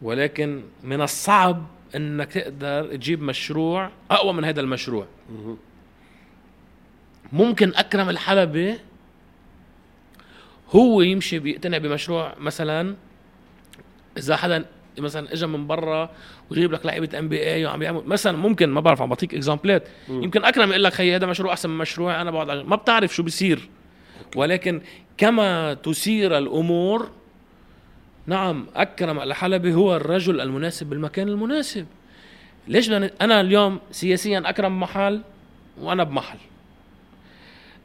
ولكن 0.01 0.63
من 0.83 1.01
الصعب 1.01 1.65
إنك 1.95 2.33
تقدر 2.33 2.95
تجيب 2.95 3.21
مشروع 3.21 3.91
أقوى 4.11 4.33
من 4.33 4.45
هذا 4.45 4.61
المشروع. 4.61 5.07
ممكن 7.33 7.75
أكرم 7.75 8.09
الحلبي 8.09 8.75
هو 10.69 11.01
يمشي 11.01 11.39
بيقتنع 11.39 11.77
بمشروع 11.77 12.33
مثلا 12.39 12.95
إذا 14.17 14.35
حدا 14.35 14.65
مثلا 14.99 15.33
اجى 15.33 15.47
من 15.47 15.67
برا 15.67 16.09
ويجيب 16.49 16.71
لك 16.71 16.85
لعيبة 16.85 17.19
NBA 17.19 17.65
وعم 17.65 17.79
بيعمل 17.79 18.01
مثلا 18.05 18.37
ممكن 18.37 18.69
ما 18.69 18.81
بعرف 18.81 19.01
عم 19.01 19.09
بعطيك 19.09 19.33
example 19.33 19.81
ات 19.81 19.87
يمكن 20.09 20.45
أكرم 20.45 20.69
يقول 20.69 20.83
لك 20.83 20.93
خيي 20.93 21.15
هذا 21.15 21.25
مشروع 21.25 21.53
أحسن 21.53 21.69
من 21.69 21.77
مشروعي 21.77 22.21
أنا 22.21 22.31
بقعد 22.31 22.51
ما 22.51 22.75
بتعرف 22.75 23.15
شو 23.15 23.23
بيصير. 23.23 23.69
ولكن 24.35 24.81
كما 25.17 25.73
تسير 25.73 26.37
الأمور 26.37 27.11
نعم 28.27 28.67
أكرم 28.75 29.19
الحلبي 29.19 29.73
هو 29.73 29.95
الرجل 29.95 30.41
المناسب 30.41 30.89
بالمكان 30.89 31.27
المناسب. 31.27 31.85
ليش 32.67 32.89
أنا 33.21 33.41
اليوم 33.41 33.79
سياسيا 33.91 34.43
أكرم 34.45 34.79
محل 34.79 35.21
وأنا 35.81 36.03
بمحل. 36.03 36.37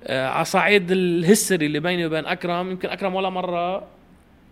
على 0.08 0.44
صعيد 0.44 0.90
ال 0.90 1.00
history 1.00 1.66
اللي 1.66 1.80
بيني 1.80 2.06
وبين 2.06 2.26
أكرم 2.26 2.70
يمكن 2.70 2.88
أكرم 2.88 3.14
ولا 3.14 3.30
مرة 3.30 3.86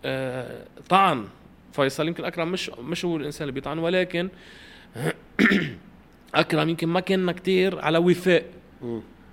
آه 0.05 0.65
طعن 0.89 1.25
فيصل 1.73 2.07
يمكن 2.07 2.25
أكرم 2.25 2.51
مش 2.51 2.69
مش 2.69 3.05
هو 3.05 3.17
الإنسان 3.17 3.41
اللي 3.41 3.51
بيطعن 3.51 3.79
ولكن 3.79 4.29
أكرم 6.35 6.69
يمكن 6.69 6.87
ما 6.87 6.99
كنا 6.99 7.31
كتير 7.31 7.79
على 7.79 7.97
وفاء. 7.97 8.45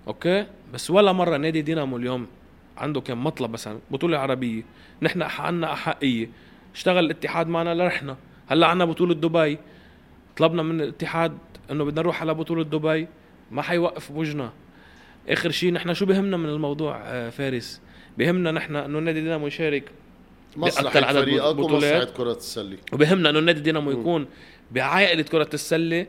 أوكي؟ 0.08 0.46
بس 0.74 0.90
ولا 0.90 1.12
مرة 1.12 1.36
نادي 1.36 1.62
دينامو 1.62 1.96
اليوم 1.96 2.26
عنده 2.76 3.00
كان 3.00 3.18
مطلب 3.18 3.50
مثلا 3.50 3.78
بطولة 3.90 4.18
عربية 4.18 4.62
نحن 5.02 5.22
عنا 5.22 5.72
أحقية 5.72 6.28
اشتغل 6.74 7.04
الاتحاد 7.04 7.48
معنا 7.48 7.74
لرحنا. 7.74 8.16
هلأ 8.48 8.66
عنا 8.66 8.84
بطولة 8.84 9.14
دبي 9.14 9.58
طلبنا 10.36 10.62
من 10.62 10.80
الاتحاد 10.80 11.38
إنه 11.70 11.84
بدنا 11.84 12.00
نروح 12.02 12.20
على 12.20 12.34
بطولة 12.34 12.64
دبي 12.64 13.08
ما 13.50 13.62
حيوقف 13.62 14.12
بوجنا. 14.12 14.52
آخر 15.28 15.50
شيء 15.50 15.72
نحن 15.72 15.94
شو 15.94 16.06
بهمنا 16.06 16.36
من 16.36 16.48
الموضوع 16.48 17.00
آه، 17.04 17.30
فارس؟ 17.30 17.80
بهمنا 18.18 18.52
نحن 18.52 18.76
إنه 18.76 18.98
نادي 18.98 19.20
دينامو 19.20 19.46
يشارك 19.46 19.82
مصلحة 20.56 21.04
عدد 21.04 21.28
ومصلحة 21.28 22.04
كرة 22.04 22.32
السلة. 22.32 22.76
وبهمنا 22.92 23.30
إنه 23.30 23.40
نادي 23.40 23.60
دينامو 23.60 23.90
يكون 23.90 24.26
بعائلة 24.70 25.22
كرة 25.22 25.50
السلة 25.54 26.06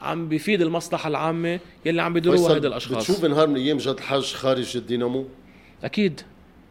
عم 0.00 0.28
بيفيد 0.28 0.62
المصلحة 0.62 1.08
العامة 1.08 1.60
يلي 1.84 2.02
عم 2.02 2.12
بيديروها 2.12 2.54
هيدا 2.54 2.68
الأشخاص. 2.68 3.10
بتشوف 3.10 3.24
نهار 3.24 3.46
من 3.46 3.56
أيام 3.56 3.76
جد 3.76 4.00
حج 4.00 4.34
خارج 4.34 4.76
الدينامو؟ 4.76 5.26
أكيد. 5.84 6.20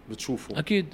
بتشوفه. 0.09 0.59
أكيد. 0.59 0.85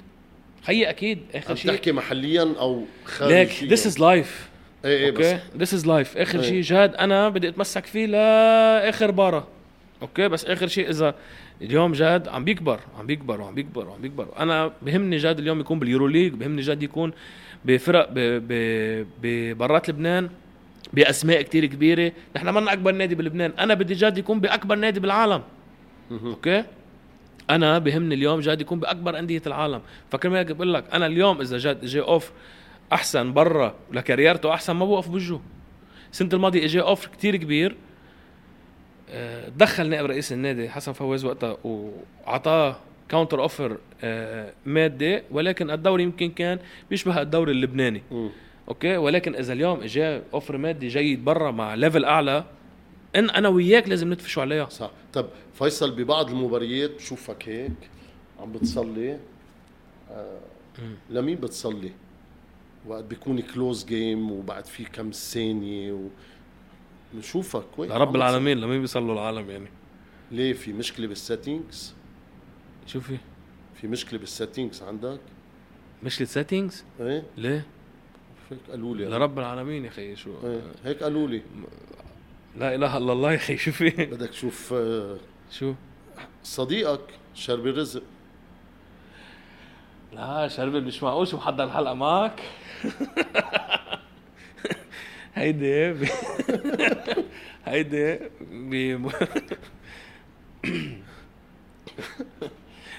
خيي 0.62 0.90
أكيد. 0.90 1.18
آخر 1.34 1.54
شيء 1.54 1.70
بتحكي 1.70 1.92
محليا 1.92 2.54
أو 2.58 2.84
خارجيا؟ 3.04 3.44
ليك 3.44 3.72
this 3.72 3.86
is 3.86 4.00
life 4.00 4.48
إيه 4.84 4.98
إيه 4.98 5.10
أوكي 5.10 5.38
this 5.58 5.74
is 5.74 5.86
life 5.86 6.16
آخر 6.16 6.42
شيء 6.42 6.62
جاد 6.62 6.94
أنا 6.94 7.28
بدي 7.28 7.48
أتمسك 7.48 7.86
فيه 7.86 8.06
لآخر 8.06 9.10
بارة. 9.10 9.48
okay 10.02 10.28
بس 10.28 10.44
آخر 10.44 10.66
شيء 10.66 10.90
إذا 10.90 11.14
اليوم 11.62 11.92
جاد 11.92 12.28
عم 12.28 12.44
بيكبر 12.44 12.80
عم 12.98 13.06
بيكبر 13.06 13.40
وعم 13.40 13.54
بيكبر 13.54 13.88
وعم 13.88 14.00
بيكبر. 14.00 14.28
أنا 14.38 14.72
بهمني 14.82 15.16
جاد 15.16 15.38
اليوم 15.38 15.60
يكون 15.60 15.78
بال 15.78 16.06
Euroleague 16.06 16.32
بهمني 16.32 16.62
جاد 16.62 16.82
يكون 16.82 17.12
بفرق 17.64 18.08
برات 19.22 19.88
لبنان 19.88 20.30
بأسماء 20.92 21.42
كتير 21.42 21.66
كبيرة. 21.66 22.12
نحن 22.36 22.48
ما 22.48 22.72
أكبر 22.72 22.92
نادي 22.92 23.14
بلبنان. 23.14 23.52
أنا 23.58 23.74
بدي 23.74 23.94
جاد 23.94 24.18
يكون 24.18 24.40
بأكبر 24.40 24.76
نادي 24.76 25.00
بالعالم. 25.00 25.42
Okay? 26.10 26.64
أنا 27.50 27.78
بهمني 27.78 28.14
اليوم 28.14 28.40
جاد 28.40 28.60
يكون 28.60 28.80
بأكبر 28.80 29.18
أندية 29.18 29.42
العالم. 29.46 29.80
فكرمال 30.10 30.38
هيك 30.38 30.52
بقول 30.52 30.74
لك 30.74 30.84
أنا 30.92 31.06
اليوم 31.06 31.40
إذا 31.40 31.58
جاد 31.58 31.84
اجى 31.84 32.00
offer 32.00 32.32
أحسن 32.92 33.32
برا 33.32 33.74
ل 33.92 33.99
career 33.99 34.40
ته 34.40 34.54
أحسن 34.54 34.72
ما 34.72 34.86
بوقف 34.86 35.08
بوجهه. 35.08 35.40
السنة 36.12 36.28
الماضية 36.32 36.64
اجى 36.64 36.80
offer 36.80 37.06
كتير 37.06 37.36
كبير. 37.36 37.76
دخل 39.56 39.88
نائب 39.88 40.06
رئيس 40.06 40.32
النادي 40.32 40.68
حسن 40.68 40.92
فواز 40.92 41.24
وقتها 41.24 41.56
وأعطاه 41.64 42.76
counter 43.08 43.42
offer 43.42 43.78
مادي 44.66 45.22
ولكن 45.30 45.70
الدوري 45.70 46.02
يمكن 46.02 46.30
كان 46.30 46.58
بيشبه 46.90 47.22
الدوري 47.22 47.52
اللبناني. 47.52 48.02
م. 48.10 48.28
Okay? 48.68 48.96
ولكن 48.96 49.34
إذا 49.34 49.52
اليوم 49.52 49.80
اجى 49.82 50.20
offer 50.34 50.56
مادي 50.56 50.88
جيد 50.88 51.24
برا 51.24 51.50
مع 51.50 51.74
level 51.74 52.04
أعلى 52.04 52.44
إن 53.16 53.30
أنا 53.30 53.48
وياك 53.48 53.88
لازم 53.88 54.12
ندفشوا 54.12 54.42
عليها. 54.42 54.68
صح. 54.68 54.90
طب 55.12 55.26
فيصل 55.54 55.90
ببعض 55.90 56.30
المباريات 56.30 56.90
بشوفك 56.90 57.48
هيك 57.48 57.72
عم 58.40 58.52
بتصلي 58.52 59.18
آه 60.10 60.38
لمين 61.10 61.36
بتصلي؟ 61.36 61.92
وقت 62.86 63.04
بيكون 63.04 63.40
close 63.40 63.84
game 63.84 64.30
وبعد 64.30 64.64
في 64.64 64.84
كم 64.84 65.10
ثانية 65.10 66.08
و... 67.12 67.16
بنشوفك 67.16 67.78
وين 67.78 67.92
رب 67.92 68.16
العالمين 68.16 68.58
لمين 68.60 68.80
بيصلوا 68.80 69.14
العالم 69.14 69.50
يعني. 69.50 69.68
ليه؟ 70.30 70.52
في 70.52 70.72
مشكلة 70.72 71.06
بال 71.06 71.24
settings 71.24 71.94
شو 72.86 73.00
في 73.74 73.86
مشكلة 73.86 74.18
بالسيتنجز 74.18 74.82
عندك؟ 74.82 75.20
مشكلة 76.02 76.26
سيتنجز 76.26 76.84
إيه؟ 77.00 77.22
ليه؟ 77.36 77.66
هيك 78.50 78.58
قالوا 78.70 78.96
لي. 78.96 79.04
لرب 79.04 79.38
العالمين 79.38 79.84
يا 79.84 79.88
أخي 79.88 80.16
شو 80.16 80.34
إيه؟ 80.44 80.60
هيك 80.84 81.02
قالوا 81.02 81.28
لي. 81.28 81.42
لا 82.56 82.74
إله 82.74 82.96
إلا 82.96 83.12
الله 83.12 83.30
يا 83.32 83.36
أخي 83.36 83.56
شو 83.56 83.72
في 83.72 83.90
بدك 83.90 84.28
تشوف 84.30 84.72
آه 84.72 85.16
شو؟ 85.50 85.74
صديقك 86.42 87.00
شربي 87.34 87.70
رزق 87.70 88.02
لا 90.12 90.48
شربي 90.48 90.80
مش 90.80 91.02
معقول 91.02 91.28
شو 91.28 91.36
محضر 91.36 91.64
الحلقة 91.64 91.94
معك؟ 91.94 92.40
هيدي 95.34 95.92
ب... 95.92 96.08
هيدي 97.64 98.18
ب... 98.40 99.10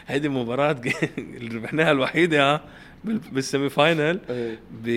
هيدي 0.08 0.30
مباراة 0.30 0.82
اللي 1.18 1.58
ربحناها 1.58 1.92
الوحيدة 1.92 2.62
بال 3.04 3.70
semi-final. 3.70 4.20
ب 4.72 4.88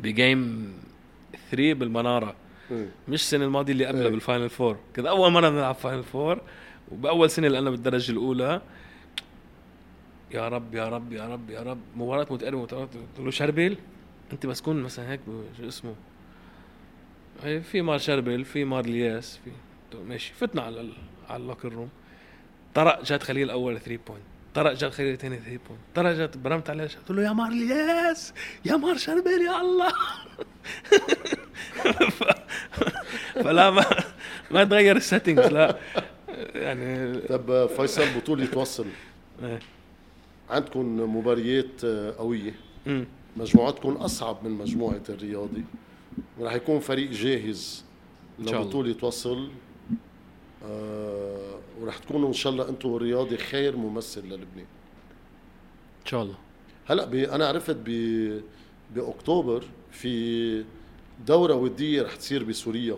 ب 0.00 0.14
game 0.14 0.72
3 1.50 1.72
بالمنارة. 1.72 2.34
مش 3.08 3.20
السنة 3.22 3.44
الماضية 3.44 3.72
اللي 3.72 3.86
قبلها. 3.86 4.08
بال 4.08 4.20
Final 4.20 4.50
Four 4.50 4.76
كذا 4.94 5.08
أول 5.08 5.32
مرة 5.32 5.50
نلعب 5.50 5.74
Final 5.74 6.02
Four 6.02 6.40
وبأول 6.92 7.30
سنة 7.30 7.46
اللي 7.46 7.58
أنا 7.58 7.70
بالدرجة 7.70 8.12
الأولى 8.12 8.62
يا 10.34 10.48
رب 10.48 10.74
يا 10.74 10.88
رب 10.88 11.12
يا 11.12 11.28
رب 11.28 11.50
يا 11.50 11.62
رب 11.62 11.78
مباراة 11.96 12.24
قلت 12.24 12.44
له 13.18 13.30
شربل 13.30 13.78
انت 14.32 14.46
بس 14.46 14.60
كون 14.60 14.82
مثلا 14.82 15.12
هيك 15.12 15.20
شو 15.58 15.68
اسمه؟ 15.68 15.94
في 17.62 17.82
مار 17.82 17.98
شربل 17.98 18.44
في 18.44 18.64
مار 18.64 18.84
الياس 18.84 19.40
في 19.44 19.50
ماشي 20.08 20.32
فتنا 20.34 20.62
على 20.62 20.88
على 21.28 21.42
ال 21.42 21.46
locker 21.46 21.72
room 21.72 21.88
طرق 22.74 23.04
جاد 23.04 23.22
خليل 23.22 23.50
اول 23.50 23.80
3 23.80 23.98
point 24.06 24.22
طرق 24.54 24.72
جاد 24.72 24.90
خليل 24.90 25.18
ثاني 25.18 25.36
3 25.36 25.50
point 25.50 25.80
طرق 25.94 26.12
جاد 26.12 26.42
برمت 26.42 26.70
عليه 26.70 26.84
قلت 26.84 27.10
له 27.10 27.22
يا 27.22 27.32
مار 27.32 27.48
الياس 27.48 28.34
يا 28.64 28.76
مار 28.76 28.96
شربل 28.96 29.42
يا 29.46 29.60
الله. 29.60 29.92
فلا 33.44 33.70
ما 33.70 33.84
ما 34.50 34.64
تغير 34.64 34.96
ال 34.96 35.02
settings 35.02 35.46
لا. 35.46 35.78
يعني 36.54 37.14
طب 37.18 37.66
فيصل 37.66 38.04
بطولة 38.16 38.46
توصل 38.46 38.86
إيه. 39.42 39.58
عندكم 40.50 41.16
مباريات 41.16 41.84
قوية. 42.18 42.54
مجموعتكم 43.36 43.92
أصعب 43.92 44.44
من 44.44 44.50
مجموعة 44.50 45.02
الرياضي. 45.08 45.64
وراح 46.38 46.54
يكون 46.54 46.80
فريق 46.80 47.10
جاهز 47.10 47.84
لبطولة 48.38 48.92
توصل 48.92 49.48
آه 50.64 51.58
وراح 51.80 51.98
تكونوا 51.98 52.28
إن 52.28 52.32
شاء 52.32 52.52
الله 52.52 52.68
أنتم 52.68 52.96
الرياضي 52.96 53.36
خير 53.36 53.76
ممثل 53.76 54.22
للبنان. 54.24 54.66
إن 56.00 56.06
شاء 56.06 56.22
الله. 56.22 56.34
هلأ 56.86 57.34
أنا 57.34 57.46
عرفت 57.46 57.76
ب 57.84 58.40
بأكتوبر 58.94 59.64
في 59.90 60.64
دورة 61.26 61.54
ودية 61.54 62.02
رح 62.02 62.16
تصير 62.16 62.44
بسوريا. 62.44 62.96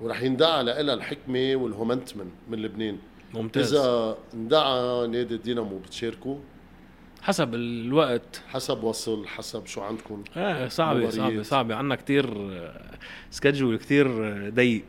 ورح 0.00 0.22
يندعى 0.22 0.64
لها 0.64 0.94
الحكمة 0.94 1.56
والهومنتمن 1.56 2.30
من 2.50 2.58
لبنان. 2.58 2.98
ممتاز. 3.34 3.74
إذا 3.74 4.18
اندعى 4.34 5.06
نادي 5.06 5.34
الدينامو 5.34 5.78
بتشاركوا 5.78 6.36
حسب 7.26 7.54
الوقت. 7.54 8.42
حسب 8.48 8.84
وصل 8.84 9.26
حسب 9.26 9.66
شو 9.66 9.80
عندكم. 9.80 10.24
إيه 10.36 10.68
صعبة 10.68 10.98
مباريات. 10.98 11.14
صعبة 11.14 11.42
صعبة. 11.42 11.74
عنا 11.74 11.94
كتير 11.96 12.50
سكجول 13.30 13.76
كتير 13.76 14.06
آه، 14.06 14.48
ضيق. 14.50 14.84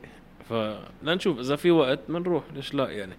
فلنشوف 0.49 1.39
إذا 1.39 1.55
في 1.55 1.71
وقت 1.71 1.99
بنروح 2.09 2.43
ليش 2.55 2.73
لا 2.73 2.89
يعني. 2.89 3.13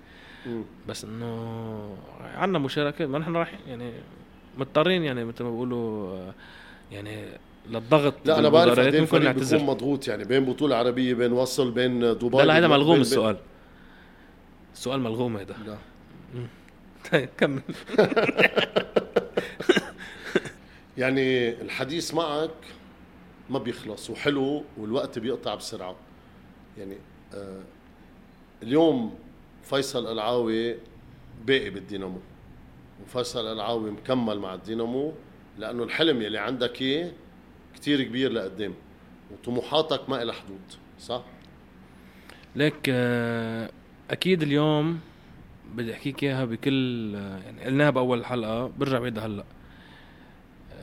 مم. 0.46 0.62
بس 0.88 1.04
إنه 1.04 1.96
عنا 2.20 2.58
مشاركة 2.58 3.06
ما 3.06 3.18
نحن 3.18 3.36
راح 3.36 3.52
يعني 3.68 3.92
مضطرين 4.58 5.02
يعني 5.02 5.24
مثل 5.24 5.44
ما 5.44 5.50
بيقولوا 5.50 6.12
آه، 6.16 6.34
يعني 6.92 7.24
للضغط 7.70 8.14
لا 8.24 8.38
أنا 8.38 8.48
بعرف 8.48 8.72
قد 8.72 8.78
إيه 8.78 9.00
ممكن 9.00 9.18
بيكون 9.18 9.22
نعتذر. 9.22 9.62
مضغوط 9.62 10.08
يعني 10.08 10.24
بين 10.24 10.44
بطولة 10.44 10.76
عربية 10.76 11.14
بين 11.14 11.32
وصل 11.32 11.70
بين 11.70 12.00
دبي 12.00 12.36
لا 12.36 12.42
لا 12.42 12.58
هذا 12.58 12.68
ملغوم 12.68 13.00
السؤال. 13.00 13.36
السؤال 14.74 15.00
ملغوم 15.00 15.36
هذا. 15.36 15.56
لا. 15.66 15.76
طيب 17.12 17.28
كمل 17.38 17.62
يعني 20.98 21.48
الحديث 21.50 22.14
معك 22.14 22.50
ما 23.50 23.58
بيخلص 23.58 24.10
وحلو 24.10 24.64
والوقت 24.76 25.18
بيقطع 25.18 25.54
بسرعة 25.54 25.96
يعني 26.78 26.96
آه 27.34 27.62
اليوم 28.62 29.18
فيصل 29.62 30.12
العاوي 30.12 30.76
باقي 31.46 31.70
بالدينامو 31.70 32.20
وفيصل 33.02 33.52
العاوي 33.52 33.90
مكمل 33.90 34.38
مع 34.38 34.54
الدينامو 34.54 35.12
لأنه 35.58 35.82
الحلم 35.82 36.22
يلي 36.22 36.38
عندك 36.38 36.82
اياه 36.82 37.12
كثير 37.74 38.02
كبير 38.02 38.32
لقدام 38.32 38.74
وطموحاتك 39.30 40.10
ما 40.10 40.24
لها 40.24 40.34
حدود 40.34 40.60
صح؟ 41.00 41.22
ليك 42.56 42.88
آه، 42.88 43.70
أكيد 44.10 44.42
اليوم 44.42 45.00
بدي 45.74 45.94
أحكيك 45.94 46.22
إياها 46.24 46.44
بكل 46.44 47.14
يعني 47.44 47.64
قلناها 47.64 47.90
بأول 47.90 48.24
حلقة 48.24 48.66
برجع 48.66 48.98
بعيدها 48.98 49.26
هلأ. 49.26 49.44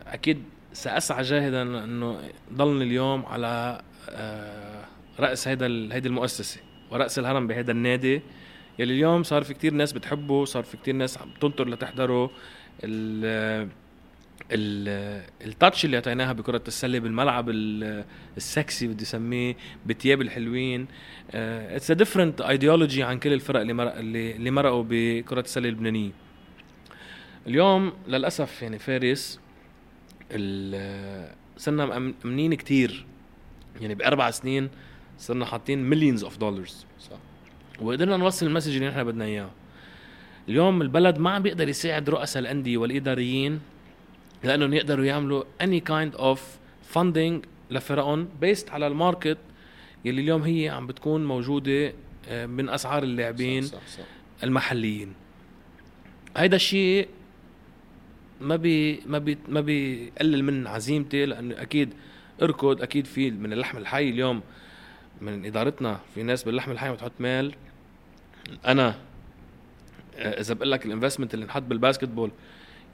أكيد 0.07 0.43
سأسعى 0.73 1.23
جاهدا 1.23 1.61
إنه 1.61 2.19
ضلني 2.53 2.83
اليوم 2.83 3.25
على 3.25 3.81
آه، 4.09 4.86
رأس 5.19 5.47
هيدا 5.47 5.65
هيدي 5.95 6.07
المؤسسة 6.07 6.61
ورأس 6.91 7.19
الهرم 7.19 7.47
بهيدا 7.47 7.71
النادي. 7.71 8.21
يلي 8.79 8.93
اليوم 8.93 9.23
صار 9.23 9.43
في 9.43 9.53
كتير 9.53 9.73
ناس 9.73 9.93
بتحبه 9.93 10.45
صار 10.45 10.63
في 10.63 10.77
كتير 10.77 10.95
ناس 10.95 11.17
عم 11.17 11.29
تنطر 11.41 11.69
لتحضره. 11.69 12.31
التاتش 14.51 15.85
اللي 15.85 15.97
اعطيناها 15.97 16.33
بكرة 16.33 16.61
السلة 16.67 16.99
بالملعب 16.99 17.49
ال- 17.49 18.05
السكسي 18.37 18.87
بدي 18.87 19.03
أسميه 19.03 19.55
بتياب 19.85 20.21
الحلوين. 20.21 20.87
it's 21.34 21.91
a 21.91 21.93
different 21.93 22.41
ideology 22.41 23.03
عن 23.03 23.19
كل 23.19 23.33
الفرق 23.33 23.59
اللي 23.59 23.73
مرق 23.73 23.97
اللي, 23.97 24.51
مرقوا 24.51 24.85
بكرة 24.89 25.41
السلة 25.41 25.69
اللبنانية 25.69 26.11
اليوم 27.47 27.93
للأسف 28.07 28.61
يعني 28.61 28.79
فارس 28.79 29.39
صرنا 31.57 31.85
مأمنين 31.85 32.53
كتير. 32.53 33.05
يعني 33.81 33.95
بأربع 33.95 34.31
سنين 34.31 34.69
صرنا 35.17 35.45
حاطين 35.45 35.83
millions 35.84 36.23
of 36.23 36.38
dollars 36.38 36.86
صح 36.99 37.17
وقدرنا 37.81 38.17
نوصل 38.17 38.45
ال 38.45 38.49
message 38.49 38.76
اللي 38.75 38.89
نحن 38.89 39.03
بدنا 39.03 39.25
إياه. 39.25 39.49
اليوم 40.49 40.81
البلد 40.81 41.17
ما 41.17 41.29
عم 41.29 41.41
بيقدر 41.41 41.69
يساعد 41.69 42.09
رؤساء 42.09 42.41
الأندية 42.41 42.77
والإداريين 42.77 43.59
لأنهم 44.45 44.73
يقدروا 44.73 45.05
يعملوا 45.05 45.43
any 45.61 45.80
kind 45.80 46.15
of 46.15 46.57
funding 46.84 47.45
لفرقهم 47.71 48.29
based 48.41 48.69
على 48.69 48.87
الماركت 48.87 49.37
يلي 50.05 50.21
اليوم 50.21 50.41
هي 50.41 50.69
عم 50.69 50.87
بتكون 50.87 51.25
موجودة 51.25 51.93
آه، 52.27 52.45
من 52.45 52.69
أسعار 52.69 53.03
اللاعبين 53.03 53.61
صح 53.61 53.77
صح, 53.77 53.97
صح. 53.97 54.03
المحليين 54.43 55.13
هيدا 56.37 56.55
الشيء 56.55 57.07
ما 58.41 58.55
بي 58.55 58.99
ما 59.05 59.17
بي 59.17 59.37
ما 59.47 59.61
بيقلل 59.61 60.43
من 60.43 60.67
عزيمتي 60.67 61.25
لأنه 61.25 61.61
أكيد 61.61 61.93
اركض 62.41 62.81
أكيد 62.81 63.05
في 63.05 63.31
من 63.31 63.53
اللحم 63.53 63.77
الحي 63.77 64.09
اليوم 64.09 64.41
من 65.21 65.45
إدارتنا 65.45 65.99
في 66.15 66.23
ناس 66.23 66.43
باللحم 66.43 66.71
الحي 66.71 66.91
بتحط 66.91 67.11
مال 67.19 67.55
أنا 68.65 68.95
آه، 70.17 70.39
إذا 70.41 70.53
بقول 70.53 70.71
لك 70.71 70.85
ال 70.86 70.90
investment 70.90 71.34
اللي 71.33 71.45
انحط 71.45 71.61
بال 71.61 71.73
basketball 71.73 72.32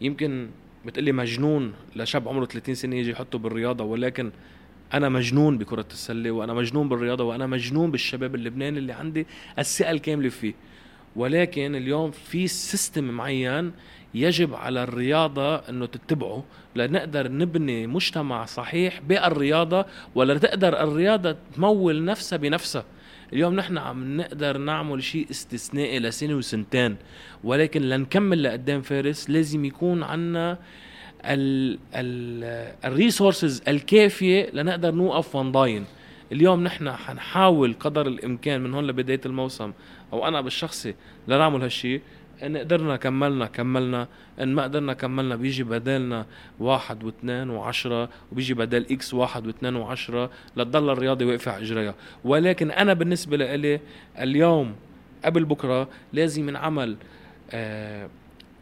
يمكن 0.02 0.50
بتقلي 0.86 1.12
مجنون 1.12 1.74
لشاب 1.96 2.28
عمره 2.28 2.46
30 2.46 2.76
سنة 2.76 2.96
يجي 2.96 3.12
يحطه 3.12 3.38
بالرياضة 3.40 3.84
ولكن 3.84 4.32
أنا 4.94 5.10
مجنون 5.10 5.58
بكرة 5.58 5.86
السله 5.92 6.32
وأنا 6.32 6.54
مجنون 6.54 6.90
بالرياضة 6.90 7.24
وأنا 7.24 7.48
مجنون 7.48 7.92
بالشباب 7.92 8.36
اللبناني 8.36 8.80
اللي 8.80 8.94
عندي 8.94 9.28
الثقة 9.60 9.92
الكاملة 9.92 10.30
فيه. 10.30 10.54
ولكن 11.16 11.76
اليوم 11.76 12.12
في 12.12 12.48
system 12.48 13.04
معين 13.04 13.72
يجب 14.14 14.54
على 14.54 14.84
الرياضة 14.84 15.56
إنه 15.56 15.86
تتبعه 15.86 16.44
لنقدر 16.76 17.32
نبني 17.32 17.88
مجتمع 17.88 18.46
صحيح 18.46 19.02
بالرياضة 19.02 19.86
ولا 20.16 20.38
تقدر 20.38 20.84
الرياضة 20.84 21.36
تمول 21.56 22.06
نفسها 22.06 22.38
بنفسها. 22.38 22.86
اليوم 23.34 23.56
نحن 23.56 23.78
عم 23.78 24.18
نقدر 24.18 24.58
نعمل 24.58 25.04
شيء 25.04 25.28
استثنائي 25.32 26.00
لسنة 26.00 26.34
وسنتين 26.34 26.96
ولكن 27.44 27.82
لنكمل 27.82 28.44
لقدام 28.44 28.82
فارس 28.82 29.30
لازم 29.30 29.66
يكون 29.66 30.04
عنا 30.04 30.58
ال 31.26 31.80
ال 31.96 32.44
ال 32.86 32.93
resources 32.93 33.62
الكافية 33.68 34.50
لنقدر 34.54 34.92
نوقف 34.92 35.36
ونضاين 35.36 35.86
اليوم 36.32 36.64
نحن 36.64 36.92
حنحاول 36.92 37.76
قدر 37.80 38.08
الإمكان 38.08 38.62
من 38.62 38.74
هون 38.74 38.88
لبداية 38.88 39.22
الموسم 39.26 39.72
أو 40.14 40.28
أنا 40.28 40.42
بالشخصي 40.42 40.96
لنعمل 41.28 41.62
هالشيء. 41.62 42.02
إن 42.44 42.58
قدرنا 42.58 42.96
كملنا 42.96 43.46
كملنا. 43.46 44.08
إن 44.42 44.54
ما 44.54 44.64
قدرنا 44.64 44.94
كملنا 44.94 45.36
بيجي 45.36 45.64
بدالنا 45.64 46.26
واحد 46.60 47.04
واثنين 47.04 47.50
وعشرة 47.50 48.10
وبيجي 48.32 48.54
بدال 48.54 48.92
X 48.92 49.14
واحد 49.14 49.48
واثنين 49.48 49.76
وعشرة. 49.76 50.30
لتضل 50.58 50.90
الرياضة 50.90 51.26
واقفة 51.26 51.52
على 51.52 51.64
إجريها. 51.64 51.96
ولكن 52.24 52.72
أنا 52.72 52.94
بالنسبة 52.94 53.38
لإلي 53.38 53.80
اليوم 54.20 54.76
قبل 55.26 55.46
بكرة 55.46 55.88
لازم 56.14 56.50
ينعمل 56.50 56.98
آه 57.52 58.10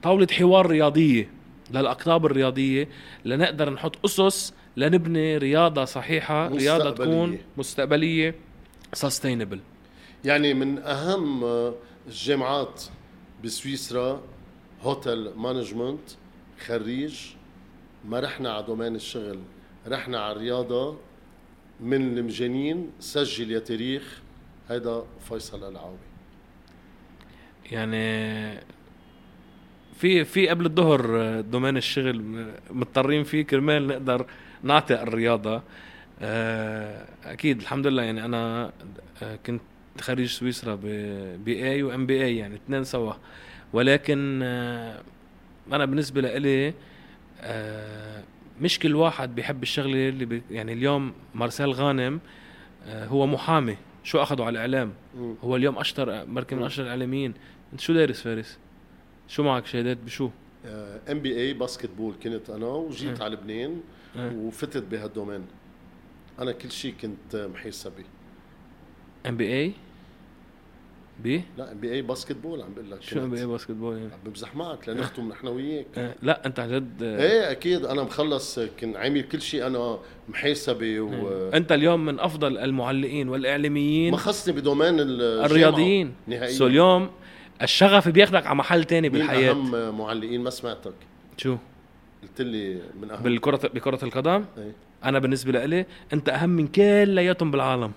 طاولة 0.02 0.28
حوار 0.32 0.66
رياضية 0.68 1.30
للأقطاب 1.74 2.26
الرياضية 2.26 2.88
لنقدر 3.26 3.70
نحط 3.70 4.06
أسس 4.06 4.54
لنبني 4.78 5.38
رياضة 5.38 5.86
صحيحة 5.86 6.48
رياضة. 6.48 6.92
تكون 6.92 7.38
مستقبلية 7.58 8.36
sustainable 8.94 9.60
يعني 10.26 10.54
من 10.54 10.78
أهم 10.78 11.44
آه، 11.44 11.74
الجامعات 12.08 12.84
بسويسرا 13.44 14.22
hotel 14.82 15.34
management 15.36 16.10
خريج. 16.66 17.20
ما 18.06 18.20
رحنا 18.20 18.52
على 18.52 18.66
domaine 18.66 18.96
الشغل 18.96 19.40
رحنا 19.88 20.20
على 20.20 20.32
الرياضة 20.32 20.98
من 21.80 22.18
المجانين 22.18 22.92
سجل 23.00 23.52
يا 23.52 23.60
تاريخ. 23.60 24.22
هيدا 24.70 25.04
فيصل 25.30 25.72
القلعاوي 25.72 25.98
يعني 27.72 28.60
في 29.96 30.26
في 30.26 30.50
قبل 30.50 30.66
الظهر 30.66 31.42
domaine 31.42 31.78
الشغل 31.78 32.46
مضطرين 32.70 33.24
فيه 33.24 33.42
كرمال 33.42 33.88
نقدر 33.88 34.26
نعطي 34.64 35.04
الرياضة. 35.04 35.64
آه، 36.22 37.08
أكيد 37.24 37.62
الحمد 37.62 37.88
لله 37.88 38.04
يعني 38.04 38.26
أنا 38.26 38.72
آه، 39.24 39.36
كنت 39.36 39.62
خريج 40.02 40.28
سويسرا 40.28 40.76
BA 41.46 41.66
و 41.72 41.84
MBA 41.84 42.38
يعني 42.38 42.56
اثنين 42.56 42.84
سوا. 42.84 43.14
ولكن 43.74 44.40
آه، 44.44 45.02
أنا 45.72 45.86
بالنسبة 45.86 46.22
لإلي 46.22 46.74
آه، 47.42 48.24
مش 48.62 48.80
كل 48.80 48.96
واحد 48.96 49.36
بيحب 49.36 49.64
الشغلة 49.64 50.10
اللي 50.10 50.26
بي 50.26 50.42
يعني 50.52 50.74
اليوم 50.74 51.14
مارسيل 51.36 51.72
غانم 51.72 52.20
آه، 52.86 53.06
هو 53.06 53.28
محامي. 53.28 53.78
شو 54.04 54.22
أخذوا 54.22 54.46
على 54.46 54.54
الإعلام؟ 54.54 54.94
مم. 55.16 55.36
هو 55.44 55.56
اليوم 55.56 55.78
أشطر 55.78 56.26
مركب 56.26 56.58
من. 56.58 56.64
أشطر 56.64 56.84
الإعلاميين. 56.84 57.34
أنت 57.74 57.82
شو 57.82 57.94
دارس 57.94 58.22
فارس؟ 58.22 58.58
شو 59.28 59.44
معك 59.44 59.66
شهادات؟ 59.66 59.98
بشو؟ 59.98 60.30
ام 61.10 61.20
بي 61.20 61.38
اي 61.38 61.54
باسكت 61.54 61.90
بول 61.98 62.14
كنت 62.24 62.50
أنا 62.50 62.66
وجيت 62.66 63.18
مم. 63.18 63.24
على 63.24 63.34
لبنان 63.34 63.82
أه. 64.18 64.34
وفتت 64.34 64.84
بهالدومين. 64.84 65.46
أنا 66.40 66.52
كل 66.52 66.72
شيء 66.72 66.94
كنت 67.02 67.50
محيصه 67.54 67.90
به 67.90 68.04
ام 69.30 69.38
بي 69.38 69.54
اي 69.54 69.74
بي 71.24 71.44
لا 71.58 71.72
ام 71.72 71.78
بي 71.80 71.94
اي 71.94 72.02
باسكت 72.02 72.36
بول 72.36 72.62
عم 72.62 72.74
بقول 72.74 72.92
لك. 72.92 73.02
شو 73.02 73.20
ام 73.20 73.30
بي 73.30 73.40
اي. 73.40 73.46
باسكت 73.46 73.72
بول 73.72 73.98
يعني؟ 73.98 74.14
عم 74.14 74.20
بمزح 74.26 74.56
معك 74.56 74.90
لنختم 74.90 75.30
نحن 75.30 75.48
وياك. 75.48 75.86
آه، 75.98 76.16
لا 76.22 76.46
أنت 76.46 76.60
عن 76.60 76.72
جد. 76.72 77.04
آه، 77.04 77.24
إيه 77.24 77.52
أكيد. 77.52 77.86
أنا 77.86 78.04
مخلص 78.04 78.60
كنت 78.60 78.98
عامل 78.98 79.22
كل 79.22 79.42
شيء 79.42 79.68
أنا 79.68 80.00
محاسبه 80.30 81.00
و 81.00 81.50
أنت 81.50 81.72
اليوم 81.72 82.06
من 82.06 82.20
أفضل 82.20 82.58
المعلقين 82.58 83.30
والإعلاميين 83.30 84.12
ما 84.12 84.18
خصني 84.18 84.54
بدومين 84.54 84.96
الرياضيين. 85.00 86.14
نهائيا. 86.28 86.52
سو 86.54 86.68
اليوم 86.68 87.10
الشغف 87.62 88.08
بياخدك 88.10 88.46
على 88.48 88.56
محل 88.56 88.84
تاني 88.84 89.10
مين 89.10 89.20
بالحياة. 89.20 89.52
أهم 89.52 89.98
معلقين 89.98 90.42
ما 90.42 90.50
سمعتك؟ 90.50 90.94
شو؟ 91.38 91.58
قلت 92.24 92.42
لي 92.42 92.82
من 93.02 93.12
أهم. 93.12 93.24
بالكرة 93.24 93.70
بكرة 93.74 94.00
القدم؟ 94.04 94.46
إيه. 94.58 94.72
أنا 95.04 95.20
بالنسبة 95.20 95.52
لإلي 95.52 95.86
أنت 96.14 96.30
أهم 96.30 96.50
من 96.50 96.68
كلياتهم 96.68 97.52
بالعالم. 97.52 97.92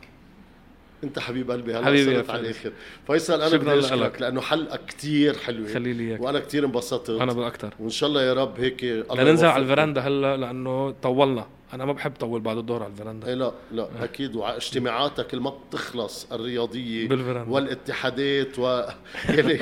انت 1.04 1.18
حبيب 1.18 1.50
قلبي 1.50 1.74
هلا 1.74 1.86
حبيبي 1.86 2.12
يا 2.14 2.24
على. 2.28 2.40
الآخر 2.40 2.72
فيصل 3.06 3.40
أنا 3.42 3.56
بدي 3.56 3.78
اشكرك. 3.78 4.20
لأنه 4.20 4.40
حلقة 4.40 4.76
كتير 4.88 5.34
حلوة 5.38 5.68
خلي 5.74 5.92
لي 5.92 6.04
إياك 6.10 6.20
وأنا 6.20 6.40
كتير 6.40 6.64
انبسطت 6.64 7.10
أنا 7.10 7.32
بالاكثر 7.32 7.74
وإن 7.80 7.90
شاء 7.90 8.08
الله 8.08 8.22
يا 8.22 8.32
رب 8.32 8.60
هيك 8.60 8.84
الله 8.84 9.24
ننزل 9.24 9.46
على. 9.46 9.62
الفيراندا 9.62 10.00
هلا 10.00 10.36
لأنه 10.36 10.90
طولنا 11.02 11.46
أنا 11.72 11.84
ما 11.84 11.92
بحب 11.92 12.12
طول 12.20 12.40
بعد 12.40 12.56
الظهر 12.56 12.82
على 12.82 12.86
إيه 12.86 12.92
الفيراندا 13.00 13.34
لا 13.34 13.52
لا 13.72 13.88
أكيد 14.04 14.36
واجتماعاتك 14.36 15.32
اللي 15.34 15.44
ما 15.44 15.50
بتخلص 15.68 16.32
الرياضية 16.32 17.08
بالفيراندا. 17.08 17.50
والاتحادات 17.50 18.58
و 18.58 18.82
يعني 19.28 19.58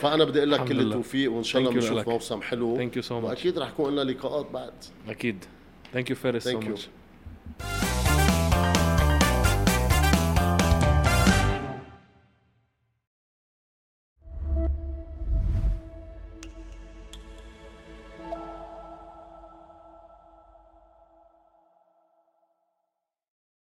فأنا 0.00 0.24
بدي 0.24 0.38
أقول 0.38 0.50
لك 0.50 0.64
كل. 0.64 0.80
التوفيق 0.80 1.32
وإن 1.32 1.42
شاء 1.42 1.62
الله 1.62 1.72
بنشوف. 1.72 2.08
موسم 2.08 2.42
حلو 2.42 2.76
thank 2.76 2.96
you 2.96 3.02
so 3.02 3.20
much 3.20 3.28
وأكيد 3.38 3.58
رح 3.58 3.68
يكون 3.68 3.92
لنا 3.92 4.10
لقاءات 4.10 4.46
بعد 4.50 4.72
أكيد 5.08 5.44
ثانك 5.92 6.10
يو 6.10 6.16
فارس 6.16 6.44
سو. 6.44 6.60
ماتش 6.60 6.88